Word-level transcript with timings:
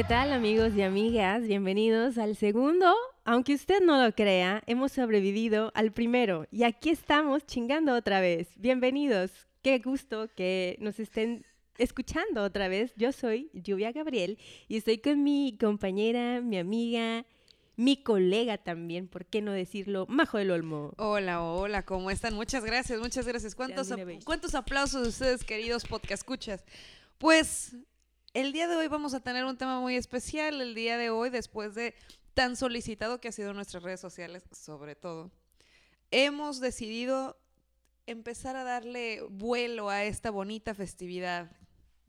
¿Qué 0.00 0.04
tal 0.04 0.32
amigos 0.32 0.74
y 0.76 0.82
amigas? 0.82 1.42
Bienvenidos 1.42 2.16
al 2.16 2.34
segundo. 2.34 2.94
Aunque 3.24 3.54
usted 3.54 3.80
no 3.82 4.02
lo 4.02 4.14
crea, 4.14 4.62
hemos 4.66 4.92
sobrevivido 4.92 5.72
al 5.74 5.92
primero 5.92 6.46
y 6.50 6.62
aquí 6.62 6.90
estamos 6.90 7.44
chingando 7.44 7.94
otra 7.94 8.20
vez. 8.20 8.48
Bienvenidos. 8.56 9.30
Qué 9.62 9.78
gusto 9.78 10.30
que 10.34 10.78
nos 10.80 11.00
estén 11.00 11.44
escuchando 11.80 12.42
otra 12.42 12.68
vez. 12.68 12.92
Yo 12.96 13.10
soy 13.10 13.50
Lluvia 13.54 13.90
Gabriel 13.92 14.38
y 14.68 14.76
estoy 14.76 14.98
con 14.98 15.22
mi 15.22 15.56
compañera, 15.58 16.40
mi 16.42 16.58
amiga, 16.58 17.24
mi 17.76 18.02
colega 18.02 18.58
también, 18.58 19.08
¿por 19.08 19.24
qué 19.24 19.40
no 19.40 19.52
decirlo? 19.52 20.06
Majo 20.08 20.36
del 20.36 20.50
Olmo. 20.50 20.92
Hola, 20.98 21.42
hola, 21.42 21.84
¿cómo 21.84 22.10
están? 22.10 22.34
Muchas 22.34 22.64
gracias, 22.64 23.00
muchas 23.00 23.26
gracias. 23.26 23.54
¿Cuántos, 23.54 23.90
¿cuántos 24.24 24.54
aplausos 24.54 25.02
de 25.02 25.08
ustedes, 25.08 25.44
queridos 25.44 25.84
podcast 25.84 26.20
escuchas? 26.20 26.62
Pues 27.16 27.74
el 28.34 28.52
día 28.52 28.68
de 28.68 28.76
hoy 28.76 28.88
vamos 28.88 29.14
a 29.14 29.20
tener 29.20 29.46
un 29.46 29.56
tema 29.56 29.80
muy 29.80 29.96
especial. 29.96 30.60
El 30.60 30.74
día 30.74 30.98
de 30.98 31.08
hoy, 31.08 31.30
después 31.30 31.74
de 31.74 31.94
tan 32.34 32.56
solicitado 32.56 33.20
que 33.20 33.28
ha 33.28 33.32
sido 33.32 33.54
nuestras 33.54 33.82
redes 33.82 34.00
sociales, 34.00 34.44
sobre 34.52 34.94
todo, 34.94 35.30
hemos 36.10 36.60
decidido 36.60 37.38
empezar 38.06 38.56
a 38.56 38.64
darle 38.64 39.22
vuelo 39.30 39.88
a 39.88 40.04
esta 40.04 40.30
bonita 40.30 40.74
festividad. 40.74 41.50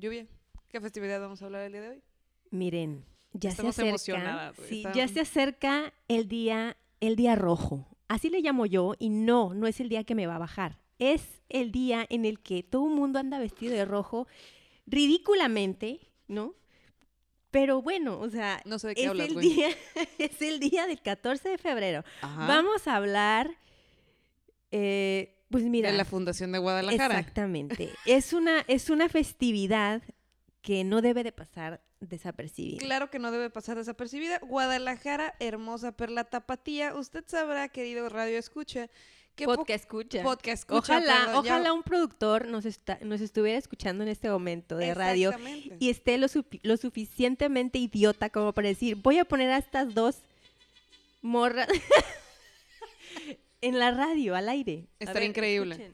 Lluvia, 0.02 0.26
¿qué 0.68 0.82
festividad 0.82 1.22
vamos 1.22 1.42
a 1.42 1.46
hablar 1.46 1.62
el 1.62 1.72
día 1.72 1.82
de 1.82 1.90
hoy? 1.90 2.02
Miren, 2.50 3.06
ya 3.34 3.52
se 3.52 3.68
acerca, 3.68 4.54
sí, 4.68 4.84
ya 4.96 5.08
se 5.08 5.22
acerca 5.22 5.94
el 6.08 6.28
día, 6.28 6.76
el 7.00 7.16
día 7.16 7.36
rojo. 7.36 7.88
Así 8.08 8.30
le 8.30 8.42
llamo 8.42 8.66
yo 8.66 8.96
y 8.98 9.10
no, 9.10 9.54
no 9.54 9.68
es 9.68 9.80
el 9.80 9.90
día 9.90 10.04
que 10.04 10.16
me 10.16 10.28
va 10.28 10.36
a 10.36 10.40
bajar. 10.40 10.80
Es 10.98 11.42
el 11.50 11.72
día 11.72 12.06
en 12.10 12.26
el 12.26 12.40
que 12.40 12.64
todo 12.64 12.88
el 12.88 12.96
mundo 12.96 13.20
anda 13.20 13.38
vestido 13.40 13.74
de 13.74 13.86
rojo 13.86 14.28
ridículamente 14.88 16.12
¿no? 16.32 16.56
Pero 17.52 17.82
bueno, 17.82 18.20
o 18.20 18.30
sea, 18.30 18.62
no 18.66 18.80
sé 18.80 18.94
es, 18.96 19.06
el 19.06 19.40
día, 19.40 19.70
es 20.18 20.42
el 20.42 20.60
día 20.60 20.88
del 20.88 21.02
14 21.02 21.50
de 21.50 21.58
febrero. 21.58 22.04
Vamos 22.22 22.88
a 22.88 22.96
hablar, 22.96 23.52
eh, 24.72 25.36
pues 25.52 25.64
mira. 25.66 25.92
De 25.92 25.98
la 25.98 26.06
Fundación 26.06 26.52
de 26.52 26.60
Guadalajara. 26.60 27.20
Exactamente. 27.20 27.90
es, 28.06 28.34
una, 28.34 28.62
es 28.68 28.90
una 28.90 29.10
festividad 29.10 30.02
que 30.62 30.84
no 30.84 31.02
debe 31.02 31.24
de 31.24 31.32
pasar 31.32 31.82
desapercibida. 32.00 32.80
Claro 32.80 33.10
que 33.10 33.20
no 33.20 33.32
debe 33.32 33.50
pasar 33.50 33.78
desapercibida. 33.78 34.40
Guadalajara, 34.40 35.36
hermosa 35.40 35.92
perla 35.92 36.24
tapatía. 36.24 36.96
Usted 36.96 37.24
sabrá, 37.28 37.68
querido 37.70 38.10
Radio 38.10 38.38
Escucha, 38.38 38.90
podcast 39.36 39.84
escucha. 39.84 40.24
Podcast 40.24 40.62
escucha. 40.62 40.80
Ojalá, 40.80 41.40
ojalá 41.40 41.74
un 41.74 41.84
productor 41.84 42.48
nos, 42.48 42.66
está, 42.66 43.00
nos 43.02 43.22
estuviera 43.22 43.58
escuchando 43.58 44.04
en 44.04 44.10
este 44.10 44.30
momento 44.30 44.78
de 44.78 44.94
radio 44.94 45.32
y 45.80 45.90
esté 45.90 46.18
lo, 46.18 46.28
lo 46.64 46.78
suficientemente 46.78 47.80
idiota 47.80 48.30
como 48.30 48.54
para 48.54 48.68
decir, 48.68 48.96
voy 48.96 49.20
a 49.20 49.26
poner 49.26 49.52
a 49.52 49.58
estas 49.58 49.94
dos 49.94 50.24
morras 51.22 51.68
en 53.62 53.80
la 53.80 53.92
radio, 53.92 54.36
al 54.36 54.50
aire. 54.50 54.88
Estaría 55.00 55.28
increíble. 55.28 55.92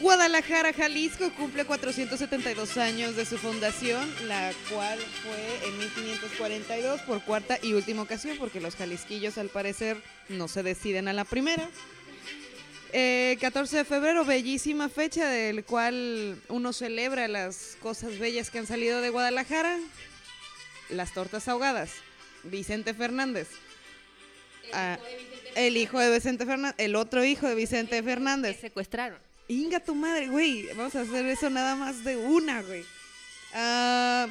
Guadalajara, 0.00 0.72
Jalisco 0.72 1.30
cumple 1.34 1.66
472 1.66 2.78
años 2.78 3.16
de 3.16 3.26
su 3.26 3.36
fundación, 3.36 4.08
la 4.26 4.50
cual 4.70 4.98
fue 4.98 5.68
en 5.68 5.78
1542 5.78 7.02
por 7.02 7.22
cuarta 7.22 7.58
y 7.62 7.74
última 7.74 8.00
ocasión, 8.02 8.38
porque 8.38 8.62
los 8.62 8.76
jalisquillos 8.76 9.36
al 9.36 9.50
parecer 9.50 9.98
no 10.30 10.48
se 10.48 10.62
deciden 10.62 11.06
a 11.08 11.12
la 11.12 11.26
primera. 11.26 11.68
14 12.92 12.92
eh, 12.92 13.78
de 13.78 13.84
febrero, 13.84 14.24
bellísima 14.24 14.88
fecha 14.88 15.28
del 15.28 15.64
cual 15.64 16.40
uno 16.48 16.72
celebra 16.72 17.28
las 17.28 17.76
cosas 17.82 18.18
bellas 18.18 18.50
que 18.50 18.58
han 18.58 18.66
salido 18.66 19.02
de 19.02 19.10
Guadalajara. 19.10 19.78
Las 20.88 21.12
tortas 21.12 21.46
ahogadas. 21.46 21.90
Vicente 22.42 22.94
Fernández. 22.94 23.48
El, 25.54 25.76
hijo 25.76 25.98
de 25.98 26.12
Vicente 26.12 26.46
Fernández. 26.46 26.74
El 26.78 26.96
otro 26.96 27.24
hijo 27.24 27.48
de 27.48 27.54
Vicente 27.54 28.02
Fernández. 28.02 28.60
secuestraron. 28.60 29.18
Inga 29.48 29.80
tu 29.80 29.94
madre, 29.94 30.28
güey. 30.28 30.66
Vamos 30.76 30.94
a 30.94 31.00
hacer 31.00 31.26
eso 31.26 31.50
nada 31.50 31.74
más 31.74 32.04
de 32.04 32.16
una, 32.16 32.62
güey. 32.62 32.84
Ah, 33.52 34.28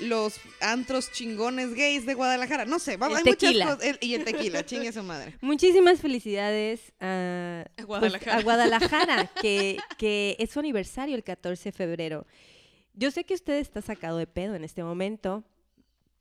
los 0.00 0.40
antros 0.60 1.10
chingones 1.12 1.74
gays 1.74 2.06
de 2.06 2.14
Guadalajara. 2.14 2.64
No 2.64 2.78
sé, 2.78 2.96
vamos, 2.96 3.18
hay 3.18 3.24
tequila. 3.24 3.64
muchas 3.66 3.78
cosas. 3.78 3.98
y 4.00 4.14
el 4.14 4.24
tequila, 4.24 4.64
chingue 4.64 4.92
su 4.92 5.02
madre. 5.02 5.36
Muchísimas 5.40 6.00
felicidades 6.00 6.92
a, 7.00 7.64
pues, 7.86 8.12
Guadalajara, 8.44 9.30
que, 9.40 9.78
que 9.98 10.36
es 10.38 10.50
su 10.50 10.60
aniversario 10.60 11.14
el 11.14 11.24
14 11.24 11.64
de 11.64 11.72
febrero. 11.72 12.26
Yo 12.94 13.10
sé 13.10 13.24
que 13.24 13.34
usted 13.34 13.54
está 13.54 13.82
sacado 13.82 14.18
de 14.18 14.26
pedo 14.26 14.54
en 14.54 14.64
este 14.64 14.82
momento, 14.82 15.44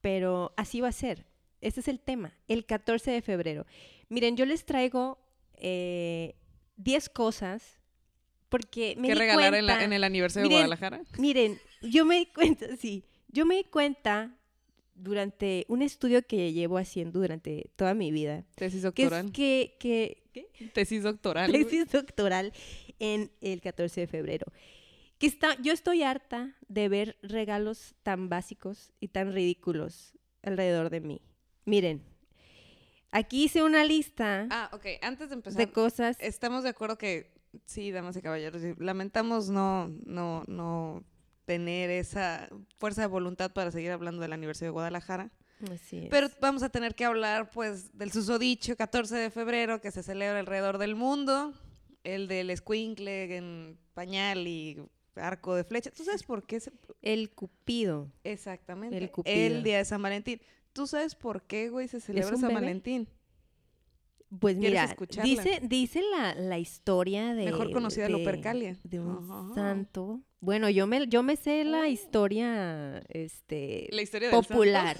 pero 0.02 0.54
así 0.56 0.82
va 0.82 0.90
a 0.90 0.94
ser. 0.94 1.26
Ese 1.62 1.82
es 1.82 1.88
el 1.88 2.00
tema, 2.00 2.34
el 2.48 2.66
14 2.66 3.12
de 3.12 3.22
febrero. 3.22 3.66
Miren, 4.08 4.38
yo 4.38 4.46
les 4.46 4.66
traigo 4.66 5.20
10 5.58 5.62
eh, 5.62 6.34
cosas 7.14 7.80
porque 8.50 8.96
me 8.98 9.10
¿Qué 9.10 9.16
regalar 9.16 9.54
en, 9.54 9.94
el 9.94 10.04
aniversario 10.04 10.50
de 10.50 10.56
Guadalajara? 10.56 11.02
Miren, 11.18 11.60
yo 11.82 12.06
me 12.06 12.18
di 12.18 12.26
cuenta, 12.26 12.66
sí, 12.78 13.04
yo 13.28 13.46
me 13.46 13.56
di 13.58 13.64
cuenta 13.64 14.36
durante 14.96 15.66
un 15.70 15.82
estudio 15.82 16.26
que 16.26 16.52
llevo 16.52 16.78
haciendo 16.78 17.20
durante 17.20 17.70
toda 17.76 17.94
mi 17.94 18.12
vida. 18.12 18.44
Tesis 18.56 18.82
doctoral. 18.82 19.32
Que, 19.32 19.76
que, 19.80 20.24
¿qué? 20.34 20.68
Tesis 20.74 21.04
doctoral. 21.04 21.52
Tesis 21.52 21.92
doctoral 21.92 22.52
en 23.00 23.32
el 23.42 23.62
14 23.62 24.02
de 24.02 24.08
febrero. 24.08 24.52
Que 25.18 25.28
está, 25.28 25.62
yo 25.62 25.74
estoy 25.74 26.04
harta 26.04 26.56
de 26.68 26.90
ver 26.90 27.18
regalos 27.22 27.96
tan 28.04 28.30
básicos 28.30 28.92
y 29.00 29.10
tan 29.10 29.34
ridículos 29.34 30.14
alrededor 30.42 30.90
de 30.90 31.02
mí. 31.02 31.22
Miren, 31.70 32.02
aquí 33.12 33.44
hice 33.44 33.62
una 33.62 33.86
lista. 33.86 34.48
Ah, 34.50 34.70
ok. 34.74 34.86
Antes 35.04 35.30
de 35.30 35.36
empezar. 35.36 35.58
De 35.58 35.72
cosas. 35.72 36.18
Estamos 36.20 36.64
de 36.64 36.70
acuerdo 36.70 36.98
que 36.98 37.32
sí, 37.66 37.92
damas 37.92 38.18
y 38.18 38.22
caballeros, 38.24 38.62
lamentamos 38.80 39.50
no, 39.50 39.88
no, 40.06 40.44
no 40.48 41.04
tener 41.46 41.92
esa 41.92 42.50
fuerza 42.78 43.02
de 43.02 43.08
voluntad 43.08 43.52
para 43.52 43.72
seguir 43.72 43.92
hablando 43.92 44.22
del 44.22 44.34
aniversario 44.34 44.70
de 44.70 44.74
Guadalajara. 44.74 45.32
Así 45.72 45.98
es. 45.98 46.10
Pero 46.10 46.28
vamos 46.42 46.64
a 46.64 46.70
tener 46.70 46.96
que 46.96 47.06
hablar, 47.06 47.52
pues, 47.52 47.96
del 47.96 48.12
susodicho 48.12 48.76
14 48.76 49.16
de 49.16 49.30
febrero 49.30 49.82
que 49.82 49.92
se 49.92 50.02
celebra 50.02 50.40
alrededor 50.40 50.80
del 50.80 50.96
mundo, 50.96 51.54
el 52.04 52.28
del 52.28 52.50
escuincle 52.50 53.36
en 53.36 53.78
pañal 53.94 54.48
y 54.48 54.82
arco 55.16 55.54
de 55.54 55.64
flecha. 55.64 55.92
¿Tú 55.92 56.04
sabes 56.04 56.24
por 56.24 56.46
qué? 56.48 56.62
El 57.02 57.32
Cupido. 57.32 58.12
Exactamente. 58.24 58.98
El 58.98 59.12
Cupido. 59.12 59.36
El 59.36 59.64
día 59.64 59.78
de 59.78 59.86
San 59.86 60.02
Valentín. 60.02 60.42
¿Tú 60.80 60.88
sabes 60.88 61.14
por 61.14 61.42
qué, 61.42 61.68
güey, 61.68 61.90
se 61.90 62.00
celebra 62.00 62.38
San 62.38 62.54
Valentín? 62.54 63.10
Pues 64.40 64.56
mira, 64.56 64.96
dice, 65.22 65.60
dice 65.62 66.02
la, 66.10 66.34
la 66.36 66.58
historia 66.58 67.34
de... 67.36 67.44
Mejor 67.44 67.74
conocida 67.74 68.06
de, 68.06 68.12
Lupercalia. 68.12 68.78
De 68.86 69.02
un 69.02 69.54
santo. 69.54 70.22
Bueno, 70.40 70.70
yo 70.70 70.88
me, 70.88 71.06
yo 71.08 71.22
me 71.22 71.36
sé 71.36 71.66
la 71.66 71.90
historia, 71.90 73.02
este... 73.10 73.90
La 73.92 74.02
historia 74.02 74.32
popular. 74.32 74.96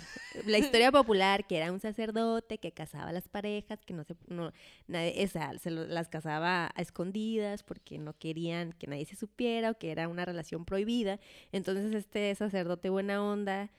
La 0.46 0.58
historia 0.58 0.92
popular, 0.92 1.48
que 1.48 1.56
era 1.56 1.72
un 1.72 1.80
sacerdote 1.80 2.58
que 2.58 2.74
casaba 2.74 3.12
a 3.12 3.14
las 3.14 3.30
parejas, 3.30 3.80
que 3.86 3.94
no 3.94 4.04
se... 4.04 4.18
No, 4.28 4.52
nadie, 4.88 5.24
esa, 5.24 5.58
se 5.60 5.72
las 5.72 6.10
casaba 6.10 6.74
a 6.76 6.82
escondidas 6.82 7.64
porque 7.64 8.00
no 8.00 8.18
querían 8.18 8.74
que 8.74 8.88
nadie 8.88 9.06
se 9.06 9.16
supiera 9.16 9.72
o 9.72 9.78
que 9.78 9.92
era 9.92 10.10
una 10.10 10.26
relación 10.26 10.66
prohibida. 10.66 11.22
Entonces 11.54 11.96
este 11.96 12.36
sacerdote 12.36 12.90
buena 12.90 13.24
onda, 13.24 13.72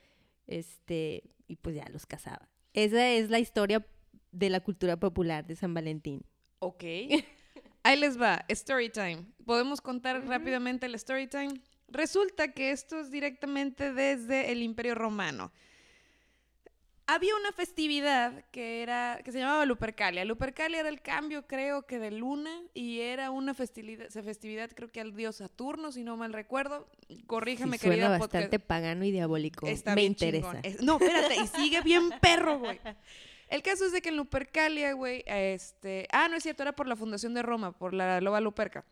este... 0.57 1.23
Y 1.47 1.57
pues 1.57 1.75
ya 1.75 1.85
los 1.89 2.05
casaba. 2.05 2.47
Esa 2.73 3.09
es 3.09 3.29
la 3.29 3.39
historia 3.39 3.85
de 4.31 4.49
la 4.49 4.61
cultura 4.61 4.97
popular 4.97 5.45
de 5.45 5.55
San 5.55 5.73
Valentín. 5.73 6.23
Ok. 6.59 6.83
Ahí 7.83 7.99
les 7.99 8.19
va, 8.19 8.45
story 8.47 8.89
time. 8.89 9.25
¿Podemos 9.45 9.81
contar 9.81 10.25
rápidamente 10.27 10.85
el 10.85 10.95
story 10.95 11.27
time? 11.27 11.61
Resulta 11.87 12.53
que 12.53 12.71
esto 12.71 12.99
es 12.99 13.11
directamente 13.11 13.91
desde 13.91 14.51
el 14.51 14.61
Imperio 14.61 14.95
Romano. 14.95 15.51
Había 17.13 17.35
una 17.35 17.51
festividad 17.51 18.45
que 18.51 18.81
era 18.81 19.19
que 19.25 19.33
se 19.33 19.39
llamaba 19.39 19.65
Lupercalia. 19.65 20.23
Lupercalia 20.23 20.79
era 20.79 20.87
el 20.87 21.01
cambio, 21.01 21.45
creo 21.45 21.85
que 21.85 21.99
de 21.99 22.09
luna 22.09 22.61
y 22.73 23.01
era 23.01 23.31
una 23.31 23.53
festividad, 23.53 24.07
festividad 24.09 24.71
creo 24.73 24.89
que 24.89 25.01
al 25.01 25.13
dios 25.13 25.35
Saturno, 25.35 25.91
si 25.91 26.05
no 26.05 26.15
mal 26.15 26.31
recuerdo. 26.31 26.87
Corríjame, 27.27 27.77
sí, 27.77 27.87
suena 27.87 28.17
bastante 28.17 28.59
pagano 28.59 29.03
y 29.03 29.11
diabólico. 29.11 29.67
Me 29.93 30.03
interesa. 30.03 30.61
no, 30.83 30.99
espérate, 31.01 31.35
y 31.35 31.47
sigue 31.47 31.81
bien 31.81 32.11
perro, 32.21 32.59
güey. 32.59 32.79
El 33.49 33.61
caso 33.61 33.85
es 33.87 33.91
de 33.91 34.01
que 34.01 34.07
en 34.07 34.15
Lupercalia, 34.15 34.93
güey, 34.93 35.25
este... 35.25 36.07
Ah, 36.13 36.29
no 36.29 36.37
es 36.37 36.43
cierto, 36.43 36.63
era 36.63 36.71
por 36.71 36.87
la 36.87 36.95
fundación 36.95 37.33
de 37.33 37.41
Roma, 37.41 37.77
por 37.77 37.93
la 37.93 38.21
loba 38.21 38.39
Luperca. 38.39 38.85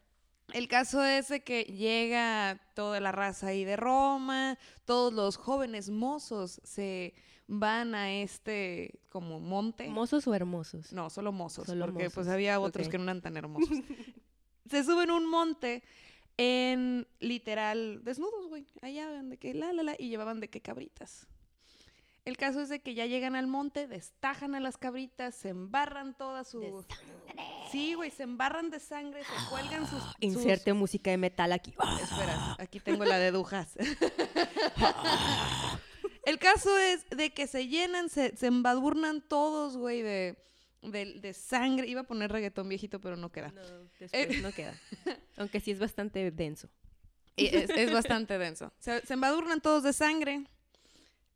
El 0.52 0.68
caso 0.68 1.06
es 1.06 1.30
de 1.30 1.40
que 1.40 1.64
llega 1.64 2.60
toda 2.74 3.00
la 3.00 3.14
raza 3.14 3.48
ahí 3.48 3.64
de 3.64 3.78
Roma, 3.78 4.58
todos 4.84 5.14
los 5.14 5.38
jóvenes 5.38 5.90
mozos 5.90 6.60
se 6.66 7.14
van 7.50 7.96
a 7.96 8.14
este 8.14 9.00
como 9.10 9.40
monte. 9.40 9.90
¿Mozos 9.90 10.28
o 10.28 10.36
hermosos? 10.36 10.94
No, 10.94 11.10
solo 11.10 11.32
mozos, 11.32 11.66
Solo 11.66 11.88
porque 11.88 12.10
pues 12.12 12.28
había 12.28 12.60
otros 12.60 12.88
que 12.88 12.98
no 12.98 13.06
eran 13.06 13.22
tan 13.22 13.36
hermosos. 13.36 13.78
se 14.70 14.84
suben 14.84 15.10
un 15.10 15.28
monte 15.28 15.84
en 16.38 17.08
literal 17.20 18.02
desnudos, 18.04 18.48
güey. 18.48 18.68
Allá 18.84 19.10
de 19.24 19.38
que 19.38 19.56
la 19.56 19.74
la 19.74 19.84
la 19.84 19.96
y 19.98 20.10
llevaban 20.10 20.40
de 20.40 20.50
que 20.50 20.62
cabritas. 20.62 21.28
El 22.24 22.38
caso 22.38 22.62
es 22.62 22.70
de 22.70 22.82
que 22.82 22.94
ya 22.94 23.08
llegan 23.08 23.36
al 23.36 23.48
monte, 23.48 23.88
destajan 23.88 24.54
a 24.54 24.60
las 24.60 24.78
cabritas, 24.78 25.34
se 25.34 25.50
embarran 25.50 26.16
todas 26.16 26.50
su 26.50 26.86
Sí, 27.72 27.96
güey, 27.96 28.12
se 28.12 28.24
embarran 28.24 28.70
de 28.70 28.80
sangre, 28.80 29.24
se 29.24 29.50
cuelgan 29.50 29.88
sus 29.88 30.04
sus- 30.04 30.16
Inserte 30.20 30.74
música 30.74 31.10
de 31.10 31.18
metal 31.18 31.52
aquí. 31.52 31.74
Espera, 32.04 32.56
aquí 32.60 32.80
tengo 32.80 33.06
la 33.06 33.18
de 33.18 33.32
Dujas. 33.32 33.76
El 36.26 36.40
caso 36.40 36.78
es 36.78 37.10
de 37.10 37.34
que 37.34 37.48
se 37.48 37.68
llenan, 37.68 38.10
se, 38.10 38.36
se 38.36 38.48
embadurnan 38.48 39.22
todos, 39.22 39.78
güey, 39.78 40.02
de, 40.02 40.38
de, 40.82 41.20
de 41.20 41.34
sangre. 41.34 41.88
Iba 41.88 42.02
a 42.02 42.06
poner 42.06 42.32
reggaetón 42.32 42.70
viejito, 42.70 43.00
pero 43.00 43.16
no 43.16 43.32
queda. 43.32 43.52
No, 43.52 43.62
después 44.00 44.42
no 44.42 44.52
queda. 44.56 44.80
Aunque 45.38 45.60
sí 45.60 45.72
es 45.72 45.80
bastante 45.80 46.32
denso. 46.32 46.70
Es, 47.38 47.70
es 47.70 47.94
bastante 47.94 48.38
denso. 48.38 48.74
Se, 48.80 49.06
se 49.06 49.14
embadurnan 49.14 49.62
todos 49.62 49.84
de 49.84 49.94
sangre. 49.94 50.46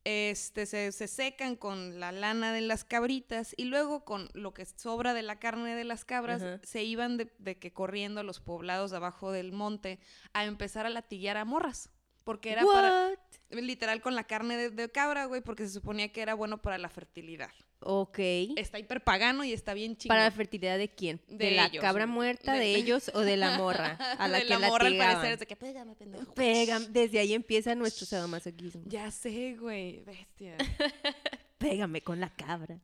Este, 0.06 0.66
se, 0.66 0.92
se 0.92 1.08
secan 1.08 1.56
con 1.56 2.02
la 2.02 2.12
lana 2.12 2.52
de 2.52 2.60
las 2.60 2.84
cabritas 2.84 3.54
y 3.56 3.64
luego 3.64 4.04
con 4.04 4.28
lo 4.34 4.54
que 4.54 4.66
sobra 4.66 5.14
de 5.14 5.22
la 5.22 5.40
carne 5.40 5.76
de 5.76 5.86
las 5.86 6.04
cabras 6.04 6.44
se 6.64 6.84
iban 6.84 7.16
de, 7.16 7.32
de 7.40 7.58
que 7.58 7.72
corriendo 7.72 8.20
a 8.20 8.24
los 8.24 8.42
poblados 8.42 8.92
de 8.92 8.98
abajo 8.98 9.32
del 9.32 9.54
monte 9.54 10.00
a 10.34 10.44
empezar 10.44 10.86
a 10.86 10.90
latiguear 10.90 11.38
a 11.38 11.46
morras. 11.46 11.90
Porque 12.24 12.52
era 12.52 12.64
para, 12.66 13.10
What? 13.10 13.60
literal 13.60 14.02
con 14.02 14.16
la 14.16 14.24
carne 14.24 14.56
de, 14.58 14.70
de 14.70 14.90
cabra, 14.90 15.26
güey, 15.26 15.42
porque 15.42 15.64
se 15.68 15.74
suponía 15.74 16.12
que 16.12 16.22
era 16.22 16.34
bueno 16.36 16.62
para 16.62 16.78
la 16.78 16.90
fertilidad. 16.90 17.50
Ok. 17.86 18.18
Está 18.56 18.80
hiperpagano 18.80 19.44
y 19.44 19.52
está 19.52 19.74
bien 19.74 19.98
chingón. 19.98 20.16
¿Para 20.16 20.24
la 20.24 20.32
fertilidad 20.32 20.78
de 20.78 20.88
quién? 20.88 21.20
¿De, 21.28 21.38
De 21.48 21.52
la 21.52 21.66
ellos, 21.66 21.82
cabra 21.82 22.06
muerta, 22.08 22.54
De- 22.54 22.76
ellos 22.76 23.12
o 23.14 23.20
de 23.20 23.36
la 23.36 23.58
morra? 23.58 23.98
A 24.20 24.28
la 24.30 24.38
de 24.38 24.44
que 24.46 24.50
la 24.58 24.60
morra 24.60 24.88
al 24.88 24.98
parecer 24.98 25.34
es 25.34 25.40
de 25.42 25.46
que 25.48 25.58
pégame, 25.58 25.94
pendejo. 25.96 26.34
Pégame, 26.34 26.88
desde 26.92 27.20
ahí 27.20 27.34
empieza 27.34 27.76
nuestro 27.76 28.06
sadomasoquismo. 28.06 28.84
Ya 28.86 29.12
sé, 29.12 29.58
güey, 29.60 30.00
bestia. 30.06 30.56
Pégame 31.58 32.02
con 32.02 32.20
la 32.20 32.30
cabra. 32.30 32.80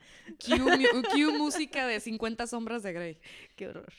Cue, 0.46 0.58
mu- 0.60 1.02
cue 1.12 1.38
música 1.38 1.88
de 1.88 2.00
50 2.02 2.46
sombras 2.48 2.84
de 2.84 2.94
Grey. 2.94 3.18
Qué 3.56 3.68
horror. 3.68 3.92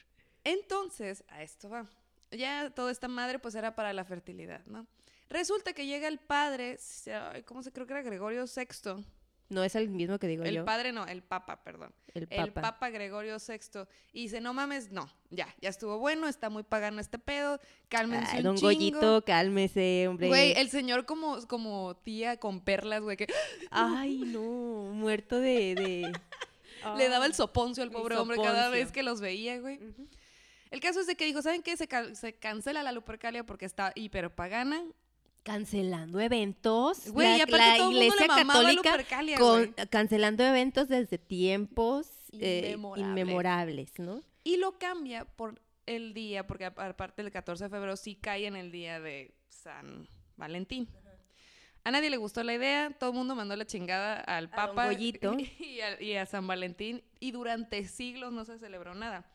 Entonces, 0.44 1.24
a 1.28 1.42
esto 1.42 1.68
va. 1.68 1.86
Ya 2.30 2.70
toda 2.70 2.92
esta 2.92 3.08
madre 3.08 3.38
pues 3.38 3.54
era 3.54 3.74
para 3.74 3.92
la 3.92 4.04
fertilidad, 4.04 4.64
¿no? 4.66 4.86
Resulta 5.30 5.72
que 5.72 5.86
llega 5.86 6.08
el 6.08 6.18
padre, 6.18 6.76
¿cómo 7.46 7.62
se 7.62 7.72
creo 7.72 7.86
que 7.86 7.92
era 7.92 8.02
Gregorio 8.02 8.44
VI? 8.44 9.04
No 9.48 9.64
es 9.64 9.74
el 9.74 9.88
mismo 9.88 10.18
que 10.20 10.28
digo 10.28 10.44
El 10.44 10.54
yo. 10.54 10.64
padre 10.64 10.92
no, 10.92 11.06
el 11.06 11.22
papa, 11.22 11.62
perdón. 11.64 11.92
el 12.14 12.28
papa. 12.28 12.42
El 12.44 12.52
Papa 12.52 12.90
Gregorio 12.90 13.36
VI. 13.38 13.80
Y 14.12 14.22
dice, 14.22 14.40
no 14.40 14.54
mames, 14.54 14.92
no, 14.92 15.10
ya, 15.30 15.52
ya 15.60 15.68
estuvo 15.70 15.98
bueno, 15.98 16.28
está 16.28 16.50
muy 16.50 16.62
pagano 16.62 17.00
este 17.00 17.18
pedo, 17.18 17.58
cálmense 17.88 18.30
Ay, 18.32 18.38
un 18.38 18.44
don 18.44 18.56
chingo. 18.56 18.68
Goyito, 18.68 19.24
cálmese, 19.24 20.06
hombre. 20.08 20.28
Güey, 20.28 20.52
el 20.52 20.68
señor 20.70 21.04
como, 21.04 21.44
como 21.48 21.96
tía 21.96 22.36
con 22.38 22.60
perlas, 22.60 23.00
güey, 23.02 23.16
que 23.16 23.26
Ay, 23.70 24.18
no, 24.18 24.92
muerto 24.94 25.40
de... 25.40 25.74
de... 25.74 26.12
le 26.96 27.08
daba 27.08 27.26
el 27.26 27.34
soponcio 27.34 27.82
al 27.82 27.90
pobre 27.90 28.16
hombre 28.16 28.36
cada 28.36 28.68
vez 28.68 28.92
que 28.92 29.02
los 29.02 29.20
veía, 29.20 29.58
güey. 29.60 29.80
El 30.70 30.78
caso 30.80 31.00
es 31.00 31.08
de 31.08 31.16
que 31.16 31.24
dijo, 31.24 31.42
¿saben 31.42 31.62
qué? 31.64 31.76
Se, 31.76 31.88
ca- 31.88 32.14
se 32.14 32.34
cancela 32.34 32.84
la 32.84 32.92
Lupercalia 32.92 33.44
porque 33.44 33.64
está 33.66 33.90
hiperpagana. 33.96 34.84
Cancelando 35.42 36.20
eventos. 36.20 37.10
Güey, 37.10 37.38
la, 37.38 37.46
la 37.46 37.76
todo 37.76 37.90
mundo 37.90 38.04
iglesia 38.04 38.26
a 38.26 38.46
católica 38.46 38.90
Lupercalia, 38.90 39.38
con, 39.38 39.72
güey. 39.72 39.88
cancelando 39.88 40.44
eventos 40.44 40.88
desde 40.88 41.18
tiempos 41.18 42.06
eh, 42.32 42.76
Inmemorables. 42.96 43.98
¿no? 43.98 44.22
Y 44.44 44.56
lo 44.58 44.78
cambia 44.78 45.24
por 45.24 45.60
el 45.86 46.14
día, 46.14 46.46
porque 46.46 46.66
aparte 46.66 47.22
del 47.22 47.32
14 47.32 47.64
de 47.64 47.70
febrero 47.70 47.96
sí 47.96 48.14
cae 48.16 48.46
en 48.46 48.56
el 48.56 48.70
día 48.70 49.00
de 49.00 49.34
San 49.48 50.08
Valentín. 50.36 50.88
A 51.82 51.90
nadie 51.90 52.10
le 52.10 52.18
gustó 52.18 52.42
la 52.42 52.52
idea, 52.52 52.90
todo 52.90 53.10
el 53.10 53.16
mundo 53.16 53.34
mandó 53.34 53.56
la 53.56 53.64
chingada 53.64 54.20
al 54.20 54.50
Papa 54.50 54.92
y 54.92 55.80
a, 55.80 56.00
y 56.00 56.14
a 56.14 56.26
San 56.26 56.46
Valentín 56.46 57.02
y 57.18 57.30
durante 57.32 57.86
siglos 57.86 58.32
no 58.32 58.44
se 58.44 58.58
celebró 58.58 58.94
nada. 58.94 59.26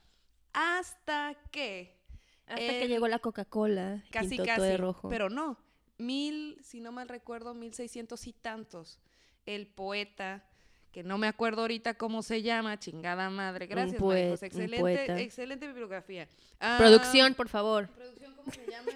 Hasta 0.54 1.36
que 1.52 1.98
Hasta 2.46 2.60
que 2.60 2.88
llegó 2.88 3.08
la 3.08 3.20
Coca-Cola, 3.20 4.04
casi 4.12 4.38
casi, 4.38 4.62
de 4.62 4.78
rojo. 4.78 5.10
pero 5.10 5.30
no, 5.30 5.58
mil, 5.98 6.58
si 6.64 6.80
no 6.82 6.92
mal 6.92 7.08
recuerdo, 7.10 7.54
mil 7.54 7.74
seiscientos 7.74 8.28
y 8.28 8.34
tantos, 8.34 9.00
el 9.46 9.68
poeta, 9.68 10.44
que 10.92 11.04
no 11.04 11.18
me 11.18 11.28
acuerdo 11.28 11.62
ahorita 11.62 11.96
cómo 11.96 12.24
se 12.24 12.42
llama, 12.42 12.80
chingada 12.80 13.30
madre, 13.30 13.68
gracias, 13.68 14.02
poe- 14.02 14.14
Marijos, 14.16 14.42
un 14.42 14.46
excelente, 14.48 14.80
poeta. 14.80 15.20
excelente 15.20 15.68
bibliografía. 15.68 16.28
Ah, 16.60 16.78
Producción, 16.80 17.34
por 17.36 17.50
favor. 17.50 17.88
Producción, 17.90 18.34
¿cómo 18.36 18.52
se 18.52 18.66
llama? 18.70 18.92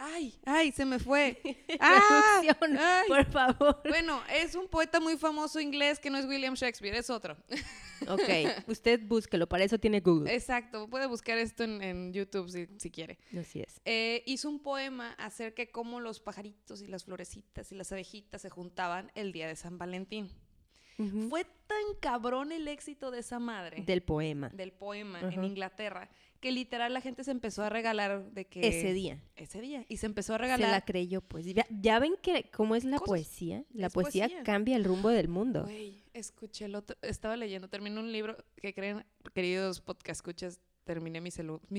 Ay, 0.00 0.34
ay, 0.46 0.70
se 0.72 0.84
me 0.84 0.98
fue. 0.98 1.40
Ah, 1.80 2.40
ay. 2.40 2.48
por 3.08 3.24
favor. 3.26 3.80
Bueno, 3.88 4.22
es 4.32 4.54
un 4.54 4.68
poeta 4.68 5.00
muy 5.00 5.16
famoso 5.16 5.60
inglés 5.60 5.98
que 5.98 6.08
no 6.08 6.18
es 6.18 6.24
William 6.26 6.54
Shakespeare, 6.54 6.94
es 6.96 7.10
otro. 7.10 7.36
Ok, 8.08 8.68
usted 8.68 9.00
búsquelo, 9.04 9.48
para 9.48 9.64
eso 9.64 9.76
tiene 9.76 9.98
Google. 9.98 10.32
Exacto, 10.32 10.88
puede 10.88 11.06
buscar 11.08 11.36
esto 11.36 11.64
en, 11.64 11.82
en 11.82 12.12
YouTube 12.12 12.48
si, 12.48 12.68
si 12.78 12.92
quiere. 12.92 13.18
Así 13.36 13.60
es. 13.60 13.80
Eh, 13.84 14.22
hizo 14.24 14.48
un 14.48 14.62
poema 14.62 15.14
acerca 15.18 15.62
de 15.62 15.70
cómo 15.72 15.98
los 15.98 16.20
pajaritos 16.20 16.80
y 16.80 16.86
las 16.86 17.04
florecitas 17.06 17.72
y 17.72 17.74
las 17.74 17.90
abejitas 17.90 18.40
se 18.40 18.50
juntaban 18.50 19.10
el 19.16 19.32
día 19.32 19.48
de 19.48 19.56
San 19.56 19.78
Valentín. 19.78 20.30
Ujú. 20.98 21.28
Fue 21.28 21.44
tan 21.66 21.82
cabrón 22.00 22.52
el 22.52 22.68
éxito 22.68 23.10
de 23.10 23.18
esa 23.18 23.40
madre, 23.40 23.82
Del 23.82 24.02
poema. 24.02 24.48
del 24.50 24.70
poema 24.70 25.18
en 25.18 25.26
Ajá. 25.40 25.44
Inglaterra, 25.44 26.08
que 26.40 26.52
literal 26.52 26.92
la 26.94 27.00
gente 27.00 27.24
se 27.24 27.30
empezó 27.30 27.62
a 27.64 27.68
regalar 27.68 28.30
de 28.30 28.44
que... 28.46 28.66
Ese 28.66 28.92
día. 28.92 29.18
Ese 29.36 29.60
día. 29.60 29.84
Y 29.88 29.96
se 29.98 30.06
empezó 30.06 30.34
a 30.34 30.36
Se 30.36 30.42
regalar... 30.42 30.70
la 30.70 30.80
creyó, 30.84 31.20
pues. 31.20 31.46
Ya, 31.46 31.66
ya 31.70 31.98
ven 31.98 32.14
que 32.22 32.50
cómo 32.52 32.76
es 32.76 32.84
la 32.84 32.98
Cosas. 32.98 33.06
poesía. 33.08 33.64
La 33.72 33.88
Es 33.88 33.92
poesía, 33.92 34.26
poesía. 34.26 34.42
cambia 34.44 34.76
el 34.76 34.84
rumbo 34.84 35.08
del 35.08 35.28
mundo. 35.28 35.64
Güey, 35.64 36.02
escuché 36.14 36.66
el 36.66 36.74
otro, 36.74 36.96
estaba 37.02 37.36
leyendo, 37.36 37.68
terminé 37.68 37.98
un 38.00 38.12
libro, 38.12 38.36
que 38.56 38.72
creen, 38.74 39.04
queridos 39.34 39.80
podcast 39.80 40.18
escuchas, 40.18 40.60
terminé 40.84 41.20
mi, 41.20 41.30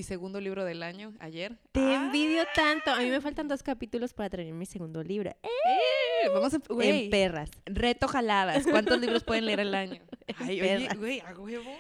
segundo 0.04 0.40
libro 0.40 0.64
del 0.66 0.84
año 0.84 1.14
ayer. 1.20 1.58
Te 1.72 1.80
Ah, 1.80 2.06
envidio 2.06 2.44
tanto. 2.54 2.92
A 2.92 3.00
mí 3.00 3.10
me 3.10 3.22
faltan 3.22 3.48
dos 3.48 3.64
capítulos 3.64 4.14
para 4.14 4.30
terminar 4.30 4.54
mi 4.56 4.66
segundo 4.68 5.02
libro. 5.04 5.32
eh, 5.32 6.30
vamos 6.34 6.54
a, 6.54 6.58
en 6.58 6.62
güey, 6.76 7.10
perras. 7.10 7.50
reto 7.66 8.08
jaladas, 8.08 8.66
¿cuántos 8.68 9.00
libros 9.00 9.24
pueden 9.24 9.46
leer 9.46 9.62
al 9.62 9.74
año? 9.74 10.02
Ay, 10.38 10.62
oye, 10.62 10.90
güey, 10.98 11.20
a 11.22 11.34
huevo. 11.34 11.72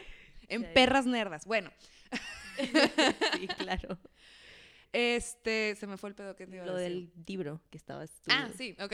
En 0.47 0.63
perras 0.73 1.05
nerdas. 1.05 1.45
Bueno, 1.45 1.69
sí, 3.39 3.47
claro. 3.47 3.97
este, 4.91 5.75
se 5.75 5.87
me 5.87 5.97
fue 5.97 6.09
el 6.09 6.15
pedo 6.15 6.35
que 6.35 6.47
te 6.47 6.55
iba 6.55 6.63
a 6.63 6.67
Lo 6.67 6.75
decir. 6.75 7.11
del 7.13 7.25
libro 7.27 7.61
que 7.69 7.77
estabas 7.77 8.11
tú. 8.21 8.31
Ah, 8.31 8.49
sí, 8.57 8.75
ok. 8.81 8.93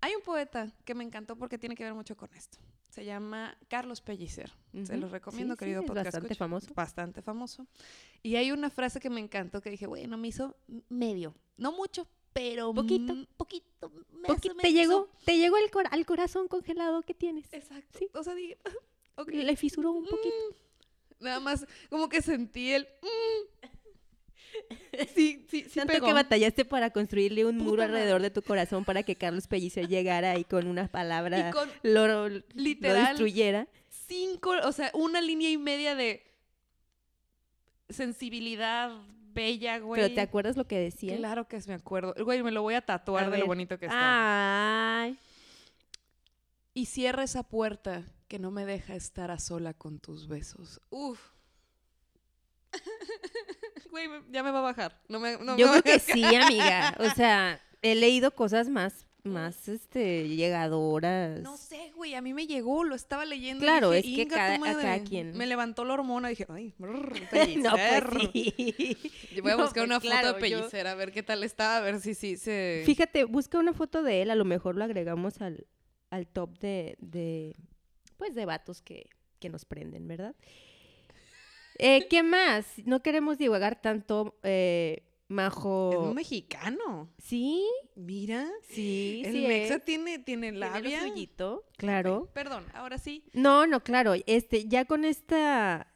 Hay 0.00 0.14
un 0.14 0.22
poeta 0.22 0.72
que 0.84 0.94
me 0.94 1.02
encantó 1.02 1.36
porque 1.36 1.58
tiene 1.58 1.74
que 1.74 1.82
ver 1.84 1.94
mucho 1.94 2.16
con 2.16 2.32
esto. 2.34 2.58
Se 2.88 3.04
llama 3.04 3.56
Carlos 3.68 4.00
Pellicer. 4.00 4.50
Se 4.72 4.92
Ujú. 4.92 4.96
los 5.00 5.10
recomiendo, 5.10 5.54
Sí, 5.54 5.58
sí, 5.58 5.64
querido 5.64 5.80
es 5.80 5.86
podcast. 5.86 6.04
bastante 6.06 6.26
escucha. 6.28 6.38
famoso. 6.44 6.74
Bastante 6.74 7.22
famoso. 7.22 7.66
Y 8.22 8.36
hay 8.36 8.52
una 8.52 8.70
frase 8.70 9.00
que 9.00 9.10
me 9.10 9.20
encantó 9.20 9.60
que 9.60 9.70
dije, 9.70 9.86
bueno, 9.86 10.16
me 10.16 10.28
hizo 10.28 10.56
medio. 10.88 11.34
No 11.56 11.72
mucho, 11.72 12.06
pero 12.32 12.72
Poquito. 12.72 13.14
poquito. 13.36 13.90
me 14.12 14.28
Poqui- 14.28 14.36
hace- 14.50 14.54
me 14.54 14.62
te 14.62 14.68
hizo- 14.70 14.78
llegó, 14.80 15.08
te 15.24 15.36
llegó 15.36 15.56
el 15.58 15.70
cor- 15.70 15.88
al 15.90 16.06
corazón 16.06 16.48
congelado 16.48 17.02
que 17.02 17.14
tienes. 17.14 17.52
Exacto. 17.52 17.98
Sí. 17.98 18.08
O 18.14 18.22
sea, 18.22 18.34
dije, 18.34 18.56
ok. 19.16 19.28
Le 19.32 19.56
fisuró 19.56 19.92
un 19.92 20.04
poquito. 20.06 20.34
Mm, 20.50 20.54
Nada 21.20 21.40
más 21.40 21.66
como 21.90 22.08
que 22.08 22.22
sentí 22.22 22.72
el... 22.72 22.88
mm. 23.02 23.68
Sí, 25.14 25.46
sí, 25.48 25.64
sí 25.68 25.78
Tanto 25.78 25.92
pegó. 25.92 26.06
que 26.06 26.12
batallaste 26.12 26.64
para 26.64 26.90
construirle 26.90 27.44
un 27.44 27.58
Puta 27.58 27.64
muro 27.70 27.82
alrededor 27.82 28.20
de 28.22 28.30
tu 28.30 28.42
corazón 28.42 28.84
para 28.84 29.02
que 29.02 29.14
Carlos 29.14 29.46
Pellicer 29.46 29.86
llegara 29.88 30.36
y 30.38 30.44
con 30.44 30.66
una 30.66 30.84
Y 30.84 30.88
palabra 30.88 31.50
con 31.52 31.68
lo, 31.82 32.28
lo 32.28 32.42
literal 32.54 33.08
destruyera. 33.08 33.68
cinco, 33.88 34.54
o 34.64 34.72
sea, 34.72 34.90
una 34.94 35.20
línea 35.20 35.50
y 35.50 35.58
media 35.58 35.94
de 35.94 36.24
sensibilidad 37.88 38.90
bella, 39.32 39.78
güey. 39.78 40.00
Pero 40.02 40.14
¿te 40.14 40.20
acuerdas 40.20 40.56
lo 40.56 40.66
que 40.66 40.78
decía? 40.78 41.16
Claro 41.16 41.46
que 41.46 41.58
me 41.66 41.74
acuerdo. 41.74 42.14
Güey, 42.24 42.42
me 42.42 42.50
lo 42.50 42.62
voy 42.62 42.74
a 42.74 42.80
tatuar 42.80 43.24
A 43.24 43.26
de 43.26 43.30
ver. 43.32 43.40
lo 43.40 43.46
bonito 43.46 43.78
que 43.78 43.86
está. 43.86 45.02
Ay. 45.02 45.18
Y 46.74 46.86
cierra 46.86 47.22
esa 47.22 47.42
puerta 47.42 48.04
que 48.28 48.38
no 48.38 48.50
me 48.50 48.64
deja 48.66 48.94
estar 48.94 49.30
a 49.30 49.38
sola 49.38 49.74
con 49.74 49.98
tus 49.98 50.28
besos. 50.28 50.80
Uf. 50.90 51.18
Güey, 53.90 54.08
ya 54.30 54.42
me 54.42 54.50
va 54.50 54.58
a 54.58 54.62
bajar. 54.62 55.00
No 55.08 55.18
me, 55.18 55.38
no 55.38 55.56
Yo 55.56 55.72
me 55.72 55.80
creo 55.82 55.94
que 55.94 55.98
sí, 55.98 56.22
amiga. 56.22 56.94
O 57.00 57.08
sea, 57.16 57.60
he 57.80 57.94
leído 57.94 58.30
cosas 58.34 58.68
más, 58.68 59.06
más 59.24 59.66
este, 59.68 60.28
llegadoras. 60.28 61.40
No 61.40 61.56
sé, 61.56 61.90
güey, 61.96 62.14
a 62.14 62.20
mí 62.20 62.34
me 62.34 62.46
llegó, 62.46 62.84
lo 62.84 62.94
estaba 62.94 63.24
leyendo. 63.24 63.64
y 63.64 63.66
Claro, 63.66 63.90
dije, 63.92 64.08
es 64.10 64.14
que 64.16 64.22
"Inga 64.22 64.34
tu 64.34 64.36
cada- 64.36 64.54
a 64.54 64.58
madre". 64.58 64.82
cada 64.82 65.04
quien. 65.04 65.36
Me 65.36 65.46
levantó 65.46 65.84
la 65.86 65.94
hormona, 65.94 66.28
dije, 66.28 66.46
ay, 66.50 66.74
brr, 66.78 67.12
no, 67.22 67.30
pellicer. 67.30 68.08
pues 68.10 68.30
sí. 68.32 68.96
Yo 69.34 69.42
Voy 69.42 69.52
a 69.52 69.56
No, 69.56 69.62
buscar 69.62 69.86
pues 69.86 69.86
una 69.86 70.00
foto 70.00 70.10
claro, 70.10 70.28
de 70.28 70.50
yo- 70.50 70.58
pellicer, 70.58 70.86
a 70.86 70.94
ver 70.94 71.10
qué 71.12 71.22
tal 71.22 71.42
está, 71.42 71.78
a 71.78 71.80
ver 71.80 71.98
si 72.00 72.14
sí 72.14 72.36
se... 72.36 72.82
Fíjate, 72.84 73.24
busca 73.24 73.58
una 73.58 73.72
foto 73.72 74.02
de 74.02 74.20
él, 74.22 74.30
a 74.30 74.34
lo 74.34 74.44
mejor 74.44 74.76
lo 74.76 74.84
agregamos 74.84 75.40
al, 75.40 75.66
al 76.10 76.26
top 76.26 76.58
de, 76.58 76.96
de, 77.00 77.56
pues, 78.18 78.34
de 78.34 78.44
vatos 78.44 78.82
que, 78.82 79.08
que 79.38 79.48
nos 79.48 79.64
prenden, 79.64 80.06
¿verdad? 80.06 80.34
Eh, 81.78 82.06
¿Qué 82.08 82.22
más? 82.22 82.66
No 82.84 83.02
queremos 83.02 83.38
divagar 83.38 83.80
tanto, 83.80 84.36
eh, 84.42 85.02
Es 85.04 85.04
Majo. 85.28 86.08
un 86.08 86.14
mexicano. 86.14 87.08
Sí, 87.18 87.64
Mira. 87.94 88.48
sí, 88.68 89.22
el 89.24 89.32
sí. 89.32 89.46
mexa 89.46 89.74
es. 89.76 89.84
tiene, 89.84 90.18
tiene 90.18 90.50
Tiene 90.50 90.52
lo 90.52 90.58
labia. 90.72 91.02
suyito, 91.02 91.64
claro. 91.76 92.30
Perdón, 92.34 92.64
ahora 92.74 92.98
sí. 92.98 93.22
No, 93.32 93.66
no, 93.66 93.82
claro. 93.84 94.14
Este, 94.26 94.66
ya 94.66 94.86
con 94.86 95.04
esta 95.04 95.94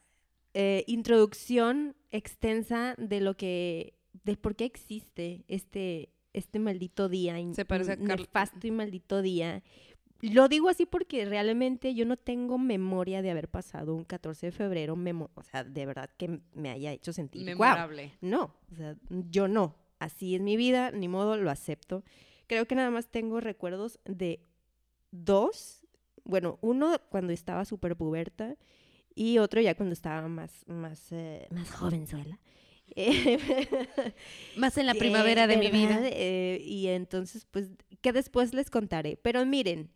eh, 0.53 0.83
introducción 0.87 1.95
extensa 2.11 2.95
de 2.97 3.19
lo 3.21 3.35
que, 3.35 3.97
de 4.23 4.37
por 4.37 4.55
qué 4.55 4.65
existe 4.65 5.43
este, 5.49 6.13
este 6.31 6.59
maldito 6.59 7.09
día, 7.09 7.35
Se 7.53 7.65
parece 7.65 7.93
a 7.93 7.97
Carl- 7.97 8.21
nefasto 8.21 8.65
y 8.67 8.71
maldito 8.71 9.21
día. 9.21 9.63
Lo 10.31 10.47
digo 10.47 10.69
así 10.69 10.85
porque 10.85 11.25
realmente 11.25 11.93
yo 11.93 12.05
no 12.05 12.15
tengo 12.15 12.57
memoria 12.57 13.21
de 13.21 13.29
haber 13.29 13.49
pasado 13.49 13.93
un 13.93 14.05
14 14.05 14.45
de 14.45 14.51
febrero, 14.53 14.97
o 15.33 15.43
sea, 15.43 15.65
de 15.65 15.85
verdad 15.85 16.09
que 16.17 16.39
me 16.53 16.69
haya 16.69 16.93
hecho 16.93 17.11
sentir. 17.11 17.43
Memorable. 17.43 18.13
No, 18.21 18.55
o 18.71 18.75
sea, 18.75 18.95
yo 19.09 19.49
no. 19.49 19.75
Así 19.99 20.35
es 20.35 20.41
mi 20.41 20.55
vida, 20.55 20.91
ni 20.91 21.09
modo, 21.09 21.35
lo 21.35 21.51
acepto. 21.51 22.05
Creo 22.47 22.65
que 22.65 22.75
nada 22.75 22.89
más 22.89 23.07
tengo 23.07 23.41
recuerdos 23.41 23.99
de 24.05 24.39
dos. 25.11 25.85
Bueno, 26.23 26.57
uno 26.61 26.95
cuando 27.09 27.33
estaba 27.33 27.65
súper 27.65 27.97
puberta 27.97 28.55
y 29.13 29.39
otro 29.39 29.59
ya 29.59 29.75
cuando 29.75 29.91
estaba 29.91 30.25
más, 30.29 30.65
más, 30.67 31.11
eh, 31.11 31.47
más 31.51 31.69
jovenzuela. 31.69 32.39
Más 34.55 34.77
en 34.77 34.85
la 34.85 34.93
primavera 34.93 35.47
de 35.47 35.57
mi 35.57 35.71
vida. 35.71 35.99
Eh, 36.03 36.61
y 36.63 36.87
entonces, 36.87 37.45
pues, 37.49 37.71
que 38.01 38.13
después 38.13 38.53
les 38.53 38.69
contaré. 38.69 39.17
Pero 39.17 39.43
miren, 39.45 39.89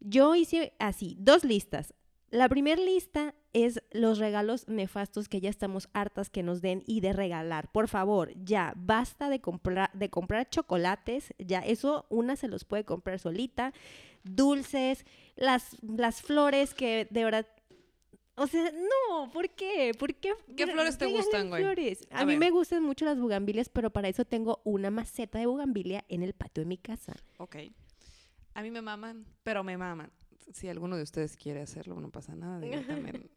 yo 0.00 0.34
hice 0.34 0.72
así, 0.78 1.16
dos 1.18 1.44
listas. 1.44 1.94
La 2.30 2.48
primera 2.48 2.80
lista 2.80 3.34
es 3.52 3.82
los 3.90 4.18
regalos 4.18 4.68
nefastos 4.68 5.28
que 5.28 5.40
ya 5.40 5.50
estamos 5.50 5.88
hartas 5.94 6.30
que 6.30 6.44
nos 6.44 6.62
den 6.62 6.84
y 6.86 7.00
de 7.00 7.12
regalar. 7.12 7.72
Por 7.72 7.88
favor, 7.88 8.32
ya 8.44 8.72
basta 8.76 9.28
de 9.28 9.40
comprar 9.40 9.90
de 9.94 10.10
comprar 10.10 10.48
chocolates, 10.48 11.34
ya 11.38 11.58
eso 11.58 12.06
una 12.08 12.36
se 12.36 12.46
los 12.46 12.64
puede 12.64 12.84
comprar 12.84 13.18
solita, 13.18 13.72
dulces, 14.22 15.04
las 15.36 15.76
las 15.82 16.22
flores 16.22 16.74
que 16.74 17.08
de 17.10 17.24
verdad 17.24 17.46
o 18.36 18.46
sea, 18.46 18.70
no, 18.72 19.30
¿por 19.32 19.50
qué? 19.50 19.92
¿Por 19.98 20.14
qué? 20.14 20.32
¿Qué 20.56 20.64
re- 20.64 20.72
flores 20.72 20.96
te 20.96 21.06
gustan, 21.06 21.48
güey? 21.50 21.62
flores? 21.62 22.06
A, 22.10 22.20
A 22.20 22.24
mí 22.24 22.32
ver. 22.32 22.38
me 22.38 22.50
gustan 22.50 22.82
mucho 22.82 23.04
las 23.04 23.18
bugambilias, 23.20 23.68
pero 23.68 23.90
para 23.90 24.08
eso 24.08 24.24
tengo 24.24 24.62
una 24.64 24.90
maceta 24.90 25.38
de 25.38 25.44
bugambilia 25.46 26.04
en 26.08 26.22
el 26.22 26.32
patio 26.32 26.62
de 26.62 26.66
mi 26.68 26.78
casa. 26.78 27.14
Ok. 27.36 27.56
A 28.60 28.62
mí 28.62 28.70
me 28.70 28.82
maman, 28.82 29.24
pero 29.42 29.64
me 29.64 29.78
maman. 29.78 30.12
Si 30.52 30.68
alguno 30.68 30.94
de 30.98 31.02
ustedes 31.02 31.34
quiere 31.34 31.62
hacerlo, 31.62 31.98
no 31.98 32.10
pasa 32.10 32.34
nada. 32.34 32.60
digo, 32.60 32.74
también 32.86 33.30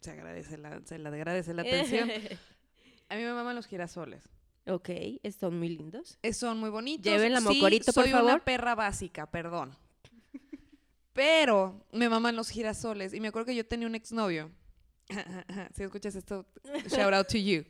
se 0.00 0.10
agradece 0.10 0.56
la, 0.56 0.80
se 0.86 0.98
le 0.98 1.08
agradece 1.08 1.52
la 1.52 1.60
atención. 1.62 2.08
A 3.10 3.16
mí 3.16 3.22
me 3.22 3.34
maman 3.34 3.54
los 3.54 3.66
girasoles. 3.66 4.26
ok, 4.66 4.88
son 5.38 5.58
muy 5.58 5.68
lindos. 5.68 6.18
Eh, 6.22 6.32
Son 6.32 6.58
muy 6.58 6.70
bonitos. 6.70 7.04
Lleven 7.12 7.34
la 7.34 7.40
Sí, 7.42 7.44
mocorito, 7.46 7.92
por 7.92 8.04
soy 8.04 8.12
favor. 8.12 8.30
una 8.32 8.42
perra 8.42 8.74
básica, 8.74 9.30
perdón. 9.30 9.76
Pero 11.12 11.86
me 11.92 12.08
maman 12.08 12.34
los 12.34 12.48
girasoles. 12.48 13.12
Y 13.12 13.20
me 13.20 13.28
acuerdo 13.28 13.46
que 13.48 13.54
yo 13.54 13.66
tenía 13.66 13.86
un 13.86 13.94
exnovio. 13.94 14.50
si 15.74 15.82
escuchas 15.82 16.14
esto, 16.14 16.46
shout 16.88 17.12
out 17.12 17.28
to 17.28 17.36
you. 17.36 17.64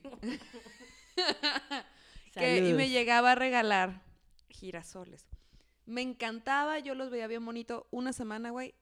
que, 2.33 2.69
y 2.69 2.73
me 2.73 2.89
llegaba 2.89 3.33
a 3.33 3.35
regalar 3.35 4.01
girasoles. 4.49 5.27
Me 5.87 6.03
encantaba, 6.03 6.79
yo 6.79 6.95
los 6.95 7.11
veía 7.11 7.27
bien 7.27 7.45
bonito 7.45 7.87
una 7.91 8.13
semana, 8.13 8.51
güey. 8.51 8.75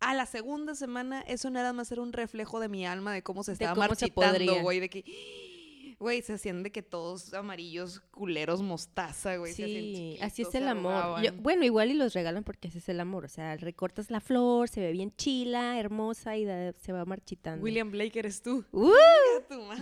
A 0.00 0.14
la 0.14 0.26
segunda 0.26 0.74
semana, 0.74 1.22
eso 1.22 1.50
nada 1.50 1.72
más 1.72 1.90
era 1.90 2.02
un 2.02 2.12
reflejo 2.12 2.60
de 2.60 2.68
mi 2.68 2.86
alma, 2.86 3.12
de 3.12 3.22
cómo 3.22 3.42
se 3.42 3.52
estaba 3.52 3.74
cómo 3.74 3.88
marchitando, 3.88 4.60
güey. 4.62 4.78
De 4.80 4.90
que, 4.90 5.96
güey, 5.98 6.20
se 6.20 6.34
hacían 6.34 6.62
de 6.62 6.70
que 6.72 6.82
todos 6.82 7.32
amarillos, 7.32 8.00
culeros, 8.10 8.60
mostaza, 8.60 9.36
güey. 9.36 9.52
Sí, 9.54 10.18
así 10.20 10.42
es 10.42 10.54
el 10.54 10.68
amor. 10.68 11.22
Yo- 11.22 11.32
bueno, 11.40 11.64
igual 11.64 11.90
y 11.90 11.94
los 11.94 12.12
regalan 12.12 12.44
porque 12.44 12.68
ese 12.68 12.78
es 12.78 12.88
el 12.90 13.00
amor. 13.00 13.24
O 13.24 13.28
sea, 13.28 13.56
recortas 13.56 14.10
la 14.10 14.20
flor, 14.20 14.68
se 14.68 14.80
ve 14.80 14.92
bien 14.92 15.14
chila, 15.16 15.78
hermosa 15.80 16.36
y 16.36 16.44
da- 16.44 16.72
se 16.74 16.92
va 16.92 17.04
marchitando. 17.06 17.64
William 17.64 17.90
Blake 17.90 18.18
eres 18.18 18.42
tú. 18.42 18.64
¡Uh! 18.72 18.90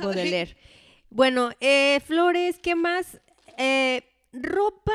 Baudelaire. 0.00 0.56
Bueno, 1.10 1.50
eh, 1.60 2.00
flores, 2.06 2.58
¿qué 2.60 2.74
más? 2.74 3.20
Eh, 3.58 4.02
ropa, 4.32 4.92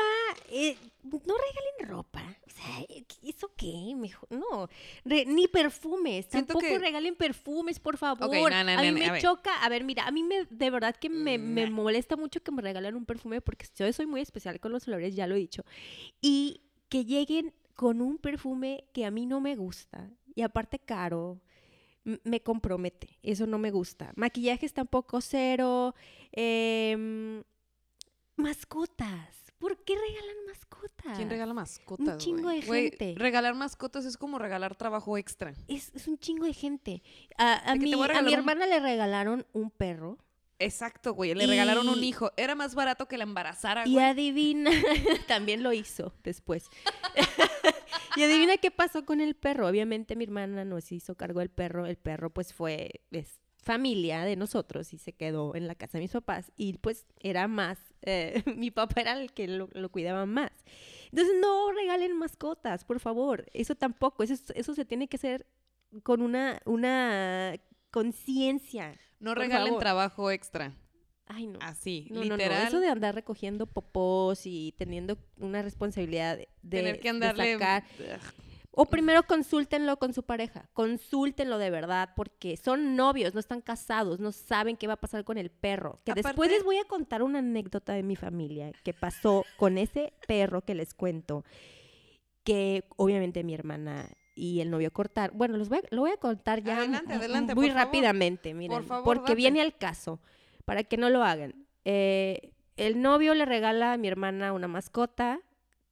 eh, 0.50 0.76
no 1.04 1.18
regalen 1.34 1.88
ropa. 1.88 2.22
O 2.46 2.50
sea, 2.50 2.84
¿eso 3.22 3.52
qué? 3.56 3.94
Mejor, 3.96 4.28
no, 4.32 4.68
Re- 5.04 5.24
ni 5.26 5.46
perfumes. 5.46 6.26
Siento 6.28 6.54
Tampoco 6.54 6.66
que- 6.72 6.78
regalen 6.78 7.14
perfumes, 7.14 7.78
por 7.78 7.96
favor. 7.96 8.20
no, 8.50 8.64
no, 8.64 8.70
a 8.72 8.82
mí 8.82 8.88
no, 8.88 8.92
no, 8.92 8.98
me 8.98 9.06
a 9.06 9.12
ver. 9.12 9.22
choca. 9.22 9.62
A 9.62 9.68
ver, 9.68 9.84
mira, 9.84 10.06
a 10.06 10.10
mí 10.10 10.22
me, 10.24 10.44
de 10.50 10.70
verdad 10.70 10.96
que 10.96 11.08
me, 11.08 11.38
me 11.38 11.64
Nah. 11.66 11.70
molesta 11.70 12.16
mucho 12.16 12.42
que 12.42 12.50
me 12.50 12.62
regalen 12.62 12.96
un 12.96 13.06
perfume 13.06 13.40
porque 13.40 13.66
yo 13.76 13.90
soy 13.92 14.06
muy 14.06 14.20
especial 14.22 14.58
con 14.60 14.72
los 14.72 14.88
olores, 14.88 15.14
ya 15.14 15.26
lo 15.28 15.36
he 15.36 15.38
dicho. 15.38 15.62
Y 16.20 16.62
que 16.88 17.04
lleguen 17.04 17.54
con 17.74 18.00
un 18.00 18.18
perfume 18.18 18.84
que 18.92 19.04
a 19.04 19.10
mí 19.12 19.24
no 19.26 19.40
me 19.40 19.54
gusta. 19.54 20.10
Y 20.34 20.42
aparte 20.42 20.78
caro, 20.80 21.40
me 22.24 22.40
compromete. 22.42 23.18
Eso 23.22 23.46
no 23.46 23.58
me 23.58 23.70
gusta. 23.70 24.12
Maquillajes 24.16 24.72
tampoco 24.72 25.20
cero. 25.20 25.94
em, 26.32 27.42
mascotas. 28.38 29.36
¿Por 29.58 29.82
qué 29.84 29.94
regalan 29.96 30.36
mascotas? 30.46 31.16
¿Quién 31.16 31.28
regala 31.30 31.52
mascotas? 31.52 32.18
chingo 32.18 32.42
güey? 32.42 32.60
de 32.60 32.90
gente. 32.90 33.14
regalar 33.16 33.54
mascotas 33.56 34.04
es 34.04 34.16
como 34.16 34.38
regalar 34.38 34.76
trabajo 34.76 35.18
extra. 35.18 35.52
Es, 35.66 35.90
es 35.94 36.06
un 36.06 36.16
chingo 36.18 36.44
de 36.44 36.54
gente. 36.54 37.02
A, 37.36 37.72
De 37.72 37.78
mi, 37.80 37.92
a 37.92 38.04
a 38.18 38.22
mi 38.22 38.28
un- 38.32 38.38
hermana 38.38 38.66
le 38.66 38.78
regalaron 38.78 39.46
un 39.52 39.70
perro. 39.70 40.18
Exacto, 40.60 41.14
güey. 41.14 41.34
Le 41.34 41.46
regalaron 41.46 41.88
un 41.88 42.02
Y- 42.02 42.08
hijo. 42.08 42.32
Era 42.36 42.54
más 42.54 42.74
barato 42.74 43.06
que 43.06 43.16
la 43.18 43.24
embarazara, 43.24 43.86
Y 43.86 43.94
güey. 43.94 44.04
adivina, 44.04 44.70
también 45.28 45.62
lo 45.62 45.72
hizo 45.72 46.14
después. 46.24 46.64
y 48.16 48.22
adivina 48.22 48.56
qué 48.58 48.70
pasó 48.70 49.04
con 49.04 49.20
el 49.20 49.34
perro. 49.36 49.66
Obviamente 49.68 50.16
mi 50.16 50.24
hermana 50.24 50.64
nos 50.64 50.90
hizo 50.92 51.16
cargo 51.16 51.40
del 51.40 51.50
perro. 51.50 51.86
El 51.86 51.96
perro 51.96 52.30
pues 52.30 52.52
fue, 52.54 53.02
es 53.10 53.40
familia 53.72 54.24
de 54.24 54.34
nosotros 54.34 54.92
y 54.94 54.98
se 54.98 55.12
quedó 55.12 55.54
en 55.54 55.66
la 55.66 55.74
casa 55.74 55.98
de 55.98 56.02
mis 56.04 56.12
papás. 56.12 56.50
Y 56.56 56.78
pues 56.78 57.06
era 57.20 57.46
más, 57.48 57.78
eh, 58.02 58.42
mi 58.56 58.70
papá 58.70 59.02
era 59.02 59.12
el 59.20 59.30
que 59.32 59.46
lo, 59.46 59.68
lo 59.74 59.90
cuidaba 59.90 60.24
más. 60.24 60.50
Entonces 61.10 61.34
no 61.40 61.70
regalen 61.72 62.16
mascotas, 62.16 62.84
por 62.84 62.98
favor. 62.98 63.44
Eso 63.52 63.74
tampoco, 63.74 64.22
eso, 64.22 64.32
es- 64.34 64.50
eso 64.54 64.74
se 64.74 64.84
tiene 64.86 65.06
que 65.08 65.16
hacer 65.18 65.46
con 66.02 66.22
una, 66.22 66.60
una 66.64 67.54
conciencia. 67.90 68.98
No 69.20 69.34
regalen 69.34 69.66
favor. 69.68 69.80
trabajo 69.80 70.30
extra. 70.30 70.72
Ay, 71.26 71.46
no. 71.46 71.58
Así, 71.60 72.06
No, 72.10 72.20
no, 72.20 72.24
no, 72.26 72.36
literal. 72.36 72.68
Eso 72.68 72.80
de 72.80 72.88
andar 72.88 73.14
recogiendo 73.14 73.66
popós 73.66 74.46
y 74.46 74.74
teniendo 74.78 75.18
una 75.36 75.60
responsabilidad 75.60 76.38
de, 76.38 76.48
de- 76.62 76.76
tener 76.78 76.96
que 76.96 77.02
de 77.02 77.08
andarle. 77.10 77.52
sacar. 77.52 77.84
O 78.80 78.86
primero 78.86 79.24
consúltenlo 79.24 79.96
con 79.96 80.12
su 80.14 80.22
pareja, 80.22 80.68
consúltenlo 80.72 81.58
de 81.58 81.68
verdad, 81.68 82.10
porque 82.14 82.56
son 82.56 82.94
novios, 82.94 83.34
no 83.34 83.40
están 83.40 83.60
casados, 83.60 84.20
no 84.20 84.30
saben 84.30 84.76
qué 84.76 84.86
va 84.86 84.92
a 84.92 85.00
pasar 85.00 85.24
con 85.24 85.36
el 85.36 85.50
perro. 85.50 86.00
Que 86.04 86.14
después 86.14 86.48
les 86.48 86.62
voy 86.62 86.76
a 86.78 86.84
contar 86.84 87.24
una 87.24 87.40
anécdota 87.40 87.92
de 87.94 88.04
mi 88.04 88.14
familia 88.14 88.70
que 88.84 88.94
pasó 88.94 89.44
con 89.56 89.78
ese 89.78 90.12
perro 90.28 90.62
que 90.62 90.76
les 90.76 90.94
cuento, 90.94 91.44
que 92.44 92.84
obviamente 92.96 93.42
mi 93.42 93.54
hermana 93.54 94.08
y 94.36 94.60
el 94.60 94.70
novio 94.70 94.92
cortar. 94.92 95.32
Bueno, 95.32 95.56
los 95.56 95.68
voy 95.68 95.78
a- 95.78 95.82
lo 95.94 96.02
voy 96.02 96.12
a 96.12 96.16
contar 96.16 96.62
ya 96.62 96.76
Adelante, 96.78 97.04
m- 97.06 97.14
adelante, 97.16 97.54
muy 97.56 97.66
por 97.66 97.74
favor. 97.74 97.86
rápidamente, 97.86 98.54
miren, 98.54 98.84
favor, 98.84 99.04
porque 99.04 99.22
date. 99.32 99.34
viene 99.34 99.60
al 99.60 99.76
caso, 99.76 100.20
para 100.64 100.84
que 100.84 100.96
no 100.96 101.10
lo 101.10 101.24
hagan. 101.24 101.66
Eh, 101.84 102.52
el 102.76 103.02
novio 103.02 103.34
le 103.34 103.44
regala 103.44 103.94
a 103.94 103.96
mi 103.96 104.06
hermana 104.06 104.52
una 104.52 104.68
mascota, 104.68 105.40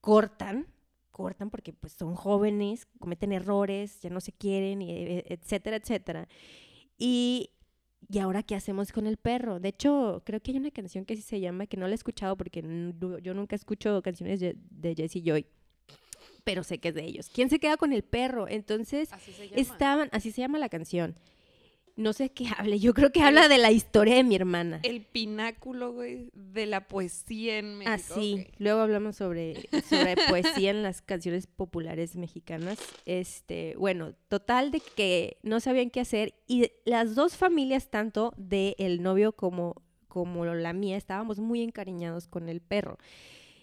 cortan, 0.00 0.68
cortan 1.16 1.48
porque 1.48 1.72
pues 1.72 1.94
son 1.94 2.14
jóvenes, 2.14 2.86
cometen 2.98 3.32
errores, 3.32 3.98
ya 4.02 4.10
no 4.10 4.20
se 4.20 4.32
quieren, 4.32 4.82
y, 4.82 4.90
eh, 4.90 5.24
etcétera, 5.30 5.76
etcétera. 5.76 6.28
Y, 6.98 7.52
¿y 8.06 8.18
ahora 8.18 8.42
qué 8.42 8.54
hacemos 8.54 8.92
con 8.92 9.06
el 9.06 9.16
perro? 9.16 9.58
De 9.58 9.70
hecho, 9.70 10.22
creo 10.26 10.40
que 10.40 10.50
hay 10.50 10.58
una 10.58 10.70
canción 10.70 11.06
que 11.06 11.14
así 11.14 11.22
se 11.22 11.40
llama, 11.40 11.66
que 11.66 11.78
no 11.78 11.86
la 11.86 11.92
he 11.92 11.94
escuchado 11.94 12.36
porque 12.36 12.60
yo 13.22 13.32
nunca 13.32 13.56
escucho 13.56 14.02
canciones 14.02 14.40
de, 14.40 14.56
de 14.58 14.94
Jesse 14.94 15.22
Joy, 15.24 15.46
pero 16.44 16.62
sé 16.62 16.76
que 16.76 16.88
es 16.88 16.94
de 16.94 17.04
ellos. 17.04 17.30
¿Quién 17.32 17.48
se 17.48 17.60
queda 17.60 17.78
con 17.78 17.94
el 17.94 18.02
perro? 18.02 18.46
Entonces, 18.46 19.10
Así 19.10 19.32
estaban, 19.54 20.10
así 20.12 20.32
se 20.32 20.42
llama 20.42 20.58
la 20.58 20.68
canción. 20.68 21.16
No 21.96 22.12
sé 22.12 22.28
qué 22.30 22.46
hable, 22.58 22.78
yo 22.78 22.92
creo 22.92 23.10
que 23.10 23.22
habla 23.22 23.48
de 23.48 23.56
la 23.56 23.72
historia 23.72 24.16
de 24.16 24.22
mi 24.22 24.36
hermana. 24.36 24.80
El 24.82 25.00
pináculo, 25.00 25.92
güey, 25.94 26.30
de 26.34 26.66
la 26.66 26.86
poesía 26.88 27.56
en 27.58 27.78
México. 27.78 27.94
Así, 27.94 28.46
ok. 28.46 28.54
luego 28.58 28.80
hablamos 28.80 29.16
sobre, 29.16 29.66
sobre 29.88 30.14
poesía 30.28 30.70
en 30.72 30.82
las 30.82 31.00
canciones 31.00 31.46
populares 31.46 32.14
mexicanas. 32.16 32.78
Este, 33.06 33.74
bueno, 33.78 34.14
total 34.28 34.70
de 34.72 34.80
que 34.80 35.38
no 35.42 35.58
sabían 35.58 35.88
qué 35.88 36.00
hacer 36.00 36.34
y 36.46 36.70
las 36.84 37.14
dos 37.14 37.38
familias, 37.38 37.88
tanto 37.90 38.34
de 38.36 38.76
el 38.78 39.02
novio 39.02 39.32
como, 39.32 39.82
como 40.06 40.44
la 40.44 40.74
mía, 40.74 40.98
estábamos 40.98 41.38
muy 41.38 41.62
encariñados 41.62 42.28
con 42.28 42.50
el 42.50 42.60
perro. 42.60 42.98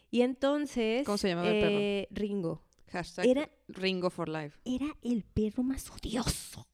Y 0.10 0.22
entonces... 0.22 1.06
¿Cómo 1.06 1.20
se 1.20 1.30
llamaba 1.30 1.50
el 1.52 1.60
perro? 1.62 1.78
eh, 1.80 2.08
Ringo. 2.10 2.64
Hashtag 2.92 3.28
Era- 3.28 3.50
Ringo 3.68 4.10
for 4.10 4.28
Life. 4.28 4.58
Era 4.66 4.88
el 5.04 5.24
perro 5.24 5.62
más 5.62 5.90
odioso 5.92 6.68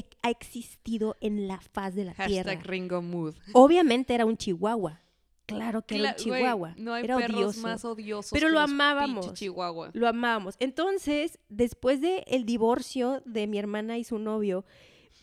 que 0.00 0.06
ha 0.22 0.30
existido 0.30 1.16
en 1.20 1.46
la 1.46 1.60
faz 1.60 1.94
de 1.94 2.04
la 2.06 2.14
tierra. 2.14 2.54
Ringo 2.62 3.02
Mood. 3.02 3.34
Obviamente 3.52 4.14
era 4.14 4.24
un 4.24 4.38
chihuahua. 4.38 5.00
Claro 5.44 5.82
que 5.82 5.98
era 5.98 6.10
un 6.10 6.16
chihuahua. 6.16 6.74
no 6.78 6.94
hay 6.94 7.04
era 7.04 7.18
perros 7.18 7.38
odioso. 7.38 7.60
más 7.60 7.84
odiosos. 7.84 8.30
Pero 8.32 8.46
que 8.48 8.54
lo 8.54 8.60
los 8.60 8.70
amábamos. 8.70 9.34
Chihuahua. 9.34 9.90
Lo 9.92 10.08
amábamos. 10.08 10.56
Entonces, 10.60 11.38
después 11.50 12.00
del 12.00 12.22
el 12.26 12.46
divorcio 12.46 13.22
de 13.26 13.46
mi 13.46 13.58
hermana 13.58 13.98
y 13.98 14.04
su 14.04 14.18
novio, 14.18 14.64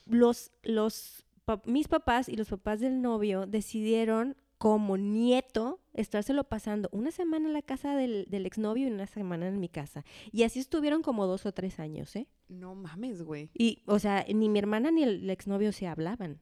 los, 0.05 0.51
los, 0.61 1.25
pa- 1.45 1.61
mis 1.65 1.87
papás 1.87 2.29
y 2.29 2.35
los 2.35 2.49
papás 2.49 2.79
del 2.79 3.01
novio 3.01 3.47
decidieron 3.47 4.35
como 4.59 4.97
nieto 4.97 5.79
estárselo 5.93 6.43
pasando 6.43 6.89
una 6.91 7.11
semana 7.11 7.47
en 7.47 7.53
la 7.53 7.61
casa 7.61 7.95
del, 7.95 8.25
del 8.29 8.45
exnovio 8.45 8.87
y 8.87 8.91
una 8.91 9.07
semana 9.07 9.47
en 9.47 9.59
mi 9.59 9.69
casa. 9.69 10.03
Y 10.31 10.43
así 10.43 10.59
estuvieron 10.59 11.01
como 11.01 11.25
dos 11.25 11.45
o 11.45 11.51
tres 11.53 11.79
años, 11.79 12.15
¿eh? 12.15 12.27
No 12.49 12.75
mames, 12.75 13.23
güey. 13.23 13.49
Y, 13.57 13.81
o 13.85 13.99
sea, 13.99 14.25
ni 14.31 14.49
mi 14.49 14.59
hermana 14.59 14.91
ni 14.91 15.03
el 15.03 15.29
exnovio 15.29 15.71
se 15.71 15.87
hablaban. 15.87 16.41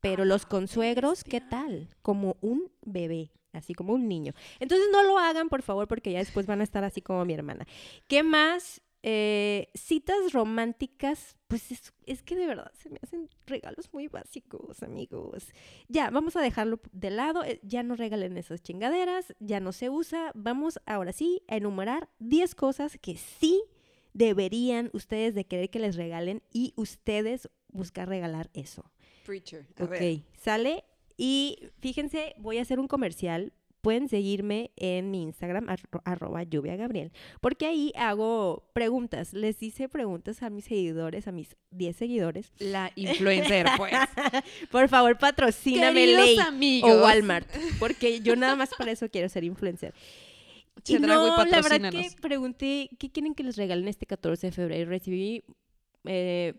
Pero 0.00 0.24
los 0.24 0.44
Ah, 0.44 0.48
consuegros, 0.48 1.24
¿qué 1.24 1.40
tal? 1.40 1.88
Como 2.02 2.36
un 2.40 2.70
bebé, 2.86 3.32
así 3.52 3.74
como 3.74 3.92
un 3.94 4.08
niño. 4.08 4.32
Entonces 4.60 4.86
no 4.92 5.02
lo 5.02 5.18
hagan, 5.18 5.48
por 5.48 5.62
favor, 5.62 5.88
porque 5.88 6.12
ya 6.12 6.20
después 6.20 6.46
van 6.46 6.60
a 6.60 6.64
estar 6.64 6.84
así 6.84 7.02
como 7.02 7.24
mi 7.24 7.34
hermana. 7.34 7.66
¿Qué 8.06 8.22
más? 8.22 8.80
Eh, 9.02 9.68
citas 9.74 10.32
románticas, 10.32 11.36
pues 11.48 11.72
es, 11.72 11.92
es 12.04 12.22
que 12.22 12.36
de 12.36 12.46
verdad 12.46 12.70
se 12.74 12.90
me 12.90 12.98
hacen 13.02 13.28
regalos 13.46 13.92
muy 13.94 14.08
básicos, 14.08 14.82
amigos. 14.82 15.46
Ya, 15.88 16.10
vamos 16.10 16.36
a 16.36 16.42
dejarlo 16.42 16.80
de 16.92 17.10
lado, 17.10 17.42
eh, 17.44 17.60
ya 17.62 17.82
no 17.82 17.96
regalen 17.96 18.36
esas 18.36 18.62
chingaderas, 18.62 19.34
ya 19.40 19.58
no 19.60 19.72
se 19.72 19.88
usa. 19.88 20.32
Vamos 20.34 20.78
ahora 20.84 21.12
sí 21.12 21.42
a 21.48 21.56
enumerar 21.56 22.10
10 22.18 22.54
cosas 22.54 22.98
que 23.00 23.16
sí 23.16 23.62
deberían 24.12 24.90
ustedes 24.92 25.34
de 25.34 25.46
querer 25.46 25.70
que 25.70 25.78
les 25.78 25.96
regalen 25.96 26.42
y 26.52 26.72
ustedes 26.76 27.48
buscar 27.68 28.08
regalar 28.08 28.50
eso. 28.54 28.90
Preacher. 29.24 29.66
A 29.78 29.84
Ok, 29.84 29.90
ver. 29.90 30.20
sale. 30.36 30.84
Y 31.16 31.58
fíjense, 31.80 32.34
voy 32.38 32.58
a 32.58 32.62
hacer 32.62 32.80
un 32.80 32.88
comercial. 32.88 33.52
Pueden 33.80 34.08
seguirme 34.08 34.72
en 34.76 35.10
mi 35.10 35.22
Instagram, 35.22 35.66
arro- 35.68 36.02
arroba 36.04 36.42
lluvia 36.42 36.76
Gabriel, 36.76 37.12
porque 37.40 37.66
ahí 37.66 37.92
hago 37.96 38.68
preguntas. 38.74 39.32
Les 39.32 39.62
hice 39.62 39.88
preguntas 39.88 40.42
a 40.42 40.50
mis 40.50 40.66
seguidores, 40.66 41.26
a 41.28 41.32
mis 41.32 41.56
10 41.70 41.96
seguidores. 41.96 42.52
La 42.58 42.92
influencer, 42.96 43.66
pues. 43.78 43.92
Por 44.70 44.88
favor, 44.88 45.16
patrocíname 45.18 46.06
Ley 46.06 46.38
amigos. 46.38 46.90
o 46.90 47.02
Walmart, 47.04 47.48
porque 47.78 48.20
yo 48.20 48.36
nada 48.36 48.54
más 48.56 48.70
para 48.76 48.90
eso 48.92 49.08
quiero 49.08 49.28
ser 49.28 49.44
influencer. 49.44 49.94
Y 50.86 50.94
no, 50.98 51.06
la 51.46 51.60
verdad 51.60 51.90
que 51.90 52.10
pregunté, 52.22 52.88
¿qué 52.98 53.10
quieren 53.10 53.34
que 53.34 53.42
les 53.44 53.56
regalen 53.56 53.86
este 53.88 54.06
14 54.06 54.46
de 54.46 54.52
febrero? 54.52 54.80
Y 54.80 54.84
recibí, 54.84 55.44
eh, 56.04 56.54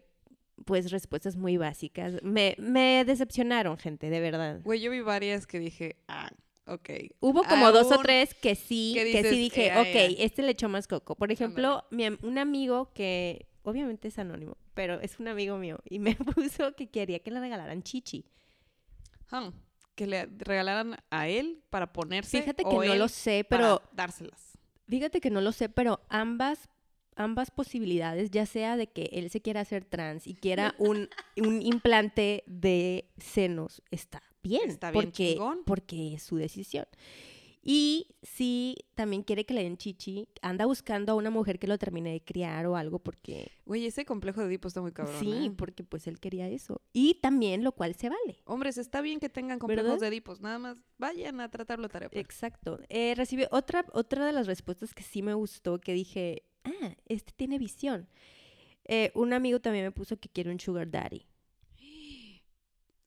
pues, 0.65 0.91
respuestas 0.91 1.35
muy 1.37 1.57
básicas. 1.57 2.21
Me, 2.21 2.55
me 2.59 3.03
decepcionaron, 3.05 3.77
gente, 3.77 4.09
de 4.11 4.19
verdad. 4.19 4.59
Güey, 4.63 4.79
yo 4.79 4.91
vi 4.91 5.01
varias 5.01 5.47
que 5.47 5.57
dije, 5.59 5.95
ah, 6.07 6.29
ok. 6.65 6.89
Hubo 7.19 7.43
como 7.43 7.71
dos 7.71 7.91
o 7.91 7.99
tres 7.99 8.33
que 8.33 8.55
sí, 8.55 8.93
que 8.95 9.23
sí 9.23 9.37
dije, 9.37 9.67
eh, 9.67 9.71
ah, 9.71 9.81
ok, 9.81 10.15
este 10.19 10.41
le 10.41 10.51
echó 10.51 10.69
más 10.69 10.87
coco. 10.87 11.15
Por 11.15 11.31
ejemplo, 11.31 11.85
mi 11.91 12.07
un 12.07 12.37
amigo 12.37 12.91
que, 12.93 13.47
obviamente 13.63 14.07
es 14.07 14.19
anónimo, 14.19 14.57
pero 14.73 14.99
es 15.01 15.19
un 15.19 15.27
amigo 15.27 15.57
mío, 15.57 15.79
y 15.85 15.99
me 15.99 16.15
puso 16.35 16.75
que 16.75 16.89
quería 16.89 17.19
que 17.19 17.31
le 17.31 17.39
regalaran 17.39 17.83
chichi. 17.83 18.25
Hmm, 19.29 19.49
Que 19.95 20.07
le 20.07 20.25
regalaran 20.25 20.97
a 21.09 21.27
él 21.27 21.63
para 21.69 21.93
ponerse. 21.93 22.41
Fíjate 22.41 22.63
que 22.63 22.75
no 22.75 22.95
lo 22.95 23.07
sé, 23.07 23.45
pero 23.47 23.81
dárselas. 23.91 24.57
Fíjate 24.87 25.21
que 25.21 25.29
no 25.29 25.39
lo 25.39 25.53
sé, 25.53 25.69
pero 25.69 26.01
ambas, 26.09 26.67
ambas 27.15 27.49
posibilidades, 27.49 28.29
ya 28.29 28.45
sea 28.45 28.75
de 28.75 28.87
que 28.87 29.09
él 29.13 29.29
se 29.29 29.41
quiera 29.41 29.61
hacer 29.61 29.85
trans 29.85 30.27
y 30.27 30.33
quiera 30.35 30.75
un, 30.79 31.09
un 31.37 31.61
implante 31.61 32.43
de 32.45 33.09
senos, 33.17 33.81
está 33.89 34.21
bien, 34.43 34.69
Está 34.69 34.91
bien 34.91 35.05
porque, 35.05 35.33
chingón. 35.33 35.63
porque 35.65 36.13
es 36.15 36.23
su 36.23 36.35
decisión. 36.37 36.85
Y 37.63 38.07
si 38.23 38.75
también 38.95 39.21
quiere 39.21 39.45
que 39.45 39.53
le 39.53 39.61
den 39.61 39.77
chichi, 39.77 40.27
anda 40.41 40.65
buscando 40.65 41.11
a 41.11 41.15
una 41.15 41.29
mujer 41.29 41.59
que 41.59 41.67
lo 41.67 41.77
termine 41.77 42.11
de 42.11 42.19
criar 42.23 42.65
o 42.65 42.75
algo 42.75 42.97
porque 42.97 43.51
Güey, 43.67 43.85
ese 43.85 44.03
complejo 44.03 44.41
de 44.41 44.47
Edipo 44.47 44.67
está 44.67 44.81
muy 44.81 44.91
cabrón. 44.91 45.15
sí, 45.19 45.45
¿eh? 45.45 45.51
porque 45.55 45.83
pues 45.83 46.07
él 46.07 46.19
quería 46.19 46.49
eso. 46.49 46.81
Y 46.91 47.13
también 47.21 47.63
lo 47.63 47.71
cual 47.73 47.93
se 47.93 48.09
vale. 48.09 48.41
Hombres, 48.45 48.79
está 48.79 49.01
bien 49.01 49.19
que 49.19 49.29
tengan 49.29 49.59
complejos 49.59 49.83
¿Verdad? 49.85 49.99
de 49.99 50.07
Edipos. 50.07 50.41
Nada 50.41 50.57
más 50.57 50.77
vayan 50.97 51.39
a 51.39 51.51
tratarlo 51.51 51.87
tarea. 51.87 52.09
Exacto. 52.13 52.79
Eh, 52.89 53.13
recibí 53.15 53.43
otra, 53.51 53.85
otra 53.93 54.25
de 54.25 54.31
las 54.31 54.47
respuestas 54.47 54.95
que 54.95 55.03
sí 55.03 55.21
me 55.21 55.35
gustó, 55.35 55.79
que 55.79 55.93
dije, 55.93 56.41
ah, 56.63 56.95
este 57.05 57.31
tiene 57.31 57.59
visión. 57.59 58.07
Eh, 58.85 59.11
un 59.13 59.33
amigo 59.33 59.59
también 59.59 59.85
me 59.85 59.91
puso 59.91 60.17
que 60.17 60.29
quiere 60.29 60.49
un 60.51 60.59
sugar 60.59 60.89
daddy. 60.89 61.27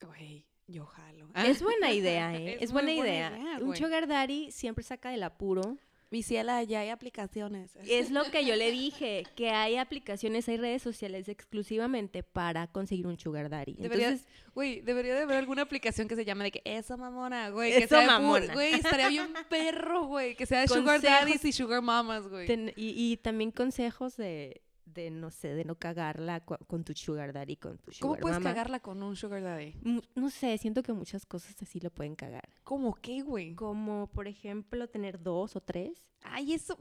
Güey, 0.01 0.47
yo 0.69 0.87
jalo. 1.35 1.49
Es 1.51 1.63
buena 1.63 1.93
idea, 1.93 2.35
¿eh? 2.37 2.59
Es, 2.61 2.73
buena, 2.73 2.93
idea. 2.93 3.33
un 3.61 3.77
sugar 3.77 4.07
daddy 4.07 4.51
siempre 4.51 4.83
saca 4.85 5.11
del 5.11 5.23
apuro. 5.23 5.77
Mi 6.11 6.23
ciela, 6.23 6.63
ya 6.63 6.81
hay 6.81 6.91
aplicaciones. 6.91 7.73
Es 7.89 8.13
lo 8.13 8.23
que 8.31 8.45
yo 8.45 8.55
le 8.55 8.71
dije, 8.71 9.25
que 9.35 9.51
hay 9.51 9.77
aplicaciones, 9.79 10.49
hay 10.49 10.59
redes 10.59 10.81
sociales 10.81 11.29
exclusivamente 11.29 12.23
para 12.23 12.69
conseguir 12.69 13.09
un 13.09 13.19
sugar 13.19 13.49
daddy. 13.51 13.75
Debería- 13.75 14.09
Entonces, 14.11 14.29
Güey, 14.55 14.81
debería 14.83 15.17
de 15.17 15.23
haber 15.23 15.39
alguna 15.39 15.63
aplicación 15.63 16.07
que 16.07 16.15
se 16.15 16.25
llame 16.25 16.45
de 16.45 16.53
que 16.53 16.63
eso 16.65 16.97
mamona, 16.97 17.49
güey. 17.51 17.73
Eso 17.73 17.81
que 17.81 17.89
sea 17.89 18.07
mamona. 18.07 18.53
Güey, 18.55 18.75
estaría 18.75 19.09
bien 19.09 19.33
perro, 19.51 20.05
güey. 20.07 20.37
Que 20.37 20.47
sea 20.47 20.61
de 20.61 20.69
sugar 20.69 21.01
daddies 21.03 21.45
y 21.45 21.51
sugar 21.51 21.83
mamas, 21.83 22.29
güey. 22.29 22.47
ten- 22.47 22.73
y, 22.77 22.95
y 23.13 23.17
también 23.17 23.51
consejos 23.51 24.17
de, 24.17 24.61
de, 24.87 25.11
no 25.11 25.31
sé, 25.31 25.55
de 25.55 25.65
no 25.65 25.75
cagarla 25.77 26.41
con 26.45 26.85
tu 26.85 26.93
sugar 26.95 27.33
daddy, 27.33 27.57
con 27.57 27.79
tu 27.79 27.91
sugar 27.93 28.01
¿Cómo 28.01 28.17
puedes 28.21 28.39
mama. 28.39 28.51
cagarla 28.51 28.81
con 28.81 29.03
un 29.03 29.17
sugar 29.17 29.43
daddy? 29.43 29.75
Mm, 29.83 29.99
No 30.15 30.31
sé, 30.31 30.57
siento 30.59 30.83
que 30.83 30.93
muchas 30.93 31.27
cosas 31.27 31.55
así 31.63 31.81
lo 31.81 31.91
pueden 31.91 32.15
cagar. 32.15 32.49
¿Cómo 32.63 32.95
qué, 32.95 33.23
güey? 33.23 33.55
Como, 33.55 34.07
por 34.09 34.29
ejemplo, 34.29 34.89
tener 34.89 35.23
dos 35.23 35.57
o 35.57 35.61
tres. 35.61 36.07
Ay, 36.23 36.55
eso. 36.55 36.77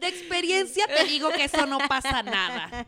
De 0.00 0.08
experiencia 0.08 0.86
te 0.86 1.04
digo 1.04 1.30
que 1.30 1.44
eso 1.44 1.66
no 1.66 1.78
pasa 1.88 2.22
nada. 2.22 2.86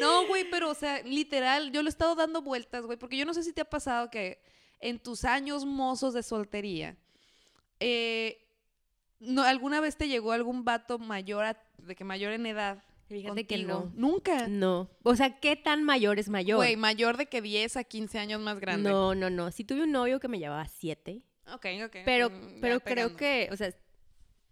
No, 0.00 0.26
güey, 0.26 0.48
pero, 0.50 0.70
o 0.70 0.74
sea, 0.74 1.02
literal, 1.02 1.72
yo 1.72 1.82
lo 1.82 1.88
he 1.88 1.90
estado 1.90 2.14
dando 2.14 2.42
vueltas, 2.42 2.84
güey, 2.84 2.98
porque 2.98 3.16
yo 3.16 3.24
no 3.24 3.34
sé 3.34 3.42
si 3.42 3.52
te 3.52 3.60
ha 3.62 3.68
pasado 3.68 4.10
que 4.10 4.42
en 4.80 4.98
tus 4.98 5.24
años 5.24 5.64
mozos 5.64 6.14
de 6.14 6.22
soltería, 6.22 6.96
eh, 7.80 8.46
no, 9.20 9.42
¿alguna 9.42 9.80
vez 9.80 9.96
te 9.96 10.08
llegó 10.08 10.32
algún 10.32 10.64
vato 10.64 10.98
mayor, 10.98 11.44
a- 11.44 11.62
de 11.78 11.94
que 11.94 12.04
mayor 12.04 12.32
en 12.32 12.46
edad? 12.46 12.82
Fíjate 13.08 13.44
que 13.46 13.58
no. 13.64 13.90
Nunca. 13.96 14.46
No. 14.46 14.88
O 15.02 15.16
sea, 15.16 15.40
¿qué 15.40 15.56
tan 15.56 15.82
mayor 15.82 16.18
es 16.20 16.28
mayor? 16.28 16.58
Güey, 16.58 16.76
mayor 16.76 17.16
de 17.16 17.26
que 17.26 17.42
10 17.42 17.76
a 17.76 17.82
15 17.84 18.18
años 18.20 18.40
más 18.40 18.60
grande. 18.60 18.88
no, 18.88 19.14
no, 19.16 19.30
no. 19.30 19.50
Sí 19.50 19.64
tuve 19.64 19.82
un 19.82 19.90
novio 19.92 20.20
que 20.20 20.28
me 20.28 20.38
llevaba 20.38 20.66
siete. 20.68 21.22
Ok, 21.52 21.66
ok. 21.84 21.96
Pero, 22.04 22.30
mm, 22.30 22.60
pero 22.60 22.78
creo 22.80 23.16
que, 23.16 23.48
o 23.50 23.56
sea, 23.56 23.74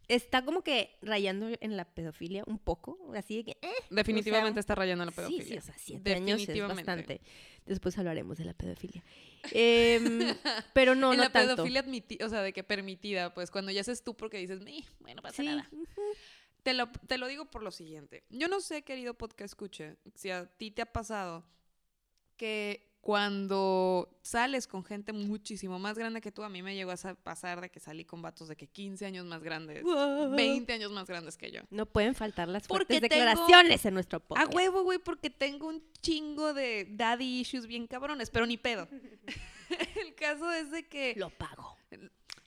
está 0.08 0.44
como 0.44 0.62
que 0.62 0.96
rayando 1.02 1.48
en 1.60 1.76
la 1.76 1.84
pedofilia 1.84 2.42
un 2.46 2.58
poco. 2.58 3.12
Así 3.14 3.36
de 3.36 3.44
que, 3.44 3.58
eh, 3.62 3.72
Definitivamente 3.90 4.58
o 4.58 4.60
está 4.60 4.74
rayando 4.74 5.04
la 5.04 5.10
Sí, 5.10 5.16
pedofilia. 5.16 5.44
sí, 5.46 5.56
o 5.58 5.60
sea, 5.60 5.74
siete 5.78 6.14
años 6.14 6.48
es 6.48 6.66
bastante. 6.66 7.20
Después 7.66 7.96
hablaremos 7.98 8.38
de 8.38 8.44
la 8.46 8.54
pedofilia. 8.54 9.04
Em, 9.52 10.18
pero 10.74 10.94
no, 10.94 11.12
en 11.12 11.18
no 11.18 11.24
la 11.24 11.30
tanto. 11.30 11.54
pedofilia 11.56 11.84
admiti- 11.84 12.22
o 12.24 12.28
sea, 12.28 12.40
de 12.42 12.52
que 12.52 12.64
permitida, 12.64 13.34
pues 13.34 13.50
cuando 13.50 13.70
ya 13.70 13.82
haces 13.82 14.02
tú 14.02 14.16
porque 14.16 14.38
dices, 14.38 14.60
"Meh, 14.60 14.84
bueno, 15.00 15.20
pasa 15.22 15.42
Sí, 15.42 15.46
nada. 15.46 15.68
Te 16.62 16.74
lo, 16.74 16.90
te 16.90 17.18
lo 17.18 17.26
digo 17.28 17.44
por 17.50 17.62
lo 17.62 17.70
siguiente. 17.70 18.24
Yo 18.30 18.48
no 18.48 18.60
sé, 18.60 18.82
querido 18.82 19.14
podcast 19.14 19.52
escuche, 19.52 19.96
si 20.14 20.30
a 20.30 20.46
ti 20.46 20.70
te 20.70 20.82
ha 20.82 20.86
pasado 20.92 21.44
que 22.36 22.87
cuando 23.00 24.18
sales 24.22 24.66
con 24.66 24.84
gente 24.84 25.12
muchísimo 25.12 25.78
más 25.78 25.96
grande 25.96 26.20
que 26.20 26.30
tú, 26.30 26.42
a 26.42 26.48
mí 26.48 26.62
me 26.62 26.74
llegó 26.74 26.90
a 26.90 26.96
sa- 26.96 27.14
pasar 27.14 27.60
de 27.60 27.70
que 27.70 27.80
salí 27.80 28.04
con 28.04 28.20
vatos 28.20 28.48
de 28.48 28.56
que 28.56 28.66
15 28.66 29.06
años 29.06 29.24
más 29.24 29.42
grandes, 29.42 29.82
20 29.84 30.72
años 30.72 30.90
más 30.92 31.06
grandes 31.08 31.36
que 31.36 31.50
yo. 31.50 31.60
No 31.70 31.86
pueden 31.86 32.14
faltar 32.14 32.48
las 32.48 32.66
Porque 32.66 32.84
fuertes 32.98 33.08
tengo- 33.08 33.14
declaraciones 33.24 33.84
en 33.86 33.94
nuestro 33.94 34.18
A 34.18 34.20
podcast. 34.20 34.54
huevo, 34.54 34.82
güey, 34.82 34.98
porque 34.98 35.30
tengo 35.30 35.68
un 35.68 35.82
chingo 36.02 36.52
de 36.52 36.86
daddy 36.90 37.40
issues 37.40 37.66
bien 37.66 37.86
cabrones, 37.86 38.30
pero 38.30 38.46
ni 38.46 38.56
pedo. 38.58 38.86
El 39.96 40.14
caso 40.14 40.50
es 40.52 40.70
de 40.70 40.86
que 40.86 41.14
Lo 41.16 41.30
pago. 41.30 41.76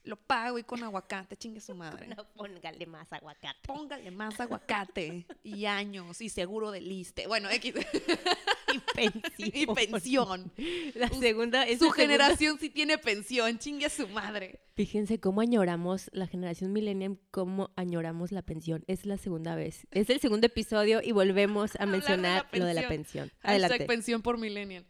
lo 0.03 0.15
pago 0.15 0.57
y 0.57 0.63
con 0.63 0.83
aguacate, 0.83 1.37
chingue 1.37 1.61
su 1.61 1.75
madre. 1.75 2.07
No 2.07 2.23
póngale 2.33 2.85
más 2.87 3.11
aguacate. 3.13 3.59
Póngale 3.67 4.09
más 4.11 4.39
aguacate 4.39 5.25
y 5.43 5.65
años 5.65 6.19
y 6.21 6.29
seguro 6.29 6.71
de 6.71 6.81
liste. 6.81 7.27
Bueno, 7.27 7.49
X. 7.49 7.73
y 8.97 9.09
pensión. 9.09 9.51
y 9.53 9.65
pensión. 9.67 10.51
La 10.95 11.09
segunda 11.09 11.63
es 11.63 11.79
Su 11.79 11.85
segunda- 11.85 12.01
generación 12.01 12.57
sí 12.59 12.69
tiene 12.69 12.97
pensión, 12.97 13.57
chingue 13.59 13.85
a 13.85 13.89
su 13.89 14.07
madre. 14.07 14.59
Fíjense 14.75 15.19
cómo 15.19 15.41
añoramos 15.41 16.09
la 16.13 16.27
generación 16.27 16.73
millennial, 16.73 17.19
cómo 17.31 17.71
añoramos 17.75 18.31
la 18.31 18.41
pensión. 18.41 18.83
Es 18.87 19.05
la 19.05 19.17
segunda 19.17 19.55
vez. 19.55 19.87
Es 19.91 20.09
el 20.09 20.19
segundo 20.19 20.47
episodio 20.47 21.01
y 21.03 21.11
volvemos 21.11 21.71
a 21.79 21.85
de 21.85 21.91
mencionar 21.91 22.47
lo 22.53 22.65
de 22.65 22.73
la 22.73 22.87
pensión. 22.87 23.27
Hashtag 23.29 23.49
Adelante. 23.49 23.85
pensión 23.85 24.21
por 24.21 24.37
millennial. 24.37 24.85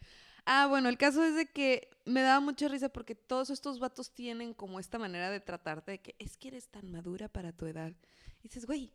Ah, 0.45 0.67
bueno, 0.67 0.89
el 0.89 0.97
caso 0.97 1.23
es 1.23 1.35
de 1.35 1.45
que 1.45 1.89
me 2.05 2.21
daba 2.21 2.39
mucha 2.39 2.67
risa 2.67 2.89
porque 2.89 3.13
todos 3.13 3.49
estos 3.51 3.79
vatos 3.79 4.11
tienen 4.13 4.53
como 4.55 4.79
esta 4.79 4.97
manera 4.97 5.29
de 5.29 5.39
tratarte 5.39 5.91
de 5.91 5.97
que 5.99 6.15
es 6.17 6.35
que 6.37 6.47
eres 6.47 6.67
tan 6.69 6.91
madura 6.91 7.27
para 7.27 7.51
tu 7.51 7.67
edad. 7.67 7.93
Y 8.39 8.47
dices, 8.47 8.65
güey, 8.65 8.91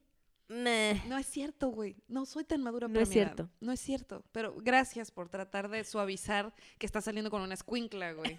Meh. 0.49 1.03
no 1.09 1.19
es 1.19 1.27
cierto, 1.27 1.69
güey. 1.69 1.97
No 2.09 2.25
soy 2.27 2.45
tan 2.45 2.63
madura 2.63 2.87
No 2.89 3.01
es 3.01 3.09
mi 3.09 3.17
edad. 3.17 3.25
cierto. 3.35 3.51
No 3.61 3.73
es 3.73 3.81
cierto. 3.81 4.25
Pero 4.33 4.55
gracias 4.59 5.11
por 5.11 5.29
tratar 5.29 5.69
de 5.69 5.83
suavizar 5.85 6.55
que 6.79 6.87
está 6.87 7.01
saliendo 7.01 7.31
con 7.31 7.43
una 7.43 7.55
escuincla, 7.55 8.13
güey. 8.13 8.39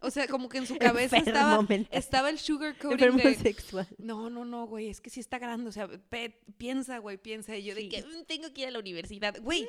O 0.00 0.10
sea, 0.10 0.26
como 0.26 0.48
que 0.48 0.58
en 0.58 0.66
su 0.66 0.76
cabeza 0.78 1.16
estaba, 1.18 1.62
mental. 1.62 1.88
estaba 1.96 2.30
el 2.30 2.38
sugar 2.38 2.76
coating 2.78 3.16
de... 3.16 3.34
sexual. 3.36 3.86
No, 3.98 4.30
no, 4.30 4.44
no, 4.44 4.66
güey, 4.66 4.88
es 4.88 5.00
que 5.00 5.10
sí 5.10 5.20
está 5.20 5.38
grande, 5.38 5.68
o 5.68 5.72
sea, 5.72 5.86
pe- 5.88 6.40
piensa, 6.58 6.98
güey, 6.98 7.18
piensa. 7.18 7.56
Y 7.56 7.64
yo 7.64 7.74
de 7.74 7.88
que 7.88 8.02
"Mm, 8.02 8.24
tengo 8.26 8.52
que 8.52 8.62
ir 8.62 8.68
a 8.68 8.70
la 8.72 8.78
universidad, 8.80 9.36
güey. 9.40 9.68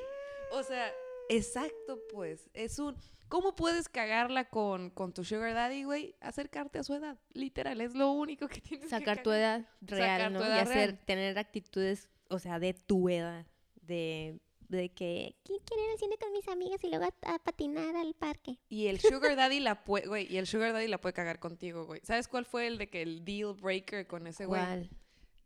O 0.52 0.64
sea, 0.64 0.92
exacto, 1.30 2.00
pues, 2.12 2.50
es 2.54 2.80
un... 2.80 2.96
¿Cómo 3.28 3.56
puedes 3.56 3.90
cagarla 3.90 4.50
con, 4.50 4.92
con 4.92 5.12
tu 5.12 5.24
sugar 5.24 5.56
daddy, 5.56 5.84
güey? 5.84 6.16
Acercarte 6.22 6.78
a 6.78 6.84
su 6.84 6.94
edad, 6.94 7.18
literal, 7.34 7.82
es 7.82 7.96
lo 7.96 8.12
único 8.12 8.48
que 8.48 8.62
tienes 8.62 8.90
Sacar 8.90 9.18
que 9.18 9.24
tu 9.24 9.32
edad 9.32 9.66
real, 9.82 10.02
Sacar 10.20 10.32
¿no? 10.32 10.40
tu 10.40 10.46
y 10.46 10.52
hacer, 10.52 10.68
real. 10.76 11.00
tener 11.06 11.38
actitudes, 11.40 12.08
o 12.30 12.38
sea, 12.38 12.60
de 12.60 12.76
tu 12.76 13.10
edad. 13.10 13.48
De, 13.82 14.40
de 14.70 14.90
que 14.94 15.36
¿Qui- 15.44 15.60
Quiero 15.66 15.84
ir 15.86 15.92
al 15.92 15.98
cine 15.98 16.18
con 16.20 16.32
mis 16.34 16.48
amigas 16.48 16.84
y 16.84 16.90
luego 16.90 17.06
a, 17.06 17.34
a 17.34 17.40
patinar 17.40 17.96
al 17.96 18.14
parque. 18.14 18.60
Y 18.70 18.88
el 18.88 19.00
sugar 19.00 19.36
daddy 19.36 19.60
la 19.60 19.84
puede, 19.84 20.08
güey, 20.08 20.32
y 20.32 20.38
el 20.38 20.46
sugar 20.46 20.72
daddy 20.74 20.88
la 20.88 21.02
puede 21.02 21.14
cagar 21.14 21.40
contigo, 21.40 21.86
güey. 21.86 22.02
¿Sabes 22.04 22.28
cuál 22.28 22.46
fue 22.46 22.68
el 22.68 22.78
de 22.78 22.90
que 22.92 23.02
el 23.02 23.26
deal 23.26 23.54
breaker 23.56 24.06
con 24.06 24.28
ese 24.28 24.46
güey? 24.46 24.62
¿cuál? 24.62 24.90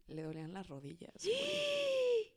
Le 0.10 0.24
dolían 0.24 0.54
las 0.54 0.68
rodillas. 0.68 1.12
güey. 1.24 1.36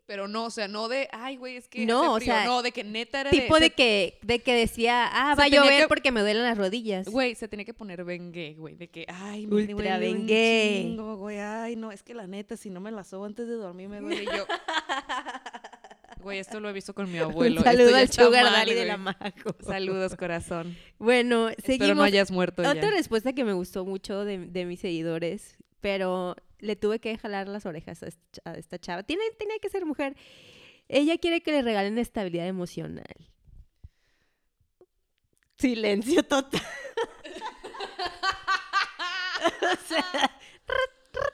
Pero 0.05 0.27
no, 0.29 0.47
o 0.47 0.51
sea, 0.51 0.67
no 0.69 0.89
de, 0.89 1.09
ay, 1.13 1.37
güey, 1.37 1.57
es 1.57 1.69
que 1.69 1.87
No, 1.87 2.17
hace 2.17 2.25
o 2.31 2.35
sea, 2.35 2.45
no, 2.45 2.61
de 2.63 2.73
que 2.73 2.83
neta 2.85 3.21
era 3.21 3.31
Tipo 3.31 3.59
de 3.61 3.71
que, 3.71 4.19
de 4.23 4.41
que 4.41 4.53
decía, 4.55 5.09
ah, 5.11 5.35
va 5.37 5.45
a 5.45 5.49
llover 5.49 5.83
que- 5.83 5.89
porque 5.89 6.11
me 6.11 6.21
duelen 6.21 6.43
las 6.43 6.59
rodillas. 6.59 7.09
Güey, 7.09 7.35
se 7.37 7.47
tenía 7.49 7.65
que 7.65 7.73
poner 7.73 8.05
bengue, 8.05 8.55
güey, 8.59 8.75
de 8.75 8.91
que, 8.91 9.07
ay, 9.09 9.47
me 9.47 9.55
Ultra 9.55 9.99
duele 9.99 10.13
un 10.13 10.27
chingo, 10.27 11.17
güey, 11.17 11.39
ay, 11.39 11.77
no, 11.77 11.93
es 11.93 12.03
que 12.03 12.15
la 12.15 12.27
neta, 12.27 12.57
si 12.57 12.69
no 12.69 12.81
me 12.81 12.91
la 12.91 13.05
sobo 13.05 13.25
antes 13.25 13.47
de 13.47 13.55
dormir 13.55 13.89
me 13.89 14.01
duele 14.01 14.25
yo. 14.25 14.45
Güey, 16.21 16.39
esto 16.39 16.61
lo 16.61 16.69
he 16.69 16.73
visto 16.73 16.95
con 16.95 17.11
mi 17.11 17.19
abuelo. 17.19 17.61
Un 17.63 17.67
esto 17.67 17.71
saludo 17.71 17.91
ya 17.91 17.99
al 17.99 18.13
sugar 18.13 18.45
mal, 18.45 18.53
daddy 18.53 18.75
de 18.75 18.85
la 18.85 18.97
mago. 18.97 19.57
Saludos, 19.67 20.15
corazón. 20.15 20.77
Bueno, 20.99 21.49
Espero 21.49 21.67
seguimos. 21.67 21.97
no 21.97 22.03
hayas 22.05 22.31
muerto 22.31 22.63
Otra 22.63 22.75
ya. 22.75 22.91
respuesta 22.91 23.33
que 23.33 23.43
me 23.45 23.53
gustó 23.53 23.85
mucho 23.85 24.25
de, 24.25 24.39
de 24.39 24.65
mis 24.65 24.79
seguidores, 24.79 25.57
pero 25.83 26.35
le 26.61 26.77
tuve 26.77 27.01
que 27.01 27.18
jalar 27.18 27.49
las 27.49 27.66
orejas 27.66 28.03
a 28.45 28.55
esta, 28.55 28.79
chava. 28.79 29.03
Tiene, 29.03 29.25
tenía 29.38 29.59
que 29.61 29.68
ser 29.68 29.85
mujer. 29.85 30.16
Ella 30.88 31.18
quiere 31.18 31.42
que 31.42 31.53
le 31.53 31.61
regalen 31.61 31.99
estabilidad 31.99 32.47
emocional. 32.47 33.05
Silencio 35.59 36.23
total. 36.23 36.62
o 39.62 39.77
sea, 39.87 40.31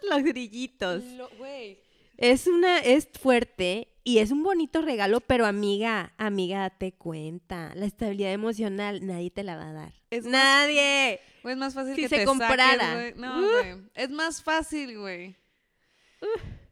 los 0.11 0.25
grillitos. 0.25 1.05
Güey. 1.37 1.79
Es 2.19 2.47
una, 2.47 2.79
es 2.81 3.09
fuerte 3.21 3.89
y 4.05 4.19
es 4.19 4.31
un 4.33 4.43
bonito 4.43 4.83
regalo, 4.83 5.21
pero 5.21 5.47
amiga, 5.47 6.13
amiga, 6.19 6.61
date 6.61 6.93
cuenta. 6.93 7.73
La 7.77 7.87
estabilidad 7.87 8.33
emocional 8.33 9.07
nadie 9.07 9.31
te 9.31 9.45
la 9.45 9.57
va 9.57 9.69
a 9.69 9.73
dar. 9.73 9.93
Es 10.11 10.25
más- 10.25 10.33
nadie. 10.33 11.21
Güey, 11.43 11.53
es 11.53 11.59
más 11.59 11.75
fácil 11.75 11.95
Si 11.95 12.03
que 12.03 12.09
se 12.09 12.17
te 12.19 12.25
comprara. 12.25 12.79
saques, 12.79 13.15
güey. 13.15 13.15
No, 13.17 13.39
Uh. 13.39 13.51
güey. 13.51 13.91
Es 13.95 14.11
más 14.11 14.43
fácil, 14.43 14.99
güey. 14.99 15.37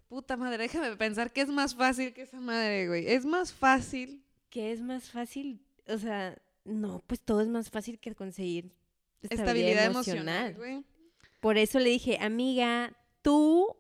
Puta 0.09 0.37
madre, 0.37 0.59
déjame 0.59 0.97
pensar 0.97 1.33
que 1.33 1.41
es 1.43 1.49
más 1.49 1.75
fácil 1.75 2.13
que 2.13 2.23
esa 2.23 2.41
madre, 2.41 2.87
güey. 2.89 3.07
Es 3.09 3.25
más 3.25 3.53
fácil. 3.53 4.23
¿Qué 4.51 4.73
es 4.73 4.81
más 4.81 5.11
fácil? 5.11 5.61
O 5.89 5.99
sea, 5.99 6.37
no, 6.65 7.03
pues 7.07 7.21
todo 7.21 7.41
es 7.41 7.49
más 7.49 7.71
fácil 7.71 7.99
que 7.99 8.15
conseguir 8.15 8.73
estabilidad, 9.23 9.47
Estabilidad 9.47 9.85
emocional. 9.85 10.47
emocional, 10.51 10.55
güey. 10.55 10.85
Por 11.41 11.59
eso 11.59 11.79
le 11.79 11.91
dije, 11.91 12.19
amiga, 12.21 12.93
tú, 13.23 13.77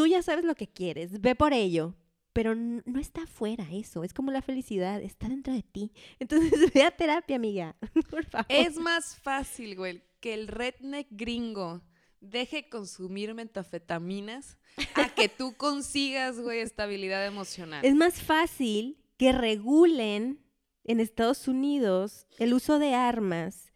tú 0.00 0.06
ya 0.06 0.22
sabes 0.22 0.46
lo 0.46 0.54
que 0.54 0.66
quieres, 0.66 1.20
ve 1.20 1.34
por 1.34 1.52
ello. 1.52 1.94
Pero 2.32 2.54
no 2.54 3.00
está 3.00 3.24
afuera 3.24 3.66
eso, 3.70 4.02
es 4.02 4.14
como 4.14 4.30
la 4.30 4.40
felicidad, 4.40 5.02
está 5.02 5.28
dentro 5.28 5.52
de 5.52 5.62
ti. 5.62 5.92
Entonces 6.18 6.72
ve 6.72 6.84
a 6.84 6.90
terapia, 6.90 7.36
amiga, 7.36 7.76
por 8.10 8.24
favor. 8.24 8.46
Es 8.48 8.76
más 8.76 9.16
fácil, 9.16 9.76
güey, 9.76 10.02
que 10.20 10.32
el 10.32 10.48
redneck 10.48 11.08
gringo 11.10 11.82
deje 12.20 12.70
consumir 12.70 13.34
metafetaminas 13.34 14.56
a 14.94 15.08
que 15.12 15.28
tú 15.28 15.54
consigas, 15.54 16.40
güey, 16.40 16.60
estabilidad 16.60 17.26
emocional. 17.26 17.84
Es 17.84 17.94
más 17.94 18.22
fácil 18.22 18.96
que 19.18 19.32
regulen 19.32 20.40
en 20.84 21.00
Estados 21.00 21.46
Unidos 21.46 22.26
el 22.38 22.54
uso 22.54 22.78
de 22.78 22.94
armas 22.94 23.69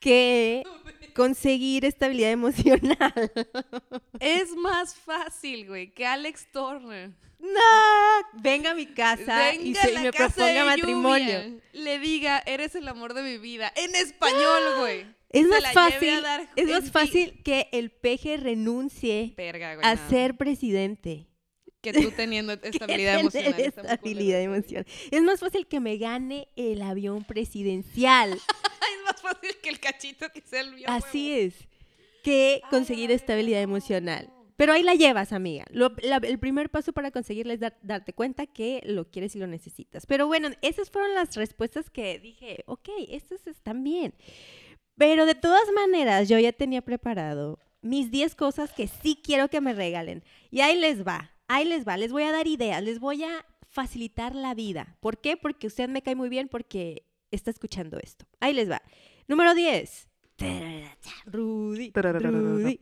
que 0.00 0.62
conseguir 1.14 1.84
estabilidad 1.84 2.30
emocional. 2.32 3.32
Es 4.20 4.50
más 4.56 4.94
fácil, 4.96 5.66
güey, 5.66 5.92
que 5.92 6.06
Alex 6.06 6.48
Turner 6.52 7.10
¡No! 7.40 8.40
Venga 8.42 8.70
a 8.72 8.74
mi 8.74 8.86
casa 8.86 9.54
y, 9.54 9.72
se- 9.74 9.92
y 9.92 9.98
me 9.98 10.10
casa 10.10 10.34
proponga 10.34 10.64
matrimonio. 10.64 11.40
lluvia, 11.42 11.60
le 11.72 11.98
diga, 12.00 12.42
eres 12.46 12.74
el 12.74 12.88
amor 12.88 13.14
de 13.14 13.22
mi 13.22 13.38
vida, 13.38 13.72
en 13.76 13.94
español, 13.94 14.62
güey. 14.80 15.06
Es 15.30 15.42
Se 15.44 15.48
más 15.48 15.72
fácil, 15.72 16.22
dar 16.22 16.48
es 16.56 16.68
más 16.68 16.90
fácil 16.90 17.42
que 17.44 17.68
el 17.70 17.90
peje 17.92 18.38
renuncie 18.38 19.34
Verga, 19.36 19.74
güey, 19.76 19.86
a 19.86 19.94
no. 19.94 20.08
ser 20.08 20.36
presidente. 20.36 21.28
que 21.80 21.92
tú 21.92 22.10
teniendo 22.10 22.52
estabilidad 22.62 23.20
emocional. 23.20 23.54
estabilidad 23.60 24.40
emocional. 24.40 24.86
Es 25.12 25.22
más 25.22 25.38
fácil 25.38 25.68
que 25.68 25.78
me 25.78 25.96
gane 25.98 26.48
el 26.56 26.82
avión 26.82 27.22
presidencial. 27.24 28.36
Más 29.22 29.34
fácil 29.34 29.50
que 29.62 29.68
el 29.68 29.80
cachito 29.80 30.28
que 30.32 30.40
sea 30.40 30.60
el 30.60 30.74
mío. 30.74 30.86
Así 30.88 31.32
es. 31.32 31.54
Que 32.22 32.60
conseguir 32.70 33.10
estabilidad 33.10 33.62
emocional. 33.62 34.30
Pero 34.56 34.72
ahí 34.72 34.82
la 34.82 34.94
llevas, 34.94 35.32
amiga. 35.32 35.64
Lo- 35.70 35.92
la- 36.02 36.16
el 36.16 36.38
primer 36.40 36.68
paso 36.68 36.92
para 36.92 37.12
conseguirla 37.12 37.54
es 37.54 37.60
dar- 37.60 37.78
darte 37.82 38.12
cuenta 38.12 38.46
que 38.46 38.80
lo 38.84 39.08
quieres 39.08 39.36
y 39.36 39.38
lo 39.38 39.46
necesitas. 39.46 40.04
Pero 40.04 40.26
bueno, 40.26 40.48
esas 40.62 40.90
fueron 40.90 41.14
las 41.14 41.36
respuestas 41.36 41.90
que 41.90 42.18
dije, 42.18 42.64
ok, 42.66 42.88
estas 43.08 43.46
están 43.46 43.84
bien. 43.84 44.14
Pero 44.96 45.26
de 45.26 45.36
todas 45.36 45.70
maneras, 45.74 46.28
yo 46.28 46.38
ya 46.40 46.52
tenía 46.52 46.82
preparado 46.82 47.60
mis 47.82 48.10
10 48.10 48.34
cosas 48.34 48.72
que 48.72 48.88
sí 48.88 49.20
quiero 49.22 49.48
que 49.48 49.60
me 49.60 49.74
regalen. 49.74 50.24
Y 50.50 50.60
ahí 50.60 50.76
les 50.76 51.06
va, 51.06 51.30
ahí 51.46 51.64
les 51.64 51.86
va. 51.86 51.96
Les 51.96 52.10
voy 52.10 52.24
a 52.24 52.32
dar 52.32 52.48
ideas, 52.48 52.82
les 52.82 52.98
voy 52.98 53.22
a 53.22 53.46
facilitar 53.70 54.34
la 54.34 54.54
vida. 54.54 54.96
¿Por 54.98 55.20
qué? 55.20 55.36
Porque 55.36 55.68
usted 55.68 55.88
me 55.88 56.02
cae 56.02 56.16
muy 56.16 56.28
bien 56.28 56.48
porque 56.48 57.04
está 57.30 57.50
escuchando 57.52 57.98
esto. 58.02 58.24
Ahí 58.40 58.54
les 58.54 58.68
va. 58.68 58.82
Número 59.28 59.54
10. 59.54 60.08
Rudy. 61.26 61.92
Rudy. 61.94 62.80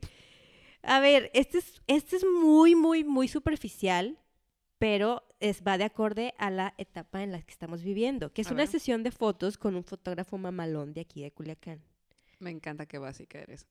A 0.83 1.01
ver, 1.01 1.31
este 1.35 1.59
es, 1.59 1.83
este 1.87 2.17
es 2.17 2.25
muy, 2.25 2.75
muy, 2.75 3.03
muy 3.05 3.29
superficial, 3.29 4.19
pero 4.79 5.27
es, 5.41 5.63
va 5.67 5.79
de 5.79 5.85
acorde 5.85 6.35
a 6.39 6.51
la 6.51 6.75
etapa 6.79 7.23
en 7.23 7.33
la 7.33 7.43
que 7.43 7.51
estamos 7.51 7.83
viviendo, 7.83 8.33
que 8.33 8.43
es 8.43 8.49
A 8.49 8.53
una 8.53 8.63
ver. 8.63 8.69
sesión 8.69 9.03
de 9.03 9.11
fotos 9.11 9.59
con 9.59 9.75
un 9.75 9.85
fotógrafo 9.85 10.39
mamalón 10.39 10.93
de 10.95 11.01
aquí 11.01 11.23
de 11.23 11.33
Culiacán. 11.33 11.83
Me 12.39 12.51
encanta 12.51 12.87
qué 12.87 12.99
básica 12.99 13.39
eres. 13.41 13.67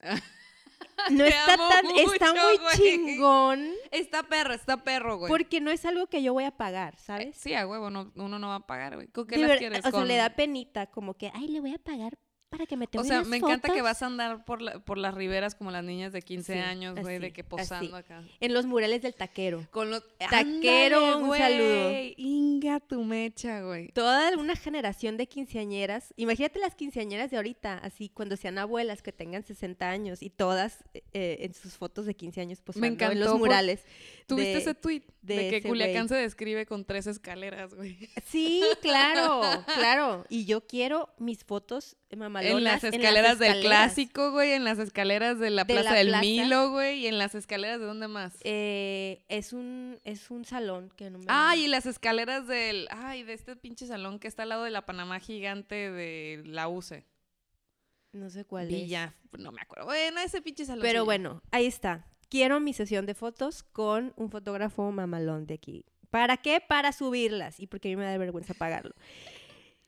No 1.11 1.23
Te 1.23 1.29
está 1.29 1.55
tan, 1.55 1.85
está 1.95 2.33
mucho, 2.33 2.43
muy 2.47 2.57
güey. 2.57 2.75
chingón 2.77 3.69
está 3.91 4.23
perro, 4.23 4.53
está 4.53 4.83
perro, 4.83 5.17
güey. 5.17 5.29
porque 5.29 5.61
no 5.61 5.71
es 5.71 5.85
algo 5.85 6.07
que 6.07 6.21
yo 6.21 6.33
voy 6.33 6.43
a 6.43 6.51
pagar, 6.57 6.95
Eh, 6.95 6.99
¿sabes? 6.99 7.37
Sí, 7.37 7.53
a 7.53 7.65
huevo, 7.67 7.89
no- 7.89 8.11
uno 8.15 8.39
no 8.39 8.47
va 8.49 8.55
a 8.55 8.67
pagar, 8.67 8.95
güey. 8.95 9.07
¿Con 9.07 9.25
qué 9.27 9.37
las 9.37 9.57
quieres? 9.57 9.79
O 9.79 9.81
sea, 9.83 9.91
Con- 9.91 10.07
le 10.07 10.17
da 10.17 10.35
penita, 10.35 10.87
como 10.87 11.13
que, 11.13 11.31
ay, 11.33 11.47
le 11.47 11.61
voy 11.61 11.73
a 11.73 11.77
pagar 11.77 12.17
para 12.57 12.65
que 12.67 12.77
me 12.77 12.85
O 12.95 13.03
sea, 13.03 13.17
unas 13.19 13.27
me 13.27 13.37
encanta 13.37 13.73
que 13.73 13.81
vas 13.81 14.01
a 14.01 14.05
andar 14.07 14.45
por, 14.45 14.61
la- 14.61 14.79
por 14.79 14.97
las 14.97 15.13
riberas 15.13 15.55
como 15.55 15.71
las 15.71 15.83
niñas 15.83 16.13
de 16.13 16.21
15 16.21 16.53
Sí, 16.53 16.59
años, 16.59 16.99
güey, 16.99 17.19
de 17.19 17.31
que 17.33 17.43
posando 17.43 17.95
así. 17.95 18.05
acá. 18.05 18.23
En 18.39 18.53
los 18.53 18.65
murales 18.65 19.01
del 19.01 19.13
taquero. 19.15 19.65
Con 19.71 19.89
los... 19.91 20.03
Taquero, 20.17 20.97
Ándale, 20.97 21.15
un 21.15 21.27
güey, 21.27 21.41
saludo. 21.41 21.91
Inga 22.17 22.79
tu 22.79 23.03
mecha, 23.03 23.61
güey. 23.61 23.89
Toda 23.89 24.35
una 24.37 24.55
generación 24.55 25.17
de 25.17 25.27
quinceañeras. 25.27 26.13
Imagínate 26.17 26.59
las 26.59 26.75
quinceañeras 26.75 27.31
de 27.31 27.37
ahorita, 27.37 27.77
así 27.79 28.09
cuando 28.09 28.37
sean 28.37 28.57
abuelas 28.57 29.01
que 29.01 29.11
tengan 29.11 29.43
60 29.43 29.89
años 29.89 30.21
y 30.21 30.29
todas 30.29 30.83
eh, 31.13 31.37
en 31.41 31.53
sus 31.53 31.73
fotos 31.73 32.05
de 32.05 32.13
15 32.15 32.41
años 32.41 32.61
posando 32.61 32.87
en 32.87 32.93
encantó 32.93 33.15
los 33.19 33.37
murales. 33.37 33.83
¿Tuviste 34.27 34.53
de- 34.53 34.57
ese 34.59 34.73
tweet? 34.75 35.03
De, 35.25 35.35
De, 35.35 35.49
que 35.49 35.61
Culiacán 35.67 36.07
se 36.07 36.15
describe 36.15 36.65
con 36.65 36.85
tres 36.85 37.07
escaleras, 37.07 37.73
güey. 37.73 38.09
Sí, 38.25 38.63
claro, 38.81 39.41
claro. 39.73 40.25
Y 40.29 40.45
yo 40.45 40.65
quiero 40.67 41.09
mis 41.17 41.43
fotos 41.43 41.97
mamalonas 42.15 42.57
En 42.57 42.63
las 42.63 42.83
en 42.83 42.93
escaleras 42.93 43.39
del 43.39 43.61
clásico, 43.61 44.31
güey, 44.31 44.53
en 44.53 44.63
las 44.63 44.79
escaleras 44.79 45.39
de 45.39 45.49
la 45.49 45.63
De 45.63 45.73
Plaza 45.73 45.91
la 45.91 45.97
del 45.97 46.07
plaza. 46.07 46.21
Milo, 46.21 46.71
güey, 46.71 46.99
y 46.99 47.07
en 47.07 47.17
las 47.17 47.35
escaleras 47.35 47.79
de 47.79 47.85
dónde 47.85 48.07
más. 48.07 48.37
Eh, 48.43 49.23
es 49.27 49.53
un 49.53 49.99
es 50.03 50.29
un 50.31 50.45
salón 50.45 50.91
que 50.95 51.09
no 51.09 51.19
me 51.19 51.25
Ay, 51.27 51.65
y 51.65 51.67
las 51.67 51.85
escaleras 51.85 52.47
del, 52.47 52.87
ay, 52.91 53.23
de 53.23 53.33
este 53.33 53.55
pinche 53.55 53.87
salón 53.87 54.19
que 54.19 54.27
está 54.27 54.43
al 54.43 54.49
lado 54.49 54.63
de 54.63 54.71
la 54.71 54.85
Panamá 54.85 55.19
gigante 55.19 55.91
de 55.91 56.43
la 56.45 56.67
UCE. 56.67 57.05
no 58.11 58.29
sé 58.29 58.45
cuál 58.45 58.67
Villa, 58.67 59.15
no 59.37 59.51
me 59.51 59.61
acuerdo. 59.61 59.85
Bueno, 59.85 60.21
ese 60.21 60.41
pinche 60.41 60.63
es. 60.63 60.67
salón. 60.67 60.81
Pero 60.81 61.05
bueno, 61.05 61.41
ahí 61.51 61.65
está. 61.65 62.07
Quiero 62.29 62.59
mi 62.59 62.73
sesión 62.73 63.05
de 63.05 63.13
fotos 63.13 63.63
con 63.63 64.13
un 64.15 64.29
fotógrafo 64.29 64.91
mamalón 64.91 65.45
de 65.45 65.55
aquí. 65.55 65.85
¿Para 66.09 66.37
qué? 66.37 66.61
Para 66.61 66.91
subirlas 66.91 67.59
y 67.59 67.67
porque 67.67 67.89
a 67.89 67.91
mí 67.91 67.95
me 67.97 68.05
da 68.05 68.17
vergüenza 68.17 68.53
pagarlo. 68.53 68.93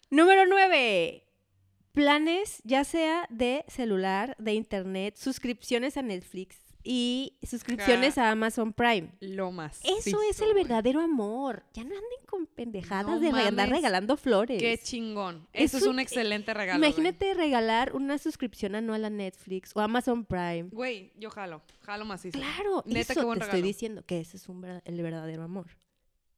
Número 0.09 0.45
9. 0.45 1.23
Planes 1.93 2.61
ya 2.63 2.83
sea 2.83 3.27
de 3.29 3.65
celular, 3.67 4.35
de 4.37 4.53
internet, 4.53 5.15
suscripciones 5.17 5.97
a 5.97 6.01
Netflix 6.01 6.66
y 6.89 7.33
suscripciones 7.45 8.17
a 8.17 8.31
Amazon 8.31 8.71
Prime. 8.71 9.09
Lo 9.19 9.51
más. 9.51 9.81
Eso 9.83 10.21
es 10.29 10.39
el 10.39 10.53
verdadero 10.53 11.01
amor. 11.01 11.63
Ya 11.73 11.83
no 11.83 11.89
anden 11.89 12.25
con 12.25 12.45
pendejadas 12.47 13.07
No 13.07 13.19
de 13.19 13.29
re- 13.31 13.41
andar 13.41 13.67
mames. 13.67 13.81
regalando 13.81 14.15
flores. 14.15 14.61
Qué 14.61 14.77
chingón. 14.81 15.45
Es 15.51 15.65
Eso 15.73 15.77
es 15.79 15.83
un- 15.83 15.89
un 15.95 15.99
excelente 15.99 16.53
regalo. 16.53 16.79
güey. 16.79 16.89
Imagínate 16.89 17.33
regalar 17.33 17.93
una 17.93 18.17
suscripción 18.17 18.75
anual 18.75 19.03
a 19.03 19.09
Netflix 19.09 19.71
o 19.75 19.81
Amazon 19.81 20.23
Prime. 20.23 20.69
Güey, 20.71 21.11
yo 21.19 21.29
jalo. 21.29 21.61
Jalo 21.81 22.05
macizo. 22.05 22.37
Claro, 22.39 22.83
Neta, 22.85 23.11
eso 23.13 23.19
qué 23.21 23.25
buen 23.25 23.39
te 23.39 23.45
regalo. 23.45 23.57
estoy 23.57 23.67
diciendo 23.69 24.05
que 24.05 24.21
ese 24.21 24.37
es 24.37 24.47
un 24.47 24.63
el 24.63 25.01
verdadero 25.01 25.43
amor. 25.43 25.67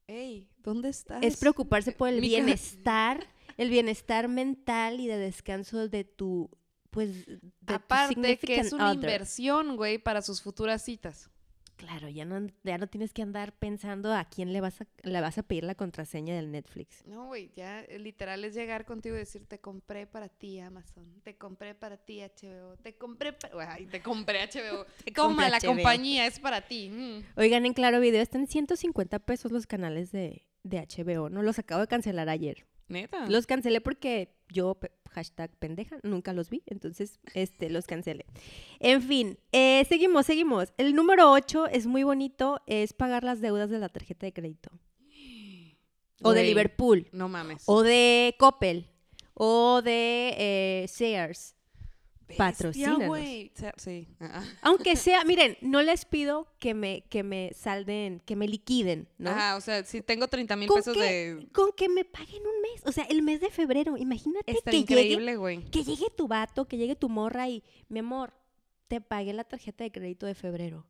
Ey, 0.08 0.48
¿dónde 0.64 0.90
estás? 0.90 1.22
Es 1.22 1.38
preocuparse 1.38 1.92
por 1.92 2.10
el 2.10 2.22
Mi 2.22 2.30
bienestar, 2.30 3.28
el 3.58 3.70
bienestar 3.70 4.28
mental 4.28 5.00
y 5.00 5.06
de 5.06 5.18
descanso 5.18 5.88
de 5.88 6.04
tu, 6.06 6.50
pues, 6.89 7.25
Aparte 7.67 8.38
que 8.38 8.60
es 8.60 8.73
una 8.73 8.88
other. 8.91 8.95
inversión, 8.95 9.75
güey, 9.78 9.97
para 9.97 10.21
sus 10.21 10.41
futuras 10.41 10.84
citas. 10.84 11.30
Claro, 11.78 12.10
ya 12.10 12.25
no, 12.25 12.45
ya 12.65 12.78
no 12.78 12.88
tienes 12.88 13.13
que 13.13 13.21
andar 13.21 13.54
pensando 13.58 14.13
a 14.13 14.25
quién 14.25 14.52
le 14.52 14.60
vas 14.60 14.82
a, 14.82 14.88
le 15.04 15.21
vas 15.21 15.38
a 15.38 15.43
pedir 15.43 15.63
la 15.63 15.75
contraseña 15.75 16.36
del 16.36 16.52
Netflix. 16.52 17.06
No, 17.06 17.28
güey, 17.28 17.54
ya 17.56 17.80
eh, 17.80 17.99
literal 17.99 18.43
es 18.43 18.54
llegar 18.54 18.84
contigo 18.84 19.15
y 19.15 19.19
decir, 19.19 19.45
te 19.45 19.60
compré 19.60 20.06
para 20.06 20.28
ti 20.28 20.60
Amazon, 20.60 21.21
te 21.23 21.38
compré 21.38 21.75
para 21.75 21.95
ti 21.95 22.19
HBO, 22.19 22.75
te 22.84 22.97
compré 22.97 23.32
para... 23.32 23.75
Ay, 23.75 23.86
te 23.86 24.02
compré 24.02 24.39
HBO. 24.45 24.86
Te 25.06 25.12
Toma, 25.13 25.28
compré 25.43 25.49
la 25.52 25.60
HBO. 25.60 25.67
compañía 25.75 26.28
es 26.28 26.38
para 26.41 26.67
ti. 26.67 26.89
mm. 26.89 27.39
Oigan, 27.39 27.65
en 27.65 27.73
Claro 27.73 28.02
Video 28.02 28.21
están 28.21 28.45
150 28.47 29.19
pesos 29.19 29.54
los 29.54 29.65
canales 29.65 30.12
de, 30.12 30.45
de 30.63 30.80
HBO, 30.86 31.30
¿no? 31.30 31.43
Los 31.43 31.60
acabo 31.60 31.80
de 31.80 31.88
cancelar 31.88 32.28
ayer. 32.28 32.65
Neta. 32.89 33.30
Los 33.30 33.45
cancelé 33.45 33.82
porque 33.82 34.36
yo, 34.49 34.78
hashtag 35.12 35.52
pendeja, 35.58 35.97
nunca 36.04 36.34
los 36.34 36.49
vi, 36.49 36.63
entonces 36.65 37.19
este, 37.34 37.69
los 37.69 37.86
cancelé. 37.86 38.25
En 38.80 39.02
fin, 39.02 39.38
eh, 39.52 39.86
seguimos, 39.88 40.25
seguimos. 40.25 40.73
El 40.78 40.95
número 40.95 41.32
8 41.32 41.67
es 41.67 41.86
muy 41.86 42.04
bonito, 42.04 42.62
es 42.65 42.93
pagar 42.93 43.23
las 43.23 43.41
deudas 43.41 43.69
de 43.69 43.80
la 43.80 43.89
tarjeta 43.89 44.25
de 44.25 44.34
crédito. 44.34 44.71
O 46.21 46.34
de 46.34 46.43
Liverpool, 46.43 47.08
No 47.13 47.30
mames. 47.30 47.63
o 47.65 47.82
de 47.82 48.36
Coppel, 48.38 48.88
o 49.34 49.82
de 49.82 50.34
eh, 50.38 50.86
Sears. 50.89 51.56
Patrocínanos. 52.38 53.18
Sí. 53.78 54.08
Ah. 54.20 54.44
Aunque 54.62 54.96
sea, 54.96 55.24
miren, 55.24 55.58
no 55.62 55.82
les 55.82 56.06
pido 56.06 56.48
que 56.60 56.74
me, 56.74 57.04
que 57.10 57.24
me 57.24 57.52
salden, 57.54 58.22
que 58.26 58.36
me 58.36 58.48
liquiden, 58.48 59.08
¿no? 59.18 59.32
Ajá, 59.32 59.56
o 59.56 59.62
sea, 59.62 59.84
si 59.84 60.02
tengo 60.02 60.28
30 60.28 60.56
mil 60.56 60.68
¿Con 60.68 60.78
pesos 60.78 60.96
de... 60.96 61.48
Con 61.54 61.72
que 61.74 61.89
me 61.89 62.06
paguen 62.06 62.42
un 62.46 62.62
mes, 62.62 62.82
o 62.86 62.92
sea, 62.92 63.06
el 63.06 63.22
mes 63.22 63.42
de 63.42 63.50
febrero, 63.50 63.98
imagínate 63.98 64.52
Está 64.52 64.72
que 64.72 64.78
llegue 64.78 65.02
increíble, 65.02 65.36
güey. 65.36 65.63
Que 65.65 65.84
llegue 65.84 66.10
tu 66.15 66.28
vato, 66.28 66.68
que 66.68 66.78
llegue 66.78 66.96
tu 66.96 67.10
morra 67.10 67.48
y, 67.50 67.63
mi 67.88 68.00
amor, 68.00 68.34
te 68.88 69.02
pagué 69.02 69.34
la 69.34 69.44
tarjeta 69.44 69.84
de 69.84 69.92
crédito 69.92 70.26
de 70.26 70.36
febrero. 70.36 70.86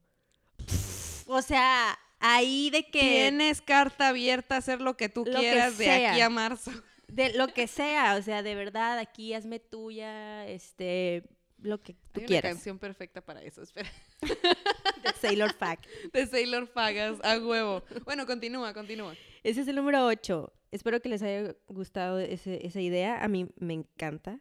O 1.27 1.41
sea, 1.41 1.97
ahí 2.19 2.69
de 2.71 2.83
que... 2.89 2.99
Tienes 2.99 3.61
carta 3.61 4.09
abierta 4.09 4.55
a 4.55 4.57
hacer 4.59 4.81
lo 4.81 4.97
que 4.97 5.09
tú 5.09 5.25
Lo 5.25 5.33
que 5.33 5.39
quieras 5.39 5.77
de 5.77 6.07
aquí 6.07 6.21
a 6.21 6.29
marzo. 6.29 6.71
De 7.11 7.33
lo 7.33 7.47
que 7.49 7.67
sea, 7.67 8.15
o 8.15 8.21
sea, 8.21 8.43
de 8.43 8.55
verdad, 8.55 8.97
aquí 8.99 9.33
hazme 9.33 9.59
tuya, 9.59 10.47
este, 10.47 11.23
lo 11.57 11.81
que 11.81 11.93
tú 11.93 11.99
Hay 12.15 12.21
una 12.21 12.27
quieras. 12.27 12.53
canción 12.53 12.79
perfecta 12.79 13.21
para 13.21 13.41
eso, 13.41 13.61
espera. 13.63 13.89
De 14.21 15.11
Sailor 15.19 15.53
Fac. 15.53 15.85
De 16.13 16.25
Sailor 16.27 16.67
Fagas, 16.67 17.17
a 17.23 17.37
huevo. 17.39 17.83
Bueno, 18.05 18.25
continúa, 18.25 18.73
continúa. 18.73 19.15
Ese 19.43 19.61
es 19.61 19.67
el 19.67 19.75
número 19.75 20.05
8. 20.05 20.51
Espero 20.71 21.01
que 21.01 21.09
les 21.09 21.21
haya 21.23 21.55
gustado 21.67 22.19
ese- 22.19 22.65
esa 22.65 22.79
idea. 22.81 23.23
A 23.23 23.27
mí 23.27 23.47
me 23.57 23.73
encanta. 23.73 24.39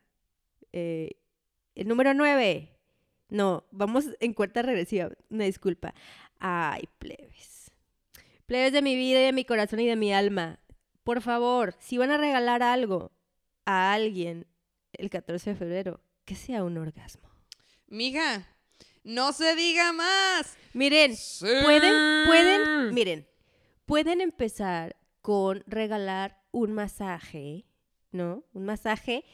Eh, 0.72 1.12
el 1.74 1.88
número 1.88 2.12
9. 2.12 2.74
No, 3.30 3.64
vamos 3.70 4.06
en 4.20 4.34
cuenta 4.34 4.62
regresiva. 4.62 5.10
Una 5.30 5.44
disculpa. 5.44 5.94
Ay, 6.38 6.88
plebes. 6.98 7.70
Plebes 8.46 8.72
de 8.72 8.82
mi 8.82 8.96
vida 8.96 9.20
y 9.20 9.24
de 9.24 9.32
mi 9.32 9.44
corazón 9.44 9.80
y 9.80 9.86
de 9.86 9.96
mi 9.96 10.12
alma. 10.12 10.58
Por 11.08 11.22
favor, 11.22 11.74
si 11.78 11.96
van 11.96 12.10
a 12.10 12.18
regalar 12.18 12.62
algo 12.62 13.12
a 13.64 13.94
alguien 13.94 14.46
el 14.92 15.08
14 15.08 15.48
de 15.48 15.56
febrero, 15.56 16.00
que 16.26 16.34
sea 16.34 16.64
un 16.64 16.76
orgasmo. 16.76 17.30
Mija, 17.86 18.46
no 19.04 19.32
se 19.32 19.56
diga 19.56 19.94
más. 19.94 20.58
Miren, 20.74 21.16
Sí. 21.16 21.46
pueden, 21.62 22.26
pueden, 22.26 22.92
miren, 22.92 23.26
pueden 23.86 24.20
empezar 24.20 24.96
con 25.22 25.64
regalar 25.66 26.42
un 26.50 26.74
masaje, 26.74 27.64
¿no? 28.12 28.44
Un 28.52 28.66
masaje 28.66 29.24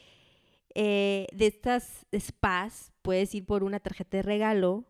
eh, 0.76 1.26
de 1.32 1.48
estas 1.48 2.06
spas. 2.16 2.92
Puedes 3.02 3.34
ir 3.34 3.46
por 3.46 3.64
una 3.64 3.80
tarjeta 3.80 4.18
de 4.18 4.22
regalo 4.22 4.84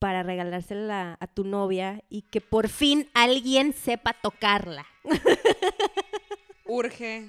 para 0.00 0.24
regalársela 0.24 1.18
a 1.20 1.26
tu 1.28 1.44
novia 1.44 2.02
y 2.08 2.22
que 2.22 2.40
por 2.40 2.68
fin 2.68 3.08
alguien 3.14 3.72
sepa 3.72 4.12
tocarla. 4.12 4.86
Urge. 6.66 7.28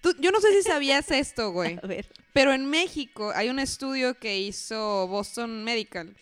Tú- 0.00 0.16
yo 0.18 0.30
no 0.30 0.40
sé 0.40 0.52
si 0.52 0.62
sabías 0.68 1.10
esto, 1.10 1.50
güey. 1.52 1.78
A 1.82 1.86
ver. 1.86 2.06
Pero 2.32 2.52
en 2.52 2.66
México 2.66 3.32
hay 3.34 3.48
un 3.50 3.58
estudio 3.58 4.18
que 4.18 4.38
hizo 4.38 5.06
Boston 5.08 5.64
Medical. 5.64 6.14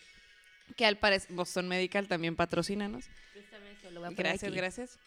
Que 0.76 0.86
al 0.86 0.96
parecer. 0.98 1.32
Boston 1.32 1.68
Medical 1.68 2.08
también 2.08 2.36
patrocínanos. 2.36 3.04
Gracias, 4.16 4.52
gracias. 4.52 4.98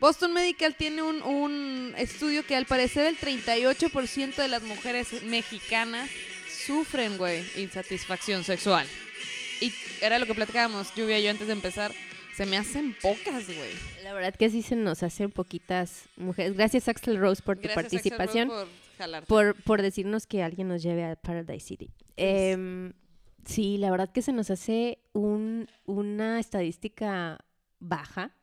Boston 0.00 0.32
Medical 0.32 0.74
tiene 0.74 1.02
un, 1.02 1.22
un 1.22 1.94
estudio 1.98 2.44
que 2.46 2.56
al 2.56 2.64
parecer 2.66 3.06
el 3.06 3.18
38% 3.18 4.34
de 4.36 4.48
las 4.48 4.62
mujeres 4.62 5.22
mexicanas 5.24 6.08
sufren, 6.66 7.18
güey, 7.18 7.44
insatisfacción 7.56 8.42
sexual. 8.44 8.86
Y 9.60 9.72
era 10.00 10.18
lo 10.18 10.24
que 10.24 10.34
platicábamos, 10.34 10.94
Lluvia 10.94 11.18
y 11.18 11.24
yo 11.24 11.30
antes 11.30 11.46
de 11.46 11.52
empezar. 11.52 11.92
Se 12.36 12.46
me 12.46 12.56
hacen 12.56 12.94
pocas, 13.02 13.46
güey. 13.46 13.70
La 14.02 14.12
verdad 14.14 14.34
que 14.34 14.48
sí 14.50 14.62
se 14.62 14.76
nos 14.76 15.02
hacen 15.02 15.30
poquitas 15.30 16.08
mujeres. 16.16 16.54
Gracias 16.56 16.88
Axel 16.88 17.18
Rose 17.18 17.42
por 17.42 17.56
tu 17.56 17.62
Gracias, 17.68 17.84
Axel 17.84 18.12
Rose, 18.12 18.18
participación. 18.18 18.48
por 18.48 18.68
jalarte. 18.98 19.26
por, 19.28 19.62
por 19.62 19.82
decirnos 19.82 20.26
que 20.26 20.42
alguien 20.42 20.68
nos 20.68 20.82
lleve 20.82 21.04
a 21.04 21.16
Paradise 21.16 21.66
City. 21.66 21.90
Em, 22.16 22.92
sí, 23.44 23.76
la 23.78 23.90
verdad 23.90 24.10
que 24.10 24.22
se 24.22 24.32
nos 24.32 24.50
hace 24.50 24.98
un, 25.12 25.66
una 25.84 26.38
estadística 26.40 27.38
baja. 27.78 28.34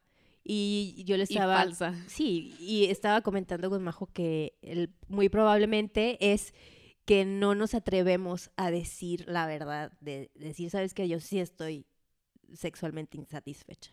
Y 0.49 1.03
yo 1.05 1.17
le 1.17 1.23
Y 1.23 1.33
estaba... 1.33 1.57
falsa. 1.57 1.93
Sí, 2.07 2.55
y 2.59 2.85
estaba 2.85 3.21
comentando 3.21 3.69
con 3.69 3.83
Majo 3.83 4.07
que 4.13 4.57
el- 4.61 4.93
muy 5.09 5.27
probablemente 5.27 6.17
es 6.33 6.53
que 7.05 7.25
no 7.25 7.53
nos 7.55 7.73
atrevemos 7.73 8.49
a 8.55 8.69
decir 8.71 9.25
la 9.27 9.45
verdad, 9.47 9.91
de 10.01 10.31
decir, 10.35 10.69
sabes 10.69 10.93
que 10.93 11.07
yo 11.09 11.19
sí 11.19 11.39
estoy 11.39 11.85
sexualmente 12.53 13.17
insatisfecha. 13.17 13.91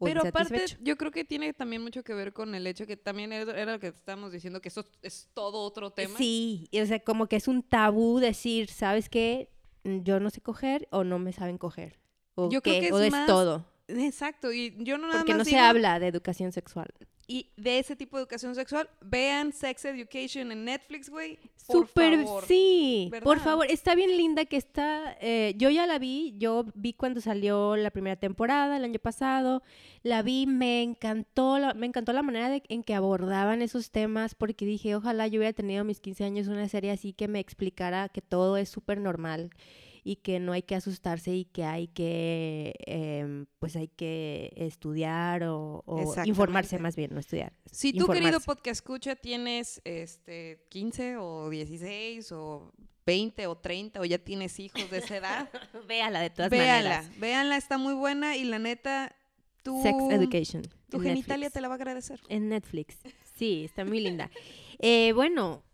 Pero 0.00 0.20
aparte, 0.20 0.54
insatisfecho". 0.54 0.82
yo 0.84 0.96
creo 0.96 1.10
que 1.10 1.24
tiene 1.24 1.52
también 1.52 1.82
mucho 1.82 2.04
que 2.04 2.14
ver 2.14 2.32
con 2.32 2.54
el 2.54 2.66
hecho 2.66 2.86
que 2.86 2.96
también 2.96 3.32
era, 3.32 3.72
lo 3.72 3.80
que 3.80 3.88
estábamos 3.88 4.32
diciendo, 4.32 4.60
que 4.60 4.68
eso 4.68 4.84
es 5.02 5.28
todo 5.34 5.58
otro 5.60 5.90
tema. 5.90 6.16
Sí, 6.16 6.68
o 6.80 6.86
sea, 6.86 7.00
como 7.00 7.26
que 7.26 7.36
es 7.36 7.48
un 7.48 7.62
tabú 7.62 8.20
decir, 8.20 8.70
¿sabes 8.70 9.08
qué? 9.08 9.50
Yo 9.84 10.20
no 10.20 10.30
sé 10.30 10.40
coger 10.40 10.86
o 10.90 11.04
no 11.04 11.18
me 11.18 11.32
saben 11.32 11.58
coger. 11.58 11.98
O, 12.34 12.50
Yo 12.50 12.62
creo 12.62 12.80
que 12.80 12.86
es 12.86 12.92
o 12.92 13.00
es 13.00 13.10
más 13.10 13.26
todo. 13.26 13.64
Exacto, 13.88 14.52
y 14.52 14.76
yo 14.78 14.98
no 14.98 15.08
nada 15.08 15.20
Porque 15.20 15.32
más 15.32 15.38
no 15.38 15.44
se 15.44 15.58
habla 15.58 15.98
de 15.98 16.06
educación 16.08 16.52
sexual. 16.52 16.92
Y 17.30 17.50
de 17.58 17.78
ese 17.78 17.94
tipo 17.94 18.16
de 18.16 18.22
educación 18.22 18.54
sexual, 18.54 18.88
vean 19.02 19.52
Sex 19.52 19.84
Education 19.84 20.50
en 20.50 20.64
Netflix, 20.64 21.10
güey. 21.10 21.38
Súper, 21.56 22.24
sí. 22.46 23.10
Por 23.22 23.38
favor, 23.40 23.66
está 23.68 23.94
bien 23.94 24.16
linda 24.16 24.46
que 24.46 24.56
está. 24.56 25.14
eh, 25.20 25.52
yo 25.58 25.68
ya 25.68 25.86
la 25.86 25.98
vi, 25.98 26.34
yo 26.38 26.64
vi 26.74 26.94
cuando 26.94 27.20
salió 27.20 27.76
la 27.76 27.90
primera 27.90 28.16
temporada 28.16 28.78
el 28.78 28.84
año 28.84 28.98
pasado. 28.98 29.62
La 30.02 30.22
vi, 30.22 30.46
me 30.46 30.82
encantó, 30.82 31.58
la- 31.58 31.74
me 31.74 31.84
encantó 31.86 32.14
la 32.14 32.22
manera 32.22 32.48
de- 32.48 32.62
en 32.70 32.82
que 32.82 32.94
abordaban 32.94 33.60
esos 33.60 33.90
temas, 33.90 34.34
porque 34.34 34.64
dije, 34.64 34.94
ojalá 34.94 35.26
yo 35.26 35.38
hubiera 35.40 35.52
tenido 35.52 35.84
mis 35.84 36.00
15 36.00 36.24
años 36.24 36.48
una 36.48 36.66
serie 36.70 36.92
así 36.92 37.12
que 37.12 37.28
me 37.28 37.40
explicara 37.40 38.08
que 38.08 38.22
todo 38.22 38.56
es 38.56 38.70
súper 38.70 38.98
normal 39.02 39.50
y 40.08 40.16
que 40.16 40.40
no 40.40 40.52
hay 40.52 40.62
que 40.62 40.74
asustarse 40.74 41.34
y 41.34 41.44
que 41.44 41.64
hay 41.64 41.88
que, 41.88 42.72
em, 42.86 43.44
pues 43.58 43.76
hay 43.76 43.88
que 43.88 44.50
estudiar 44.56 45.42
o, 45.44 45.82
o 45.84 46.14
informarse 46.24 46.78
más 46.78 46.96
bien, 46.96 47.10
no 47.12 47.20
estudiar. 47.20 47.52
Si 47.70 47.92
tú, 47.92 48.06
querido 48.06 48.40
podcast 48.40 48.78
escucha, 48.78 49.16
tienes 49.16 49.82
este 49.84 50.64
15 50.70 51.18
o 51.18 51.50
16 51.50 52.32
o 52.32 52.72
20 53.04 53.48
o 53.48 53.58
30 53.58 54.00
o 54.00 54.06
ya 54.06 54.16
tienes 54.16 54.58
hijos 54.58 54.90
de 54.90 54.96
esa 54.96 55.18
edad, 55.18 55.50
Véala 55.86 56.22
de 56.22 56.30
todas 56.30 56.50
véanla, 56.50 57.02
maneras. 57.02 57.20
véanla, 57.20 57.56
está 57.58 57.76
muy 57.76 57.92
buena 57.92 58.34
y 58.34 58.44
la 58.44 58.58
neta, 58.58 59.14
tu, 59.62 59.82
Sex 59.82 59.94
Education. 60.10 60.62
tu 60.88 60.96
en 60.96 61.02
genitalia 61.02 61.48
Netflix. 61.48 61.52
te 61.52 61.60
la 61.60 61.68
va 61.68 61.74
a 61.74 61.76
agradecer. 61.76 62.18
En 62.30 62.48
Netflix. 62.48 62.96
Sí, 63.36 63.64
está 63.66 63.84
muy 63.84 64.00
linda. 64.00 64.30
Eh, 64.78 65.12
bueno, 65.12 65.64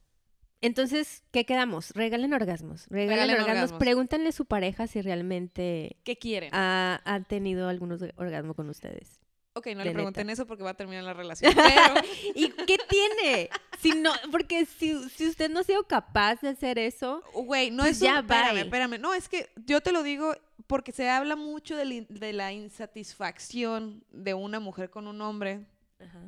entonces, 0.67 1.23
¿qué 1.33 1.45
quedamos? 1.45 1.91
Regalen 1.95 2.33
orgasmos. 2.35 2.87
Regalen, 2.89 3.11
Regalen 3.11 3.35
orgasmos. 3.37 3.55
orgasmos. 3.57 3.79
Pregúntenle 3.81 4.29
a 4.29 4.33
su 4.33 4.47
pareja 4.47 4.87
si 4.87 5.01
realmente 5.03 5.97
¿Qué 6.05 6.17
quieren? 6.17 6.51
ha, 6.53 7.01
ha 7.05 7.21
tenido 7.25 7.69
algunos 7.69 8.03
orgasmos 8.17 8.57
con 8.57 8.69
ustedes. 8.71 9.21
ok, 9.55 9.69
no 9.77 9.85
le 9.85 9.93
pregunten 9.93 10.27
neta. 10.27 10.33
eso 10.35 10.47
porque 10.47 10.65
va 10.65 10.71
a 10.71 10.75
terminar 10.75 11.05
la 11.05 11.13
relación. 11.15 11.53
Pero 11.55 11.95
¿Y 12.35 12.49
qué 12.67 12.77
tiene? 12.89 13.51
Si 13.81 13.91
no, 13.93 14.11
porque 14.33 14.67
si, 14.67 15.09
si 15.11 15.29
usted 15.29 15.51
no 15.51 15.61
ha 15.61 15.65
sido 15.65 15.85
capaz 15.85 16.41
de 16.41 16.49
hacer 16.49 16.79
eso, 16.79 17.23
Güey, 17.33 17.71
no 17.71 17.85
Pues 17.85 17.97
es 17.97 18.03
un... 18.03 18.09
ya, 18.09 18.19
espérame, 18.21 18.53
bye. 18.55 18.61
espérame. 18.63 18.99
No, 19.01 19.15
es 19.15 19.29
que 19.29 19.51
yo 19.67 19.81
te 19.81 19.93
lo 19.93 20.03
digo 20.03 20.35
porque 20.67 20.93
se 20.93 21.09
habla 21.11 21.37
mucho 21.37 21.77
de 21.77 22.33
la 22.33 22.53
insatisfacción 22.53 24.03
de 24.11 24.35
una 24.35 24.61
mujer 24.61 24.91
con 24.91 25.07
un 25.07 25.21
hombre, 25.21 25.67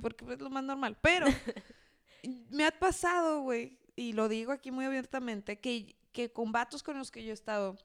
porque 0.03 0.25
es 0.33 0.41
lo 0.41 0.51
más 0.51 0.63
normal. 0.65 0.97
Pero 1.01 1.27
me 2.51 2.65
ha 2.67 2.71
pasado, 2.71 3.41
güey, 3.43 3.79
y 3.97 4.13
lo 4.13 4.29
digo 4.29 4.53
aquí 4.53 4.71
muy 4.71 4.85
abiertamente, 4.85 5.59
que, 5.59 5.97
que 6.13 6.31
con 6.31 6.53
vatos 6.53 6.83
con 6.83 6.99
los 6.99 7.11
que 7.11 7.25
yo 7.25 7.31
he 7.31 7.35
estado... 7.35 7.77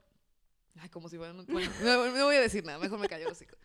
Ay, 0.80 0.90
como 0.90 1.10
si 1.10 1.18
fueran... 1.18 1.46
Bueno, 1.48 1.72
no, 1.84 2.12
no 2.12 2.26
voy 2.26 2.36
a 2.36 2.42
decir 2.42 2.64
nada, 2.64 2.80
mejor 2.80 3.00
me 3.00 3.08
callo 3.08 3.30
los 3.30 3.34
hocico. 3.34 3.58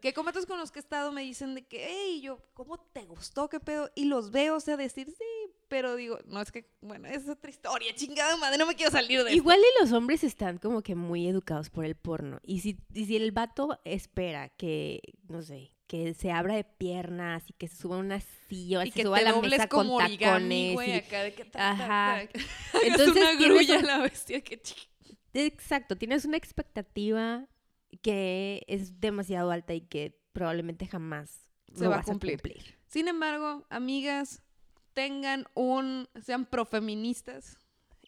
Que 0.00 0.12
con 0.12 0.24
vatos 0.24 0.46
con 0.46 0.58
los 0.58 0.72
que 0.72 0.78
he 0.78 0.82
estado 0.82 1.12
me 1.12 1.22
dicen 1.22 1.54
de 1.54 1.66
que, 1.66 1.86
hey, 1.88 2.20
yo, 2.22 2.42
¿cómo 2.54 2.78
te 2.78 3.04
gustó? 3.04 3.48
¿Qué 3.48 3.60
pedo? 3.60 3.90
Y 3.94 4.06
los 4.06 4.30
veo, 4.30 4.56
o 4.56 4.60
sea, 4.60 4.76
decir, 4.76 5.06
sí, 5.06 5.52
pero 5.68 5.96
digo, 5.96 6.18
no, 6.26 6.40
es 6.40 6.50
que, 6.52 6.70
bueno, 6.80 7.08
es 7.08 7.28
otra 7.28 7.50
historia, 7.50 7.94
chingada 7.94 8.36
madre, 8.36 8.58
no 8.58 8.66
me 8.66 8.74
quiero 8.74 8.90
salir 8.90 9.22
de 9.22 9.30
esto. 9.30 9.36
Igual 9.36 9.58
y 9.60 9.82
los 9.82 9.92
hombres 9.92 10.24
están 10.24 10.58
como 10.58 10.82
que 10.82 10.94
muy 10.94 11.26
educados 11.26 11.70
por 11.70 11.84
el 11.84 11.94
porno. 11.94 12.40
Y 12.42 12.60
si, 12.60 12.78
y 12.92 13.06
si 13.06 13.16
el 13.16 13.32
vato 13.32 13.80
espera 13.84 14.50
que, 14.50 15.00
no 15.28 15.42
sé, 15.42 15.72
que 15.92 16.14
se 16.14 16.32
abra 16.32 16.54
de 16.56 16.64
piernas 16.64 17.44
y 17.50 17.52
que 17.52 17.68
se 17.68 17.76
suba 17.76 17.96
a 17.96 17.98
una 17.98 18.18
silla, 18.48 18.82
y 18.82 18.90
se 18.90 18.96
que 18.96 19.02
suba 19.02 19.18
te 19.18 19.26
a 19.26 19.32
la 19.32 19.40
mesa 19.42 19.68
como 19.68 19.96
con 19.96 20.04
origami, 20.06 20.18
tacones. 20.70 20.72
güey, 20.72 20.90
y- 20.90 20.94
acá 20.94 21.22
de 21.22 21.34
que 21.34 21.44
ta, 21.44 21.70
Ajá. 21.72 22.26
ta, 22.32 22.38
Entonces 22.86 23.16
una 23.22 23.34
grulla 23.34 23.78
un- 23.78 23.84
a 23.84 23.86
la 23.98 23.98
bestia 23.98 24.40
que 24.40 24.58
Exacto, 25.34 25.96
tienes 25.96 26.24
una 26.24 26.38
expectativa 26.38 27.46
que 28.00 28.64
es 28.68 29.00
demasiado 29.00 29.50
alta 29.50 29.74
y 29.74 29.82
que 29.82 30.18
probablemente 30.32 30.86
jamás 30.86 31.50
Se 31.74 31.86
va 31.86 31.96
a 31.96 31.98
vas 31.98 32.06
cumplir. 32.06 32.40
Sin 32.88 33.06
embargo, 33.08 33.66
amigas, 33.68 34.42
tengan 34.94 35.44
un, 35.54 36.08
sean 36.22 36.46
profeministas 36.46 37.58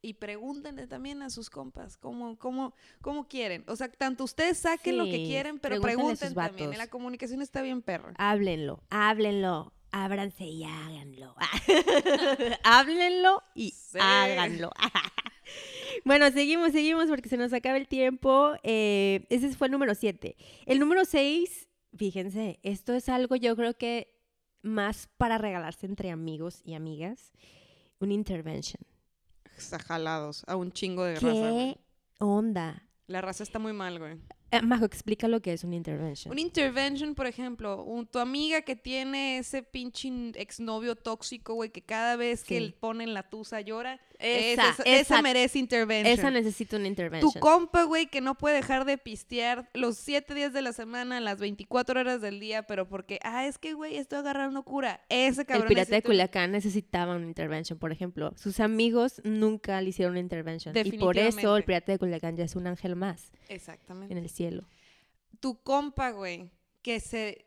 y 0.05 0.15
pregúntenle 0.15 0.87
también 0.87 1.23
a 1.23 1.31
sus 1.31 1.49
compas 1.49 1.97
cómo, 1.97 2.37
cómo, 2.39 2.75
cómo 3.01 3.27
quieren. 3.27 3.65
O 3.69 3.75
sea, 3.75 3.89
tanto 3.89 4.25
ustedes 4.25 4.59
saquen 4.59 4.99
lo 4.99 5.05
que 5.05 5.25
quieren, 5.25 5.59
pero 5.59 5.81
pregunten 5.81 6.35
también. 6.35 6.77
La 6.77 6.89
comunicación 6.89 7.41
está 7.41 7.63
bien 7.63 7.81
perra. 7.81 8.13
Háblenlo, 8.19 8.83
háblenlo, 8.91 9.73
ábranse 9.93 10.45
y 10.45 10.65
háganlo. 10.65 11.35
Háblenlo 12.65 13.43
y 13.55 13.71
Sí. 13.71 13.99
háganlo. 14.01 14.71
bueno, 16.05 16.31
seguimos, 16.33 16.73
seguimos 16.73 17.07
porque 17.07 17.29
se 17.29 17.37
nos 17.37 17.53
acaba 17.53 17.79
el 17.79 17.89
tiempo. 17.89 18.55
Eh, 18.63 19.27
ese 19.31 19.51
fue 19.55 19.69
el 19.69 19.73
número 19.73 19.95
7. 19.95 20.37
El 20.67 20.81
número 20.81 21.05
6, 21.07 21.69
fíjense, 21.97 22.59
esto 22.63 22.93
es 22.93 23.09
algo 23.09 23.37
yo 23.37 23.57
creo 23.57 23.75
que 23.75 24.15
más 24.63 25.09
para 25.17 25.39
regalarse 25.39 25.87
entre 25.87 26.11
amigos 26.11 26.61
y 26.63 26.75
amigas. 26.75 27.33
Un 28.01 28.13
intervention. 28.13 28.83
Jalados 29.87 30.45
a 30.47 30.57
un 30.57 30.73
chingo 30.73 31.05
de 31.05 31.15
raza. 31.15 31.51
güey. 31.51 31.75
¿Qué 31.75 32.25
onda? 32.25 32.83
La 33.07 33.21
raza 33.21 33.43
está 33.43 33.59
muy 33.59 33.73
mal, 33.73 33.99
güey. 33.99 34.19
Eh, 34.59 34.63
Majo, 34.63 34.85
explica 34.85 35.29
lo 35.29 35.41
que 35.41 35.53
es 35.53 35.65
un 35.65 35.73
intervention. 35.73 36.33
Un 36.33 36.39
intervention, 36.39 37.15
por 37.15 37.27
ejemplo, 37.27 37.83
un- 37.83 38.07
tu 38.07 38.19
amiga 38.19 38.63
que 38.63 38.77
tiene 38.77 39.39
ese 39.39 39.63
pinche 39.63 40.05
exnovio 40.37 40.97
tóxico, 40.97 41.55
güey, 41.55 41.71
que 41.71 41.83
cada 41.83 42.17
vez 42.17 42.43
que 42.45 42.59
Sí. 42.59 42.65
él 42.65 42.75
pone 42.79 43.05
en 43.05 43.15
la 43.15 43.23
tusa 43.23 43.61
llora, 43.61 44.01
Esa, 44.19 44.71
esa, 44.71 44.83
esa- 44.83 44.83
esa 45.01 45.23
merece 45.23 45.59
intervention. 45.59 46.13
Esa 46.19 46.31
necesita 46.31 46.77
un 46.77 46.83
tu 46.85 46.89
intervention. 46.89 47.33
compa, 47.41 47.83
güey, 47.85 48.07
que 48.07 48.21
no 48.21 48.37
puede 48.37 48.57
dejar 48.57 48.85
de 48.85 48.97
pistear 48.97 49.69
los 49.75 49.97
siete 49.97 50.35
días 50.35 50.53
de 50.53 50.63
la 50.63 50.73
semana, 50.73 51.21
las 51.21 51.39
24 51.41 52.01
horas 52.01 52.21
del 52.21 52.39
día, 52.41 52.63
pero 52.63 52.89
porque, 52.89 53.19
ah, 53.23 53.47
es 53.47 53.59
que, 53.59 53.75
güey, 53.75 53.97
estoy 53.97 54.19
agarrando 54.21 54.63
cura. 54.63 55.01
Ese 55.09 55.43
El 55.43 55.47
cabrón 55.47 55.69
pirata 55.69 55.95
de 55.97 56.03
Culiacán 56.03 56.53
necesitaba 56.53 57.17
una 57.17 57.27
intervention, 57.27 57.79
por 57.79 57.93
ejemplo. 57.93 58.33
Sus 58.37 58.61
amigos 58.61 59.21
nunca 59.25 59.81
le 59.81 59.89
hicieron 59.91 60.13
una 60.13 60.21
intervention. 60.21 60.75
Y 60.77 60.93
por 60.93 61.19
eso 61.19 61.57
el 61.57 61.65
pirata 61.65 61.93
de 61.93 61.99
Culiacán 61.99 62.37
ya 62.37 62.45
es 62.45 62.55
un 62.57 62.67
ángel 62.67 62.95
más 62.97 63.33
Exactamente. 63.49 64.13
en 64.13 64.19
el 64.19 64.31
cielo. 64.31 64.44
Tu 65.41 65.63
compa, 65.63 66.11
güey, 66.11 66.51
que 66.83 67.01
se 67.01 67.47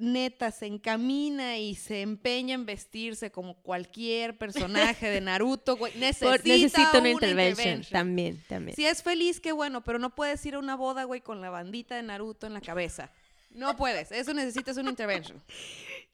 neta 0.00 0.52
se 0.52 0.66
encamina 0.66 1.58
y 1.58 1.74
se 1.74 2.02
empeña 2.02 2.54
en 2.54 2.64
vestirse 2.66 3.32
como 3.32 3.60
cualquier 3.62 4.38
personaje 4.38 5.08
de 5.08 5.20
Naruto, 5.20 5.76
güey, 5.76 5.92
necesita, 5.98 6.92
Por- 6.92 7.00
una, 7.00 7.10
intervention. 7.10 7.82
También, 7.90 8.40
también. 8.48 8.76
Si 8.76 8.86
es 8.86 9.02
feliz, 9.02 9.40
qué 9.40 9.50
bueno, 9.50 9.82
pero 9.82 9.98
no 9.98 10.14
puedes 10.14 10.44
ir 10.46 10.54
a 10.54 10.60
una 10.60 10.76
boda, 10.76 11.02
güey, 11.04 11.20
con 11.20 11.40
la 11.40 11.50
bandita 11.50 11.96
de 11.96 12.02
Naruto 12.04 12.46
en 12.46 12.54
la 12.54 12.60
cabeza. 12.60 13.10
No 13.50 13.76
puedes, 13.76 14.12
eso 14.12 14.32
necesitas 14.34 14.76
una 14.76 14.90
intervention. 14.90 15.42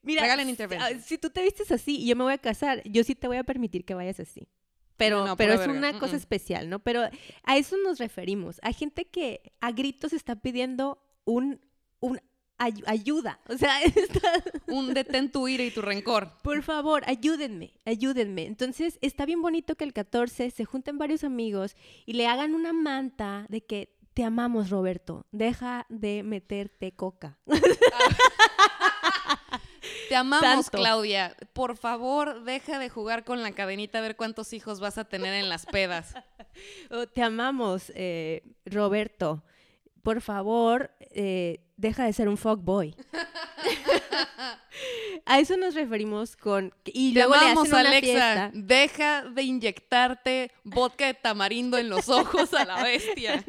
regalen 0.03 0.47
si- 0.47 0.51
intervention. 0.51 0.99
ah, 0.99 1.03
Si 1.05 1.19
tú 1.19 1.29
te 1.29 1.43
vistes 1.43 1.71
así 1.71 1.97
y 2.01 2.07
yo 2.07 2.17
me 2.17 2.25
voy 2.25 2.33
a 2.33 2.39
casar, 2.39 2.83
yo 2.85 3.05
sí 3.05 3.15
te 3.15 3.27
voy 3.27 3.37
a 3.37 3.45
permitir 3.45 3.85
que 3.85 3.93
vayas 3.93 4.19
así. 4.21 4.49
Pero, 4.97 5.21
No, 5.21 5.27
no, 5.29 5.37
pero 5.37 5.55
es 5.55 5.61
verga. 5.61 5.75
una 5.75 5.99
cosa 5.99 6.17
especial, 6.17 6.69
¿no? 6.71 6.79
Pero 6.79 7.03
a 7.43 7.57
eso 7.57 7.77
nos 7.79 7.99
referimos. 7.99 8.61
Hay 8.63 8.75
gente 8.75 9.05
que 9.07 9.53
a 9.61 9.73
gritos 9.73 10.13
está 10.13 10.37
pidiendo 10.37 10.99
un, 11.25 11.61
un 12.01 12.21
ay- 12.59 12.83
ayuda. 12.87 13.41
O 13.49 13.57
sea, 13.59 13.83
está- 13.83 14.43
Un 14.69 14.95
detén 14.95 15.31
tu 15.33 15.49
ira 15.49 15.65
y 15.65 15.71
tu 15.73 15.83
rencor. 15.83 16.31
Por 16.43 16.63
favor, 16.63 17.03
ayúdenme, 17.07 17.75
ayúdenme. 17.85 18.47
Entonces, 18.47 18.99
está 19.03 19.27
bien 19.27 19.43
bonito 19.43 19.75
que 19.75 19.85
el 19.85 19.93
14 19.93 20.51
se 20.51 20.65
junten 20.65 20.97
varios 20.99 21.25
amigos 21.25 21.75
y 22.07 22.13
le 22.13 22.27
hagan 22.29 22.55
una 22.55 22.73
manta 22.73 23.47
de 23.49 23.63
que 23.63 23.97
te 24.15 24.23
amamos, 24.23 24.71
Roberto. 24.71 25.27
Deja 25.33 25.87
de 25.89 26.23
meterte 26.23 26.93
coca. 26.93 27.37
Te 30.09 30.17
amamos, 30.17 30.67
Tanto. 30.67 30.79
Claudia. 30.79 31.37
Por 31.53 31.77
favor, 31.77 32.45
deja 32.45 32.79
de 32.79 32.89
jugar 32.89 33.25
con 33.25 33.43
la 33.43 33.53
cadenita 33.53 33.99
a 33.99 34.03
ver 34.03 34.17
cuántos 34.17 34.53
hijos 34.53 34.81
vas 34.81 34.99
a 34.99 35.05
tener 35.05 35.35
en 35.35 35.49
las 35.49 35.67
pedas. 35.67 36.15
O, 36.89 37.09
te 37.09 37.21
amamos, 37.21 37.91
eh, 37.97 38.45
Roberto. 38.65 39.43
Por 40.05 40.21
favor, 40.21 40.91
eh, 41.01 41.61
deja 41.79 42.05
de 42.05 42.13
ser 42.13 42.29
un 42.29 42.37
fuckboy. 42.37 42.95
A 45.27 45.41
eso 45.41 45.57
nos 45.57 45.75
referimos 45.75 46.37
con... 46.37 46.75
Y 46.85 47.15
luego 47.15 47.33
le 47.33 47.39
amamos, 47.41 47.69
hacen 47.69 47.79
una 47.79 47.89
Alexa. 47.89 48.03
fiesta. 48.03 48.51
Deja 48.53 49.25
de 49.25 49.43
inyectarte 49.43 50.51
vodka 50.63 51.07
de 51.07 51.15
tamarindo 51.15 51.79
en 51.79 51.89
los 51.89 52.11
ojos 52.11 52.53
a 52.53 52.67
la 52.67 52.83
bestia. 52.83 53.43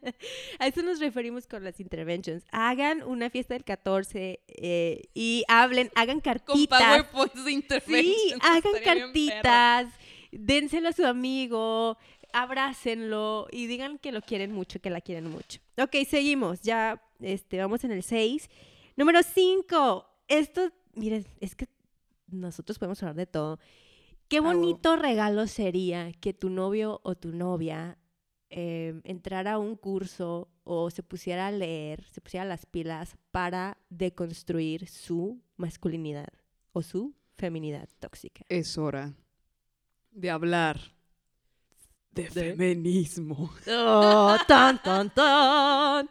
A 0.58 0.66
eso 0.66 0.80
nos 0.80 0.98
referimos 0.98 1.46
con 1.46 1.62
las 1.62 1.78
interventions. 1.78 2.42
Hagan 2.52 3.02
una 3.02 3.28
fiesta 3.28 3.52
del 3.52 3.64
14 3.64 4.40
eh, 4.46 5.02
y 5.12 5.44
hablen, 5.48 5.90
hagan 5.94 6.20
Con 6.20 6.34
cartitas. 6.34 6.80
PowerPoint 6.80 7.34
de 7.34 7.52
intervention. 7.52 8.14
Sí, 8.14 8.34
hagan 8.40 8.72
cartitas, 8.82 9.88
dénselo 10.32 10.88
a 10.88 10.92
su 10.92 11.04
amigo, 11.04 11.98
abrácenlo 12.32 13.46
y 13.50 13.66
digan 13.66 13.98
que 13.98 14.12
lo 14.12 14.20
quieren 14.22 14.52
mucho, 14.52 14.80
que 14.80 14.90
la 14.90 15.00
quieren 15.00 15.30
mucho. 15.30 15.60
Ok, 15.78 15.96
seguimos. 16.08 16.60
Ya 16.62 17.02
este, 17.20 17.58
vamos 17.58 17.84
en 17.84 17.92
el 17.92 18.02
6. 18.02 18.48
Número 18.96 19.22
5. 19.22 20.06
Esto, 20.28 20.70
miren, 20.94 21.26
es 21.40 21.54
que 21.54 21.68
nosotros 22.28 22.78
podemos 22.78 23.02
hablar 23.02 23.16
de 23.16 23.26
todo. 23.26 23.58
Qué 24.28 24.38
Ah, 24.38 24.42
bonito 24.42 24.96
regalo 24.96 25.46
sería 25.46 26.12
que 26.12 26.34
tu 26.34 26.50
novio 26.50 27.00
o 27.02 27.14
tu 27.14 27.32
novia 27.32 27.96
eh, 28.50 29.00
entrara 29.04 29.54
a 29.54 29.58
un 29.58 29.76
curso 29.76 30.50
o 30.64 30.90
se 30.90 31.02
pusiera 31.02 31.46
a 31.46 31.50
leer, 31.50 32.04
se 32.10 32.20
pusiera 32.20 32.44
las 32.44 32.66
pilas 32.66 33.16
para 33.30 33.78
deconstruir 33.88 34.86
su 34.86 35.40
masculinidad 35.56 36.28
o 36.72 36.82
su 36.82 37.14
feminidad 37.36 37.88
tóxica. 38.00 38.44
Es 38.48 38.76
hora 38.76 39.14
de 40.10 40.30
hablar 40.30 40.78
de, 42.22 42.28
De- 42.30 42.54
feminismo. 42.56 43.50
¡Oh, 43.70 44.36
tan, 44.46 44.80
tan, 44.82 45.10
tan! 45.14 46.08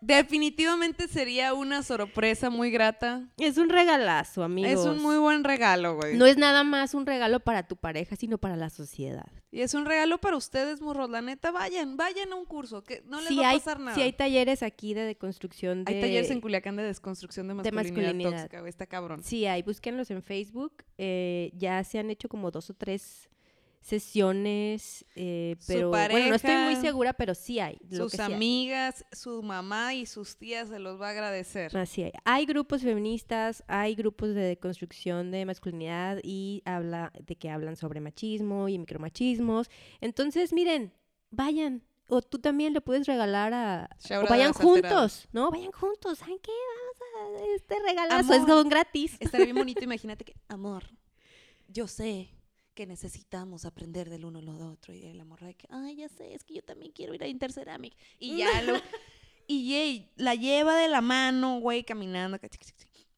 Definitivamente 0.00 1.06
sería 1.06 1.54
una 1.54 1.84
sorpresa 1.84 2.50
muy 2.50 2.72
grata. 2.72 3.28
Es 3.38 3.56
un 3.56 3.68
regalazo, 3.68 4.42
amigos. 4.42 4.72
Es 4.72 4.78
un 4.84 5.00
muy 5.00 5.16
buen 5.16 5.44
regalo, 5.44 5.94
güey. 5.94 6.16
No 6.16 6.26
es 6.26 6.36
nada 6.36 6.64
más 6.64 6.92
un 6.94 7.06
regalo 7.06 7.38
para 7.38 7.62
tu 7.68 7.76
pareja, 7.76 8.16
sino 8.16 8.36
para 8.36 8.56
la 8.56 8.68
sociedad. 8.68 9.26
Y 9.52 9.60
es 9.60 9.74
un 9.74 9.86
regalo 9.86 10.18
para 10.18 10.36
ustedes, 10.36 10.80
morros. 10.80 11.08
La 11.08 11.22
neta, 11.22 11.52
vayan, 11.52 11.96
vayan 11.96 12.32
a 12.32 12.34
un 12.34 12.46
curso, 12.46 12.82
que 12.82 13.04
no 13.06 13.20
les 13.20 13.28
Si 13.28 13.36
va 13.36 13.46
a 13.46 13.50
hay, 13.50 13.58
pasar 13.58 13.78
nada. 13.78 13.94
si 13.94 14.02
hay 14.02 14.12
talleres 14.12 14.64
aquí 14.64 14.92
de 14.92 15.02
deconstrucción 15.02 15.84
de... 15.84 15.94
Hay 15.94 16.00
talleres 16.00 16.30
en 16.32 16.40
Culiacán 16.40 16.74
de 16.74 16.82
desconstrucción 16.82 17.46
de 17.46 17.54
masculinidad, 17.54 17.84
masculinidad. 17.92 18.30
tóxica, 18.32 18.58
güey. 18.58 18.70
Está 18.70 18.86
cabrón. 18.86 19.22
Sí, 19.22 19.46
hay, 19.46 19.62
búsquenlos 19.62 20.10
en 20.10 20.22
Facebook. 20.24 20.82
eh, 20.98 21.52
ya 21.54 21.84
se 21.84 22.00
han 22.00 22.10
hecho 22.10 22.28
como 22.28 22.50
dos 22.50 22.70
o 22.70 22.74
tres 22.74 23.28
sesiones, 23.82 25.04
eh, 25.16 25.56
pero 25.66 25.90
bueno, 25.90 26.28
no 26.28 26.34
estoy 26.36 26.56
muy 26.56 26.76
segura, 26.76 27.12
pero 27.12 27.34
sí 27.34 27.58
hay. 27.58 27.78
lo 27.90 28.04
Sus 28.04 28.12
que 28.12 28.16
sí 28.18 28.22
hay. 28.22 28.32
amigas, 28.32 29.04
su 29.12 29.42
mamá 29.42 29.92
y 29.94 30.06
sus 30.06 30.36
tías 30.36 30.68
se 30.68 30.78
los 30.78 31.00
va 31.00 31.08
a 31.08 31.10
agradecer. 31.10 31.76
Así 31.76 32.04
hay. 32.04 32.12
Hay 32.24 32.46
grupos 32.46 32.82
feministas, 32.82 33.64
hay 33.66 33.94
grupos 33.96 34.34
de 34.34 34.56
construcción 34.58 35.32
de 35.32 35.44
masculinidad 35.44 36.20
y 36.22 36.62
habla 36.64 37.12
de 37.26 37.36
que 37.36 37.50
hablan 37.50 37.76
sobre 37.76 38.00
machismo 38.00 38.68
y 38.68 38.78
micromachismos. 38.78 39.68
Entonces, 40.00 40.52
miren, 40.52 40.92
vayan. 41.30 41.82
O 42.08 42.20
tú 42.20 42.38
también 42.38 42.74
le 42.74 42.82
puedes 42.82 43.06
regalar 43.06 43.54
a... 43.54 43.88
O 44.22 44.28
vayan 44.28 44.52
juntos, 44.52 45.28
¿no? 45.32 45.50
Vayan 45.50 45.72
juntos. 45.72 46.18
¿Saben 46.18 46.38
qué? 46.42 46.50
Vamos 47.14 47.40
a 47.40 47.54
este 47.54 47.74
regalazo. 47.80 48.34
Es 48.34 48.40
Amor. 48.42 48.48
como 48.48 48.64
gratis. 48.68 49.16
Estaría 49.18 49.46
bien 49.46 49.56
bonito, 49.64 49.82
imagínate 49.82 50.24
que, 50.24 50.34
amor, 50.48 50.84
yo 51.68 51.88
sé 51.88 52.28
que 52.72 52.86
necesitamos 52.86 53.64
aprender 53.64 54.10
del 54.10 54.24
uno 54.24 54.38
al 54.38 54.48
otro. 54.48 54.94
Y 54.94 55.12
la 55.12 55.24
morra 55.24 55.48
de 55.48 55.54
que, 55.54 55.66
ay, 55.70 55.96
ya 55.96 56.08
sé, 56.08 56.34
es 56.34 56.44
que 56.44 56.54
yo 56.54 56.62
también 56.62 56.92
quiero 56.92 57.14
ir 57.14 57.22
a 57.22 57.28
Interceramic. 57.28 57.94
Y 58.18 58.38
ya 58.38 58.46
lo... 58.62 58.74
Y 59.46 60.08
la 60.16 60.34
lleva 60.34 60.76
de 60.76 60.88
la 60.88 61.00
mano, 61.00 61.60
güey, 61.60 61.84
caminando. 61.84 62.38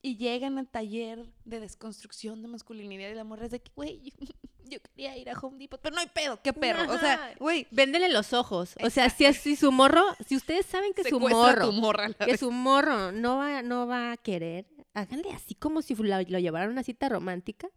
Y 0.03 0.17
llegan 0.17 0.59
al 0.59 0.69
taller 0.69 1.27
de 1.45 1.61
desconstrucción 1.61 2.43
de 2.43 2.49
masculinidad 2.49 3.09
y 3.09 3.15
la 3.15 3.25
morra 3.25 3.47
es 3.47 3.53
de 3.53 3.61
que, 3.61 3.71
güey, 3.75 4.01
yo, 4.03 4.11
yo 4.65 4.79
quería 4.83 5.17
ir 5.17 5.31
a 5.31 5.39
Home 5.39 5.59
Depot, 5.59 5.81
pero 5.81 5.95
no 5.95 6.01
hay 6.01 6.09
pedo, 6.09 6.41
qué 6.43 6.53
perro. 6.53 6.93
O 6.93 6.99
sea, 6.99 7.35
güey, 7.39 7.67
Véndele 7.71 8.09
los 8.09 8.33
ojos. 8.33 8.75
O 8.83 8.91
sea, 8.91 9.09
si, 9.11 9.33
si 9.33 9.57
su 9.57 9.73
morro, 9.73 10.03
si 10.27 10.37
ustedes 10.37 10.67
saben 10.67 10.93
que 10.93 11.05
su 11.05 11.17
secuestra 11.17 11.71
morro, 11.71 12.15
que 12.19 12.33
vez. 12.33 12.41
su 12.41 12.51
morro 12.51 13.13
no 13.13 13.39
va, 13.39 13.63
no 13.63 13.87
va 13.87 14.13
a 14.13 14.17
querer, 14.17 14.67
háganle 14.93 15.31
así 15.33 15.55
como 15.55 15.83
si 15.83 15.95
lo, 15.95 16.21
lo 16.21 16.39
llevaran 16.39 16.69
a 16.69 16.73
una 16.73 16.83
cita 16.83 17.09
romántica. 17.09 17.69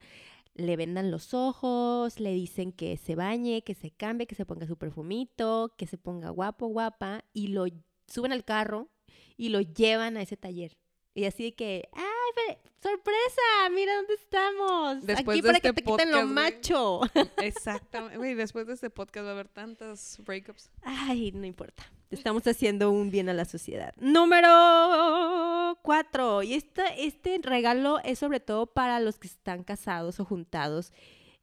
Le 0.58 0.76
vendan 0.76 1.12
los 1.12 1.34
ojos, 1.34 2.20
le 2.20 2.34
dicen 2.34 2.72
que 2.72 2.98
se 2.98 3.16
bañe, 3.16 3.64
que 3.64 3.76
se 3.76 3.92
cambie, 3.92 4.28
que 4.28 4.36
se 4.36 4.46
ponga 4.46 4.68
su 4.68 4.78
perfumito, 4.78 5.74
que 5.78 5.88
se 5.88 5.98
ponga 5.98 6.30
guapo, 6.30 6.68
guapa, 6.68 7.24
y 7.32 7.48
lo 7.48 7.66
suben 8.08 8.32
al 8.34 8.44
carro 8.44 8.90
y 9.38 9.50
lo 9.50 9.62
llevan 9.62 10.18
a 10.18 10.22
ese 10.24 10.36
taller. 10.36 10.78
Y 11.14 11.26
así 11.26 11.44
de 11.44 11.56
que, 11.56 11.90
¡ay, 11.94 12.58
sorpresa! 12.82 13.70
¡Mira 13.72 13.96
dónde 13.96 14.14
estamos! 14.14 15.06
Después 15.06 15.36
Aquí 15.36 15.42
de 15.42 15.48
para 15.48 15.58
este 15.58 15.70
que 15.70 15.74
te 15.74 15.84
quiten 15.84 16.12
lo 16.12 16.26
macho. 16.26 17.02
Exactamente. 17.38 18.18
Güey, 18.18 18.36
después 18.36 18.68
de 18.68 18.74
este 18.74 18.90
podcast 18.90 19.26
va 19.26 19.30
a 19.30 19.34
haber 19.34 19.48
tantas 19.48 20.20
breakups. 20.26 20.72
Ay, 20.84 21.32
no 21.32 21.46
importa. 21.46 21.92
Estamos 22.10 22.48
haciendo 22.48 22.92
un 22.92 23.10
bien 23.10 23.28
a 23.30 23.34
la 23.34 23.46
sociedad. 23.46 23.94
Número 23.98 25.78
cuatro. 25.82 26.42
Y 26.44 26.54
este, 26.54 26.84
este 27.06 27.40
regalo 27.42 28.00
es 28.04 28.20
sobre 28.20 28.40
todo 28.40 28.68
para 28.68 29.00
los 29.00 29.20
que 29.20 29.28
están 29.28 29.64
casados 29.64 30.20
o 30.20 30.26
juntados. 30.26 30.94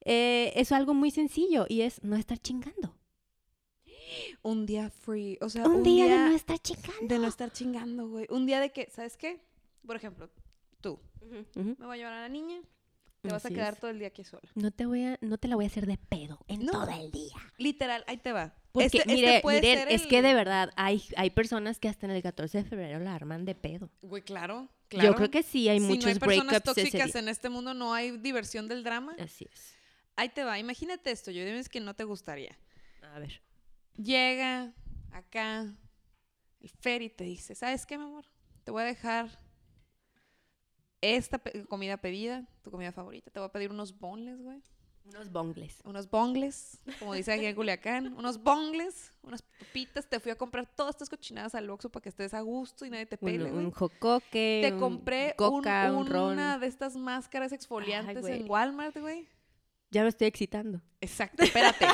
Eh, 0.01 0.53
es 0.57 0.73
algo 0.73 0.95
muy 0.95 1.11
sencillo 1.11 1.67
y 1.69 1.83
es 1.83 2.03
no 2.03 2.17
estar 2.17 2.39
chingando. 2.39 2.97
Un 4.43 4.67
día 4.67 4.91
free. 4.91 5.39
O 5.41 5.49
sea, 5.49 5.65
Un, 5.65 5.83
día, 5.83 6.05
de 6.05 6.31
no 6.31 6.37
estar 6.37 6.59
chingando. 6.59 7.07
de 7.15 7.19
no 7.19 7.27
estar 7.27 7.53
chingando, 7.53 8.09
güey. 8.09 8.27
Un 8.31 8.47
día 8.47 8.61
de 8.61 8.71
que, 8.71 8.89
¿sabes 8.91 9.17
qué? 9.17 9.41
Por 9.87 9.97
ejemplo, 9.97 10.31
tú. 10.81 10.99
Me 11.55 11.75
voy 11.87 11.95
a 11.95 11.97
llevar 11.97 12.13
a 12.15 12.21
la 12.21 12.29
niña. 12.29 12.61
Te 13.29 13.33
vas 13.35 13.45
a 13.47 13.49
quedar 13.51 13.75
es. 13.75 13.81
todo 13.81 13.91
el 13.91 13.99
día 13.99 14.09
aquí 14.09 14.25
sola. 14.25 14.43
No 14.55 14.71
te 14.71 14.87
voy 14.87 15.03
a, 15.05 15.19
no 15.21 15.39
te 15.39 15.49
la 15.49 15.57
voy 15.57 15.65
a 15.65 15.69
hacer 15.69 15.87
de 15.87 15.97
pedo 15.99 16.39
en 16.49 16.65
No. 16.65 16.73
todo 16.73 16.89
el 16.91 17.11
día. 17.11 17.35
Literal, 17.59 18.05
ahí 18.07 18.17
te 18.19 18.33
va. 18.33 18.55
Porque, 18.73 18.87
Este- 18.87 18.99
este 18.99 19.15
mire, 19.15 19.41
puede 19.41 19.61
miren, 19.61 19.79
ser 19.79 19.89
es 19.93 20.03
el- 20.03 20.09
que 20.09 20.23
de 20.23 20.35
verdad 20.35 20.71
hay, 20.77 21.03
hay 21.17 21.31
personas 21.31 21.79
que 21.79 21.89
hasta 21.89 22.07
en 22.07 22.13
el 22.13 22.23
14 22.23 22.59
de 22.59 22.65
febrero 22.65 22.99
la 22.99 23.15
arman 23.15 23.45
de 23.45 23.55
pedo. 23.55 23.91
Güey, 24.03 24.23
claro, 24.23 24.69
claro. 24.89 25.11
Yo 25.11 25.15
creo 25.15 25.31
que 25.31 25.43
sí, 25.43 25.69
hay 25.69 25.79
si 25.81 25.87
muchos 25.87 26.05
no 26.07 26.11
hay 26.11 26.19
personas 26.19 26.63
tóxicas 26.63 27.15
en 27.15 27.29
este 27.29 27.49
mundo, 27.49 27.73
no 27.75 27.95
hay 27.95 28.17
diversión 28.19 28.67
del 28.69 28.83
drama. 28.85 29.15
Así 29.19 29.47
es. 29.53 29.75
Ahí 30.17 30.29
te 30.29 30.45
va. 30.45 30.59
Imagínate 30.59 31.11
esto. 31.11 31.31
Yo 31.31 31.45
dime 31.45 31.63
que 31.65 31.81
no 31.81 31.95
te 31.95 32.05
gustaría. 32.05 32.57
A 33.15 33.19
ver. 33.19 33.41
Llega 33.97 34.73
acá 35.13 35.73
el 36.61 36.69
Fer 36.81 37.03
y 37.03 37.11
te 37.11 37.25
dice, 37.25 37.55
¿sabes 37.55 37.87
qué, 37.87 37.97
mi 37.97 38.05
amor? 38.05 38.25
Te 38.65 38.71
voy 38.71 38.83
a 38.83 38.87
dejar 38.87 39.39
esta 41.13 41.39
pe- 41.39 41.65
comida 41.67 41.97
pedida, 41.99 42.47
tu 42.63 42.71
comida 42.71 42.93
favorita. 42.93 43.31
Te 43.31 43.39
voy 43.41 43.49
a 43.49 43.53
pedir 43.53 43.71
unos 43.71 43.99
bonles, 43.99 44.41
güey. 44.41 44.63
Unos 45.07 45.31
bongles. 45.31 45.83
Unos 45.85 46.09
bongles, 46.11 46.81
como 46.99 47.13
dice 47.13 47.31
aquí 47.33 47.45
en 47.45 47.55
Culiacán. 47.55 48.15
Unos 48.19 48.43
bongles, 48.43 49.13
unas 49.23 49.43
papitas. 49.43 50.09
Te 50.09 50.19
fui 50.19 50.33
a 50.33 50.35
comprar 50.37 50.67
todas 50.75 50.95
estas 50.95 51.11
cochinadas 51.11 51.55
al 51.55 51.69
Oxxo 51.69 51.91
para 51.91 52.03
que 52.03 52.09
estés 52.09 52.33
a 52.33 52.41
gusto 52.41 52.87
y 52.87 52.91
nadie 52.91 53.05
te 53.05 53.19
Un, 53.21 53.27
pele, 53.31 53.51
güey. 53.51 53.65
un 53.67 53.71
jocoque. 53.71 54.61
Te 54.65 54.73
un 54.73 54.81
compré 54.81 55.35
coca, 55.37 55.93
un- 55.93 55.99
un 55.99 56.07
ron. 56.07 56.33
una 56.33 56.59
de 56.59 56.67
estas 56.69 56.97
máscaras 56.97 57.53
exfoliantes 57.53 58.25
en 58.25 58.49
Walmart, 58.51 58.97
güey. 58.97 59.27
Ya 59.95 60.03
me 60.03 60.09
estoy 60.09 60.27
excitando. 60.27 60.81
Exacto, 61.01 61.45
espérate. 61.45 61.87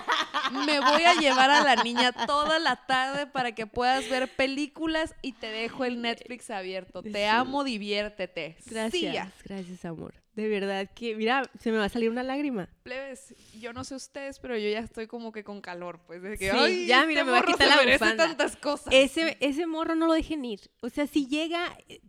Me 0.67 0.81
voy 0.81 1.03
a 1.03 1.15
llevar 1.21 1.51
a 1.51 1.63
la 1.63 1.83
niña 1.85 2.13
toda 2.13 2.59
la 2.59 2.87
tarde 2.87 3.27
para 3.27 3.53
que 3.55 3.67
puedas 3.67 4.09
ver 4.09 4.27
películas 4.37 5.15
y 5.21 5.33
te 5.33 5.49
dejo 5.49 5.85
el 5.85 6.01
Netflix 6.01 6.49
abierto. 6.49 7.03
Te 7.03 7.27
amo, 7.29 7.63
diviértete. 7.63 8.57
Gracias, 8.67 8.93
Sí, 9.27 9.43
gracias, 9.45 9.85
amor. 9.85 10.15
De 10.33 10.49
verdad 10.49 10.89
que, 10.95 11.15
mira, 11.15 11.43
se 11.61 11.71
me 11.73 11.77
va 11.79 11.85
a 11.85 11.89
salir 11.91 12.09
una 12.09 12.23
lágrima. 12.23 12.71
Plebes, 12.85 13.35
yo 13.61 13.75
no 13.75 13.85
sé 13.85 13.95
ustedes, 13.97 14.39
pero 14.39 14.57
yo 14.57 14.71
ya 14.71 14.79
estoy 14.79 15.07
como 15.07 15.31
que 15.31 15.45
con 15.45 15.61
calor, 15.61 16.01
pues. 16.07 16.23
Que, 16.39 16.51
Sí, 16.51 16.57
"Ay, 16.57 16.87
ya, 16.87 17.01
este 17.01 17.07
mira, 17.09 17.25
me 17.25 17.33
voy 17.33 17.41
a 17.41 17.43
quitar 17.43 17.69
la 17.69 17.93
bufanda". 17.93 18.27
tantas 18.29 18.57
cosas. 18.57 18.95
Ese, 18.95 19.37
ese 19.41 19.67
morro 19.67 19.95
no 19.95 20.07
lo 20.07 20.15
dejen 20.15 20.43
ir. 20.47 20.61
O 20.81 20.89
sea, 20.89 21.07
si 21.07 21.27
llega, 21.27 21.67
eh, 21.89 22.01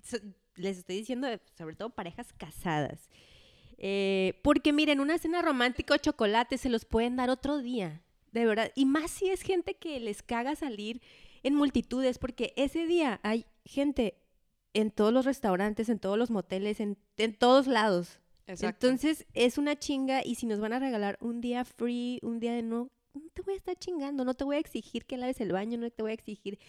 les 0.56 0.78
estoy 0.78 0.96
diciendo, 0.98 1.28
sobre 1.58 1.76
todo 1.76 1.90
parejas 1.90 2.32
casadas. 2.32 3.10
Eh, 3.84 4.40
porque 4.44 4.74
miren, 4.74 5.00
una 5.00 5.18
cena 5.18 5.42
romántica 5.42 5.96
o 5.96 5.98
chocolate 5.98 6.60
se 6.60 6.70
los 6.70 6.86
pueden 6.86 7.16
dar 7.16 7.32
otro 7.32 7.58
día, 7.58 8.04
de 8.32 8.46
verdad. 8.46 8.72
Y 8.76 8.86
más 8.86 9.10
si 9.10 9.32
es 9.32 9.42
gente 9.42 9.74
que 9.74 10.00
les 10.00 10.22
caga 10.22 10.56
salir 10.56 11.02
en 11.42 11.56
multitudes, 11.56 12.20
porque 12.20 12.54
ese 12.58 12.86
día 12.86 13.20
hay 13.24 13.48
gente 13.66 14.20
en 14.76 14.92
todos 14.92 15.12
los 15.12 15.26
restaurantes, 15.26 15.90
en 15.90 15.98
todos 15.98 16.20
los 16.20 16.30
moteles, 16.30 16.80
en, 16.80 16.96
en 17.18 17.34
todos 17.34 17.66
lados. 17.66 18.20
Exacto. 18.46 18.86
Entonces 18.86 19.26
es 19.34 19.58
una 19.58 19.76
chinga 19.76 20.24
y 20.24 20.36
si 20.36 20.46
nos 20.46 20.60
van 20.60 20.74
a 20.74 20.80
regalar 20.80 21.18
un 21.20 21.42
día 21.42 21.66
free, 21.66 22.20
un 22.22 22.40
día 22.40 22.54
de 22.54 22.62
no, 22.62 22.92
no 23.16 23.30
te 23.34 23.42
voy 23.42 23.56
a 23.56 23.58
estar 23.58 23.76
chingando, 23.78 24.24
no 24.26 24.36
te 24.36 24.44
voy 24.44 24.58
a 24.58 24.60
exigir 24.60 25.08
que 25.08 25.18
laves 25.18 25.42
el 25.42 25.54
baño, 25.54 25.80
no 25.80 25.90
te 25.90 26.04
voy 26.04 26.12
a 26.12 26.14
exigir 26.14 26.60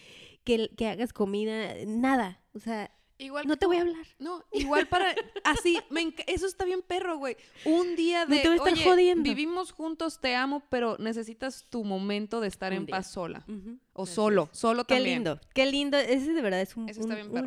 que, 0.43 0.71
que 0.75 0.87
hagas 0.87 1.13
comida, 1.13 1.75
nada. 1.85 2.41
O 2.55 2.59
sea, 2.59 2.89
igual 3.23 3.47
no 3.47 3.57
te 3.57 3.65
voy 3.65 3.77
a 3.77 3.81
hablar. 3.81 4.05
No, 4.19 4.43
igual 4.51 4.87
para 4.87 5.15
así, 5.43 5.79
me 5.89 6.13
eso 6.27 6.45
está 6.45 6.65
bien 6.65 6.81
perro, 6.81 7.17
güey. 7.17 7.35
Un 7.65 7.95
día 7.95 8.25
No 8.25 8.35
de, 8.35 8.41
te 8.41 8.47
voy 8.49 8.53
a 8.53 8.57
estar 8.57 8.73
oye, 8.73 8.83
jodiendo". 8.83 9.23
vivimos 9.23 9.71
juntos, 9.71 10.19
te 10.19 10.35
amo, 10.35 10.61
pero 10.69 10.97
necesitas 10.99 11.65
tu 11.69 11.83
momento 11.83 12.39
de 12.41 12.47
estar 12.47 12.71
Un 12.71 12.79
en 12.79 12.85
día. 12.85 12.95
paz 12.97 13.07
sola 13.11 13.45
o 13.93 14.05
solo, 14.05 14.49
solo 14.51 14.85
Qué 14.85 14.95
también. 14.95 15.15
lindo, 15.17 15.39
qué 15.53 15.65
lindo. 15.65 15.97
Ese 15.97 16.33
de 16.33 16.41
verdad 16.41 16.61
es 16.61 16.75
un, 16.77 16.87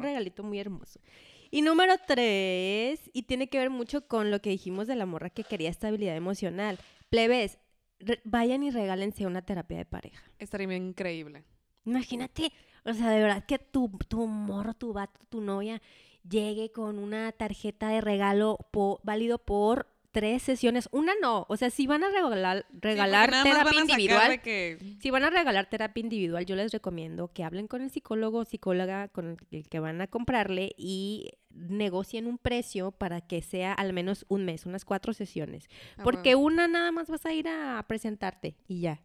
regalito 0.01 0.43
muy 0.43 0.59
hermoso. 0.59 1.01
Y 1.51 1.63
número 1.63 1.95
tres, 2.07 3.09
y 3.13 3.23
tiene 3.23 3.49
que 3.49 3.59
ver 3.59 3.71
mucho 3.71 4.07
con 4.09 4.31
lo 4.31 4.41
que 4.43 4.51
dijimos 4.51 4.87
de 4.89 4.97
la 4.97 5.07
morra 5.07 5.31
que 5.31 5.45
quería 5.45 5.71
estabilidad 5.71 6.17
emocional. 6.17 6.79
Plebes, 7.09 7.59
vayan 8.25 8.63
y 8.65 8.71
regálense 8.71 9.27
una 9.27 9.43
terapia 9.43 9.79
de 9.79 9.85
pareja. 9.85 10.23
Estaría 10.39 10.67
bien 10.67 10.89
increíble. 10.89 11.45
Imagínate, 11.85 12.53
o 12.87 12.95
sea, 12.95 13.11
de 13.11 13.21
verdad 13.21 13.45
que 13.45 13.59
tu, 13.59 13.91
tu 14.09 14.27
morro, 14.27 14.75
tu 14.75 14.93
vato, 14.93 15.21
tu 15.29 15.41
novia 15.41 15.83
llegue 16.29 16.73
con 16.73 16.99
una 16.99 17.33
tarjeta 17.33 17.89
de 17.89 18.01
regalo 18.01 18.59
po- 18.73 19.01
válido 19.05 19.39
por 19.39 19.87
tres 20.13 20.43
sesiones. 20.43 20.89
Una 20.93 21.13
no, 21.21 21.45
o 21.49 21.57
sea, 21.59 21.69
si 21.69 21.87
van 21.87 22.03
a 22.03 22.09
regalar, 22.09 22.65
regalar 22.73 23.29
Sí, 23.29 23.49
terapia 23.51 23.81
individual, 23.81 24.41
que 24.41 24.79
si 25.01 25.11
van 25.11 25.25
a 25.25 25.31
regalar 25.31 25.69
terapia 25.69 26.01
individual, 26.01 26.47
yo 26.47 26.57
les 26.57 26.73
recomiendo 26.73 27.29
que 27.29 27.45
hablen 27.45 27.69
con 27.69 27.83
el 27.83 27.91
psicólogo 27.91 28.39
o 28.39 28.45
psicóloga 28.47 29.09
con 29.09 29.37
el 29.51 29.69
que 29.69 29.79
van 29.79 30.01
a 30.01 30.07
comprarle 30.07 30.73
y 30.79 31.29
negocien 31.51 32.27
un 32.27 32.39
precio 32.39 32.93
para 32.93 33.21
que 33.21 33.43
sea 33.43 33.73
al 33.75 33.93
menos 33.93 34.25
un 34.29 34.45
mes, 34.47 34.65
unas 34.67 34.85
cuatro 34.85 35.13
sesiones. 35.13 35.69
Ah, 35.99 36.03
Porque 36.05 36.35
una 36.35 36.67
nada 36.67 36.93
más 36.93 37.09
vas 37.09 37.27
a 37.27 37.33
ir 37.35 37.47
a 37.49 37.85
presentarte 37.87 38.57
y 38.67 38.81
ya. 38.81 39.03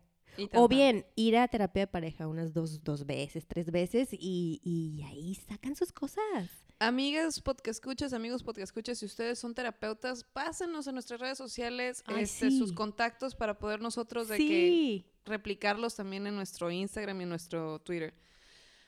O 0.53 0.67
bien, 0.67 1.05
ir 1.15 1.37
a 1.37 1.47
terapia 1.47 1.83
de 1.83 1.87
pareja 1.87 2.27
unas 2.27 2.53
dos, 2.53 2.83
dos 2.83 3.05
veces, 3.05 3.45
tres 3.47 3.71
veces 3.71 4.09
y, 4.11 4.59
y 4.63 5.03
ahí 5.03 5.35
sacan 5.35 5.75
sus 5.75 5.91
cosas. 5.91 6.49
Amigas 6.79 7.39
podcast 7.39 7.77
escuchas, 7.79 8.11
amigos 8.13 8.41
podcast 8.43 8.69
escuchas, 8.69 8.97
si 8.97 9.05
ustedes 9.05 9.37
son 9.37 9.53
terapeutas, 9.53 10.23
pásenos 10.23 10.87
en 10.87 10.95
nuestras 10.95 11.19
redes 11.19 11.37
sociales 11.37 12.03
Ay, 12.07 12.23
este, 12.23 12.49
sus 12.49 12.73
contactos 12.73 13.35
para 13.35 13.59
poder 13.59 13.81
nosotros 13.81 14.27
de 14.27 14.37
que 14.37 14.43
Sí. 14.47 15.05
replicarlos 15.25 15.95
también 15.95 16.25
en 16.25 16.35
nuestro 16.35 16.71
Instagram 16.71 17.19
y 17.19 17.23
en 17.23 17.29
nuestro 17.29 17.79
Twitter. 17.79 18.15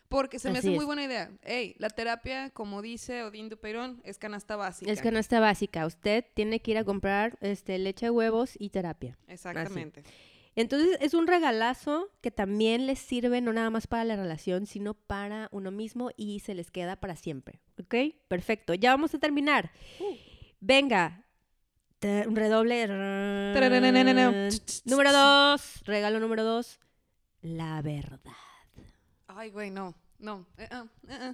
Porque 0.09 0.37
se 0.37 0.51
me 0.51 0.59
Así 0.59 0.67
hace 0.67 0.75
muy 0.75 0.85
buena 0.85 1.03
idea. 1.03 1.31
Ey, 1.43 1.75
la 1.79 1.89
terapia, 1.89 2.51
como 2.51 2.81
dice 2.83 3.23
Odín 3.23 3.49
Dupeirón, 3.49 3.99
es 4.05 4.19
canasta 4.19 4.55
básica. 4.55 4.91
Es 4.91 5.01
canasta 5.01 5.39
básica. 5.39 5.85
Usted 5.87 6.23
tiene 6.35 6.61
que 6.61 6.71
ir 6.71 6.77
a 6.77 6.83
comprar 6.83 7.35
este, 7.41 7.77
leche 7.79 8.07
de 8.07 8.09
huevos 8.11 8.51
y 8.59 8.69
terapia. 8.69 9.17
Exactamente. 9.27 10.03
Entonces 10.55 10.97
es 11.01 11.13
un 11.13 11.27
regalazo 11.27 12.09
que 12.21 12.29
también 12.31 12.85
les 12.85 12.99
sirve 12.99 13.41
no 13.41 13.53
nada 13.53 13.69
más 13.69 13.87
para 13.87 14.03
la 14.03 14.15
relación, 14.15 14.67
sino 14.67 14.93
para 14.93 15.49
uno 15.51 15.71
mismo 15.71 16.11
y 16.15 16.39
se 16.41 16.53
les 16.53 16.69
queda 16.69 16.95
para 16.95 17.15
siempre. 17.15 17.59
¿Ok? 17.79 17.95
Perfecto. 18.27 18.73
Ya 18.73 18.91
vamos 18.91 19.13
a 19.15 19.19
terminar. 19.19 19.71
Uh. 19.99 20.15
Venga. 20.59 21.25
Un 22.03 22.35
redoble. 22.35 22.85
Número 24.85 25.13
dos. 25.13 25.81
Regalo 25.85 26.19
número 26.19 26.43
dos. 26.43 26.79
La 27.41 27.81
verdad. 27.81 28.19
Ay, 29.27 29.49
güey, 29.51 29.71
no. 29.71 29.95
No. 30.19 30.45
eh, 30.57 30.67
ah, 30.69 30.85
eh, 31.07 31.17
ah. 31.19 31.33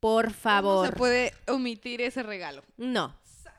Por 0.00 0.26
¿Cómo 0.26 0.34
favor. 0.34 0.86
se 0.88 0.92
puede 0.94 1.32
omitir 1.46 2.00
ese 2.00 2.22
regalo? 2.22 2.62
No. 2.76 3.14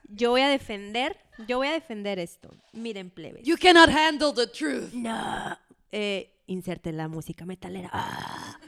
Yo 0.07 0.32
voy 0.32 0.41
a 0.41 0.49
defender. 0.49 1.17
Yo 1.48 1.58
voy 1.58 1.68
a 1.68 1.74
defender 1.74 2.20
esto. 2.20 2.50
Miren, 2.74 3.10
plebes. 3.10 3.46
You 3.46 3.58
cannot 3.58 3.90
handle 3.90 4.34
the 4.34 4.48
truth. 4.48 4.94
No. 4.94 5.58
Eh, 5.92 6.30
inserte 6.48 6.92
la 6.92 7.08
música 7.08 7.46
metalera. 7.46 7.90
Ah. 7.92 8.60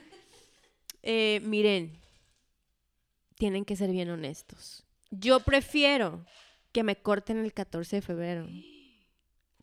Eh, 1.03 1.41
miren, 1.43 1.99
tienen 3.35 3.65
que 3.65 3.75
ser 3.75 3.91
bien 3.91 4.09
honestos. 4.09 4.83
Yo 5.09 5.39
prefiero 5.41 6.25
que 6.71 6.83
me 6.83 6.95
corten 6.95 7.37
el 7.37 7.53
14 7.53 7.97
de 7.97 8.01
febrero 8.01 8.47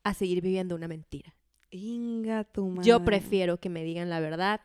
a 0.03 0.15
seguir 0.15 0.43
viviendo 0.43 0.75
una 0.75 0.89
mentira. 0.89 1.35
Inga 1.71 2.45
tu 2.45 2.69
madre. 2.69 2.89
Yo 2.89 3.05
prefiero 3.05 3.59
que 3.59 3.69
me 3.69 3.85
digan 3.85 4.11
la 4.11 4.21
verdad, 4.21 4.61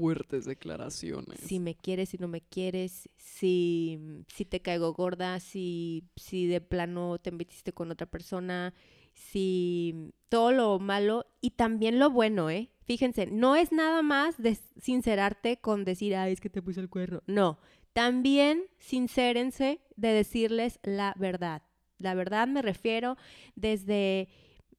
Fuertes 0.00 0.46
declaraciones. 0.46 1.40
si 1.40 1.60
me 1.60 1.74
quieres, 1.74 2.08
si 2.08 2.18
no 2.18 2.26
me 2.26 2.40
quieres, 2.40 3.08
si, 3.16 3.98
si 4.28 4.44
te 4.44 4.60
caigo 4.60 4.92
gorda, 4.94 5.38
si, 5.40 6.04
si 6.16 6.46
de 6.46 6.60
plano 6.60 7.18
te 7.18 7.30
metiste 7.30 7.72
con 7.72 7.90
otra 7.90 8.06
persona, 8.06 8.72
si 9.12 10.12
todo 10.28 10.52
lo 10.52 10.78
malo 10.78 11.26
y 11.40 11.50
también 11.50 11.98
lo 11.98 12.10
bueno, 12.10 12.50
¿eh? 12.50 12.70
Fíjense, 12.84 13.26
no 13.26 13.56
es 13.56 13.72
nada 13.72 14.02
más 14.02 14.36
de 14.38 14.58
sincerarte 14.80 15.58
con 15.58 15.84
decir, 15.84 16.16
ay, 16.16 16.32
es 16.32 16.40
que 16.40 16.50
te 16.50 16.62
puse 16.62 16.80
el 16.80 16.88
cuerno. 16.88 17.22
No, 17.26 17.58
también 17.92 18.64
sincérense 18.78 19.80
de 19.96 20.08
decirles 20.08 20.80
la 20.82 21.14
verdad. 21.18 21.62
La 21.98 22.14
verdad 22.14 22.48
me 22.48 22.62
refiero 22.62 23.16
desde, 23.54 24.28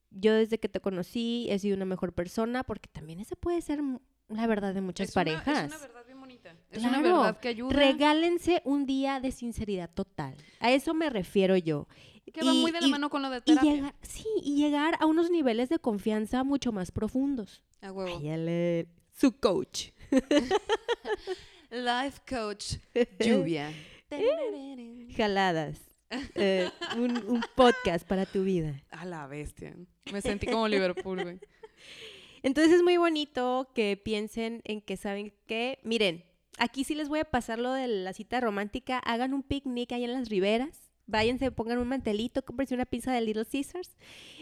yo 0.09 0.33
desde 0.33 0.59
que 0.59 0.69
te 0.69 0.79
conocí 0.79 1.47
he 1.49 1.59
sido 1.59 1.75
una 1.75 1.85
mejor 1.85 2.13
persona, 2.13 2.63
porque 2.63 2.89
también 2.91 3.19
esa 3.19 3.35
puede 3.35 3.61
ser 3.61 3.81
la 4.33 4.47
verdad 4.47 4.73
de 4.73 4.81
muchas 4.81 5.09
Es 5.09 5.15
una- 5.15 5.23
parejas. 5.23 5.65
es 5.65 5.69
una 5.69 5.77
verdad 5.77 6.05
bien 6.05 6.19
bonita. 6.19 6.55
Es 6.71 6.83
una 6.83 7.01
verdad 7.01 7.39
que 7.39 7.47
ayuda. 7.49 7.73
Regálense 7.73 8.61
un 8.65 8.85
día 8.85 9.19
de 9.19 9.31
sinceridad 9.31 9.89
total. 9.89 10.35
A 10.59 10.71
eso 10.71 10.93
me 10.93 11.09
refiero 11.09 11.55
yo. 11.57 11.87
que 12.33 12.43
va 12.45 12.53
muy 12.53 12.71
de 12.71 12.79
la 12.79 12.87
y- 12.87 12.91
mano 12.91 13.09
con 13.09 13.21
lo 13.23 13.29
de 13.29 13.37
Y 13.39 13.41
terapia. 13.41 13.73
llegar, 13.73 13.95
sí, 14.03 14.25
y 14.41 14.55
llegar 14.55 14.95
a 15.01 15.05
unos 15.05 15.29
niveles 15.29 15.67
de 15.67 15.79
confianza 15.79 16.43
mucho 16.45 16.71
más 16.71 16.89
profundos. 16.91 17.61
A 17.81 17.91
huevo. 17.91 18.21
Su 19.13 19.37
coach. 19.37 19.87
Life 21.71 22.21
coach. 22.29 22.75
Lluvia. 23.19 23.71
Jaladas. 25.15 25.77
Eh, 26.35 26.69
un, 26.97 27.17
un 27.25 27.41
podcast 27.55 28.05
para 28.05 28.25
tu 28.25 28.43
vida. 28.43 28.83
A 28.89 29.05
la 29.05 29.27
bestia. 29.27 29.73
Me 30.11 30.21
sentí 30.21 30.45
como 30.45 30.67
Liverpool, 30.67 31.23
güey. 31.23 31.39
Entonces 32.43 32.73
es 32.73 32.83
muy 32.83 32.97
bonito 32.97 33.69
que 33.75 33.97
piensen 33.97 34.61
en 34.63 34.81
que 34.81 34.97
saben 34.97 35.33
que, 35.47 35.79
miren, 35.83 36.23
aquí 36.57 36.83
sí 36.83 36.95
les 36.95 37.09
voy 37.09 37.19
a 37.19 37.25
pasar 37.25 37.59
lo 37.59 37.71
de 37.73 37.87
la 37.87 38.13
cita 38.13 38.39
romántica, 38.39 38.97
hagan 38.99 39.33
un 39.33 39.43
picnic 39.43 39.91
ahí 39.91 40.03
en 40.03 40.13
las 40.13 40.29
riberas, 40.29 40.91
váyanse, 41.07 41.51
pongan 41.51 41.77
un 41.77 41.87
mantelito, 41.87 42.43
cómprense 42.43 42.73
una 42.73 42.85
pizza 42.85 43.11
de 43.13 43.21
Little 43.21 43.45
Caesars 43.45 43.95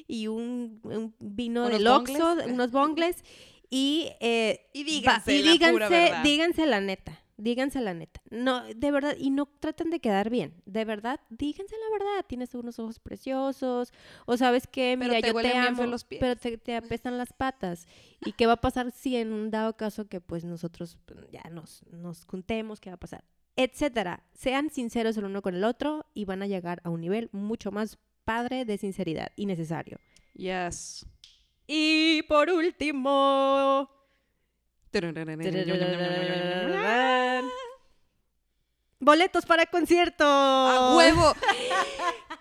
y 0.08 0.28
un, 0.28 0.80
un 0.84 1.16
vino 1.20 1.62
¿Unos 1.66 1.78
del 1.78 1.88
Oxxo, 1.88 2.38
unos 2.48 2.72
bongles. 2.72 3.24
Y, 3.70 4.10
eh, 4.20 4.68
Y 4.74 4.84
va- 5.04 5.22
díganse 5.24 5.36
y 5.36 5.44
la 5.80 6.24
díganse 6.24 6.66
la 6.66 6.82
neta. 6.82 7.22
Díganse 7.42 7.80
la 7.80 7.94
neta. 7.94 8.22
No, 8.30 8.66
de 8.66 8.92
verdad, 8.92 9.16
y 9.18 9.30
no 9.30 9.46
traten 9.46 9.90
de 9.90 10.02
quedar 10.02 10.30
bien. 10.30 10.62
De 10.66 10.84
verdad, 10.84 11.22
díganse 11.30 11.74
la 11.78 11.98
verdad. 11.98 12.26
Tienes 12.28 12.54
unos 12.54 12.80
ojos 12.80 13.00
preciosos. 13.00 13.94
O 14.26 14.36
sabes 14.36 14.68
que, 14.68 14.98
Pero 15.00 15.14
mira, 15.14 15.22
te 15.22 15.28
yo 15.28 15.34
te 15.34 15.36
huelen 15.38 15.58
amo, 15.58 15.86
los 15.86 16.04
pies. 16.04 16.20
pero 16.20 16.36
te, 16.36 16.58
te 16.58 16.76
apestan 16.76 17.18
las 17.18 17.32
patas. 17.32 17.88
¿Y 18.26 18.34
qué 18.34 18.46
va 18.46 18.54
a 18.54 18.62
pasar 18.62 18.92
si 18.92 19.16
en 19.16 19.32
un 19.32 19.52
dado 19.52 19.78
caso 19.78 20.10
que 20.10 20.20
pues 20.20 20.44
nosotros 20.44 20.98
pues, 21.06 21.32
ya 21.32 21.50
nos, 21.50 21.86
nos 21.92 22.26
juntemos? 22.26 22.82
¿Qué 22.82 22.90
va 22.90 22.96
a 22.96 23.00
pasar? 23.00 23.24
Etcétera. 23.56 24.26
Sean 24.34 24.70
sinceros 24.70 25.16
el 25.16 25.24
uno 25.24 25.42
con 25.42 25.56
el 25.56 25.64
otro 25.64 26.08
y 26.14 26.26
van 26.26 26.42
a 26.42 26.48
llegar 26.48 26.82
a 26.84 26.90
un 26.90 27.00
nivel 27.00 27.30
mucho 27.32 27.72
más 27.72 28.00
padre 28.26 28.66
de 28.66 28.78
sinceridad 28.78 29.32
y 29.38 29.46
necesario. 29.46 29.98
Yes. 30.34 31.06
Y 31.68 32.24
por 32.24 32.50
último... 32.50 33.90
Boletos 39.02 39.46
para 39.46 39.66
concierto. 39.66 40.26
¡A 40.26 40.96
huevo! 40.96 41.34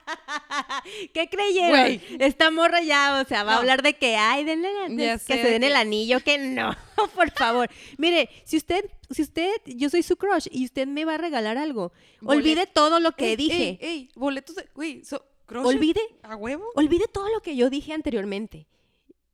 ¿Qué 1.15 1.29
creyeron? 1.29 1.71
Güey. 1.71 2.01
Esta 2.19 2.51
morra 2.51 2.81
ya, 2.81 3.21
o 3.25 3.29
sea, 3.29 3.45
va 3.45 3.55
a 3.55 3.59
hablar 3.59 3.83
de 3.83 3.95
que, 3.95 4.17
ay, 4.17 4.45
denle 4.45 4.71
Ya 4.91 5.19
que 5.19 5.43
se 5.43 5.51
den 5.51 5.65
el 5.65 5.77
anillo, 5.77 6.21
que 6.21 6.39
no, 6.39 6.75
por 7.15 7.31
favor. 7.33 7.69
Mire, 7.97 8.29
si 8.45 8.57
usted, 8.57 8.85
si 9.11 9.23
usted, 9.23 9.51
yo 9.67 9.91
soy 9.91 10.03
su 10.03 10.17
crush 10.17 10.49
y 10.51 10.65
usted 10.65 10.87
me 10.87 11.05
va 11.05 11.15
a 11.15 11.19
regalar 11.19 11.59
algo, 11.59 11.93
Bolet- 12.21 12.37
olvide 12.39 12.67
todo 12.67 13.01
lo 13.01 13.13
que 13.13 13.31
Ey, 13.31 13.37
dije. 13.37 13.79
Ey, 13.81 13.81
ey, 13.81 14.11
boletos 14.15 14.57
de... 14.57 14.69
Güey, 14.75 15.05
so, 15.05 15.25
olvide, 15.51 16.01
¿A 16.23 16.37
huevo? 16.37 16.65
olvide 16.75 17.07
todo 17.09 17.29
lo 17.29 17.41
que 17.41 17.57
yo 17.57 17.71
dije 17.71 17.93
anteriormente. 17.93 18.67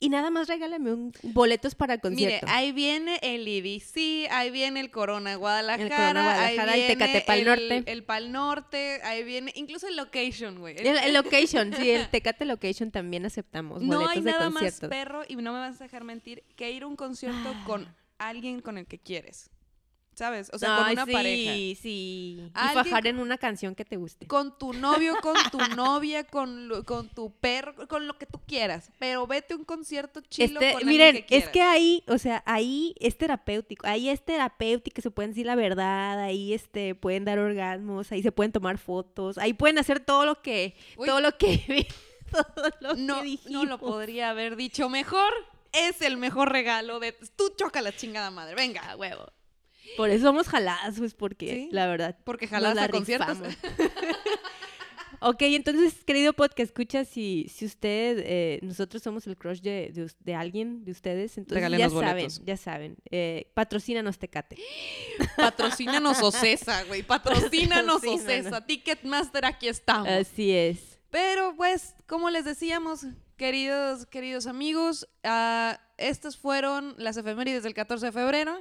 Y 0.04 0.08
nada 0.10 0.30
más 0.30 0.48
regálame 0.48 0.92
un 0.92 1.12
boletos 1.22 1.74
para 1.74 1.94
Mire, 1.94 2.00
concierto. 2.02 2.46
ahí 2.50 2.72
viene 2.72 3.18
el 3.22 3.46
IDC, 3.48 4.28
ahí 4.30 4.50
viene 4.50 4.80
el 4.80 4.90
Corona 4.90 5.34
Guadalajara, 5.36 5.82
El 5.82 5.90
Corona 5.90 6.22
Guadalajara, 6.22 6.72
ahí 6.72 6.80
el 6.80 6.86
viene 6.88 7.06
Tecate 7.06 7.20
Pal 7.26 7.38
el- 7.38 7.44
Norte. 7.46 7.82
El 7.92 8.04
Pal 8.04 8.32
Norte, 8.32 9.00
ahí 9.02 9.24
viene, 9.24 9.52
incluso 9.54 9.88
el 9.88 9.96
Location, 9.96 10.58
güey. 10.58 10.76
el, 10.76 10.86
el 10.98 11.14
location, 11.14 11.72
sí, 11.74 11.90
el 11.90 12.08
Tecate 12.08 12.44
Location 12.44 12.90
también 12.90 13.24
aceptamos 13.24 13.80
no 13.82 13.96
boletos 13.96 14.16
hay 14.16 14.22
de 14.22 14.30
nada 14.32 14.50
más 14.50 14.80
perro, 14.80 15.22
y 15.26 15.36
no 15.36 15.52
me 15.52 15.58
vas 15.60 15.80
a 15.80 15.84
dejar 15.84 16.04
mentir, 16.04 16.44
que 16.56 16.70
ir 16.70 16.82
a 16.82 16.86
un 16.86 16.96
concierto 16.96 17.48
Ah. 17.54 17.64
con 17.66 17.88
alguien 18.18 18.60
con 18.60 18.76
el 18.78 18.86
que 18.86 18.98
quieres. 18.98 19.50
¿Sabes? 20.14 20.50
O 20.52 20.58
sea, 20.58 20.76
con 20.76 20.90
una 20.92 21.04
sí, 21.06 21.12
pareja. 21.12 21.52
sí. 21.52 21.78
Y 21.84 22.50
Alguien 22.54 22.84
fajar 22.84 23.02
con- 23.02 23.06
en 23.08 23.18
una 23.18 23.36
canción 23.38 23.74
que 23.74 23.84
te 23.84 23.96
guste. 23.96 24.26
Con 24.26 24.56
tu 24.58 24.72
novio, 24.72 25.14
con 25.20 25.36
tu 25.50 25.58
novia, 25.76 26.24
con, 26.24 26.68
lo- 26.68 26.84
con 26.84 27.08
tu 27.08 27.32
perro, 27.32 27.88
con 27.88 28.06
lo 28.06 28.16
que 28.16 28.26
tú 28.26 28.40
quieras. 28.46 28.90
Pero 28.98 29.26
vete 29.26 29.54
a 29.54 29.56
un 29.56 29.64
concierto 29.64 30.20
chilo 30.20 30.60
Este, 30.60 30.74
con 30.74 30.86
miren, 30.86 31.24
que 31.26 31.36
es 31.36 31.48
que 31.48 31.62
ahí, 31.62 32.04
o 32.06 32.18
sea, 32.18 32.42
ahí 32.46 32.94
es 33.00 33.18
terapéutico, 33.18 33.86
ahí 33.86 34.08
es 34.08 34.24
terapéutico, 34.24 35.02
se 35.02 35.10
pueden 35.10 35.32
decir 35.32 35.46
la 35.46 35.56
verdad, 35.56 36.20
ahí 36.20 36.52
este 36.54 36.94
pueden 36.94 37.24
dar 37.24 37.38
orgasmos, 37.38 38.12
ahí 38.12 38.22
se 38.22 38.30
pueden 38.32 38.52
tomar 38.52 38.78
fotos, 38.78 39.36
ahí 39.38 39.52
pueden 39.52 39.78
hacer 39.78 40.00
todo 40.00 40.24
lo 40.26 40.40
que, 40.42 40.76
Uy. 40.96 41.06
todo 41.08 41.20
lo 41.20 41.36
que 41.36 41.86
todo 42.30 42.68
lo 42.80 42.88
no, 42.90 42.94
que 42.94 43.00
no 43.02 43.16
lo 43.16 43.22
dijimos. 43.22 43.80
podría 43.80 44.30
haber 44.30 44.56
dicho 44.56 44.88
mejor. 44.88 45.32
Es 45.72 46.02
el 46.02 46.16
mejor 46.18 46.52
regalo 46.52 47.00
de... 47.00 47.10
Tú 47.34 47.52
choca 47.56 47.82
la 47.82 47.90
chingada 47.90 48.30
madre, 48.30 48.54
venga. 48.54 48.94
Huevo. 48.94 49.26
Por 49.96 50.10
eso 50.10 50.26
somos 50.26 50.48
jaladas, 50.48 50.96
pues 50.98 51.14
porque 51.14 51.54
Sí, 51.54 51.68
la 51.72 51.86
verdad. 51.86 52.16
Porque 52.24 52.46
jalas 52.48 52.74
la 52.74 52.84
a 52.84 52.88
conciertos. 52.88 53.38
ok, 55.20 55.42
entonces, 55.42 56.04
querido 56.04 56.32
podcast, 56.32 56.60
escucha, 56.70 57.04
si, 57.04 57.46
si 57.48 57.64
usted, 57.64 58.18
eh, 58.24 58.58
nosotros 58.62 59.02
somos 59.02 59.26
el 59.26 59.36
crush 59.36 59.60
de, 59.60 59.90
de 59.92 60.10
de 60.18 60.34
alguien, 60.34 60.84
de 60.84 60.92
ustedes, 60.92 61.38
entonces 61.38 61.62
ya 61.62 61.68
Regálenos 61.68 61.92
saben, 61.92 62.14
boletos. 62.14 62.42
ya 62.44 62.56
saben. 62.56 62.96
Eh, 63.10 63.50
patrocínanos 63.54 64.18
Tecate. 64.18 64.56
Patrocínanos 65.36 66.22
Ocesa, 66.22 66.84
güey. 66.84 67.02
Patrocínanos 67.02 68.00
Patrocínanos. 68.02 68.22
Ocesa. 68.24 68.66
Ticketmaster, 68.66 69.44
aquí 69.46 69.68
estamos. 69.68 70.08
Así 70.08 70.52
es. 70.52 70.98
Pero 71.10 71.54
pues, 71.56 71.94
como 72.06 72.28
les 72.30 72.44
decíamos, 72.44 73.06
queridos, 73.36 74.06
queridos 74.06 74.46
amigos, 74.46 75.08
ah, 75.22 75.80
estas 75.96 76.36
fueron 76.36 76.94
las 76.98 77.16
efemérides 77.16 77.62
del 77.62 77.72
14 77.74 78.06
de 78.06 78.12
febrero. 78.12 78.60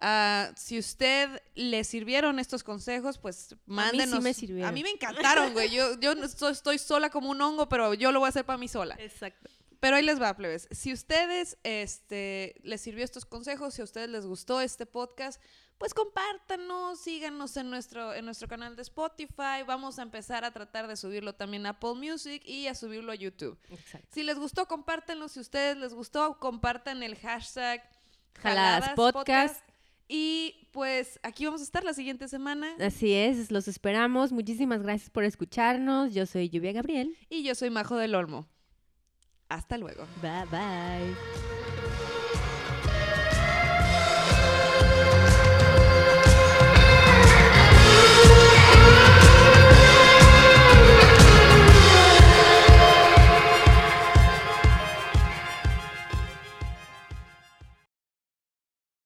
Ah, 0.00 0.50
si 0.56 0.78
usted 0.78 1.42
le 1.54 1.84
sirvieron 1.84 2.38
estos 2.38 2.64
consejos, 2.64 3.18
pues 3.18 3.54
mándenos. 3.66 4.22
me 4.22 4.32
sirvieron. 4.32 4.68
A 4.68 4.72
mí 4.72 4.82
me 4.82 4.90
encantaron, 4.90 5.52
güey. 5.52 5.70
Yo, 5.70 6.00
yo 6.00 6.12
estoy, 6.12 6.78
sola 6.78 7.10
como 7.10 7.30
un 7.30 7.40
hongo, 7.40 7.68
pero 7.68 7.92
yo 7.92 8.10
lo 8.10 8.20
voy 8.20 8.26
a 8.26 8.30
hacer 8.30 8.46
para 8.46 8.56
mí 8.56 8.66
sola. 8.66 8.96
Exacto. 8.98 9.50
Pero 9.78 9.96
ahí 9.96 10.02
les 10.02 10.20
va, 10.20 10.34
plebes. 10.36 10.68
Si 10.70 10.92
ustedes 10.92 11.58
este, 11.64 12.54
les 12.62 12.80
sirvió 12.80 13.04
estos 13.04 13.26
consejos, 13.26 13.74
si 13.74 13.82
a 13.82 13.84
ustedes 13.84 14.08
les 14.08 14.24
gustó 14.24 14.60
este 14.60 14.86
podcast, 14.86 15.40
pues 15.76 15.94
compártanos, 15.94 17.00
síganos 17.00 17.56
en 17.56 17.70
nuestro, 17.70 18.14
en 18.14 18.24
nuestro 18.24 18.48
canal 18.48 18.76
de 18.76 18.82
Spotify. 18.82 19.62
Vamos 19.66 19.98
a 19.98 20.02
empezar 20.02 20.44
a 20.44 20.50
tratar 20.50 20.86
de 20.86 20.96
subirlo 20.96 21.34
también 21.34 21.66
a 21.66 21.70
Apple 21.70 21.94
Music 21.94 22.42
y 22.44 22.66
a 22.66 22.74
subirlo 22.74 23.12
a 23.12 23.14
YouTube. 23.14 23.58
Exacto. 23.70 24.08
Si 24.12 24.22
les 24.22 24.38
gustó, 24.38 24.66
compártanlo. 24.66 25.28
Si 25.28 25.38
a 25.40 25.42
ustedes 25.42 25.76
les 25.76 25.92
gustó, 25.92 26.38
compartan 26.38 27.02
el 27.02 27.16
hashtag 27.16 27.82
Jaladas 28.42 28.90
Podcast. 28.94 29.69
Y 30.12 30.66
pues 30.72 31.20
aquí 31.22 31.44
vamos 31.44 31.60
a 31.60 31.64
estar 31.64 31.84
la 31.84 31.94
siguiente 31.94 32.26
semana. 32.26 32.74
Así 32.80 33.12
es, 33.14 33.52
los 33.52 33.68
esperamos. 33.68 34.32
Muchísimas 34.32 34.82
gracias 34.82 35.08
por 35.08 35.22
escucharnos. 35.22 36.12
Yo 36.12 36.26
soy 36.26 36.48
Lluvia 36.48 36.72
Gabriel. 36.72 37.16
Y 37.28 37.44
yo 37.44 37.54
soy 37.54 37.70
Majo 37.70 37.96
del 37.96 38.16
Olmo. 38.16 38.48
Hasta 39.48 39.78
luego. 39.78 40.08
Bye 40.20 40.46
bye. 40.50 41.69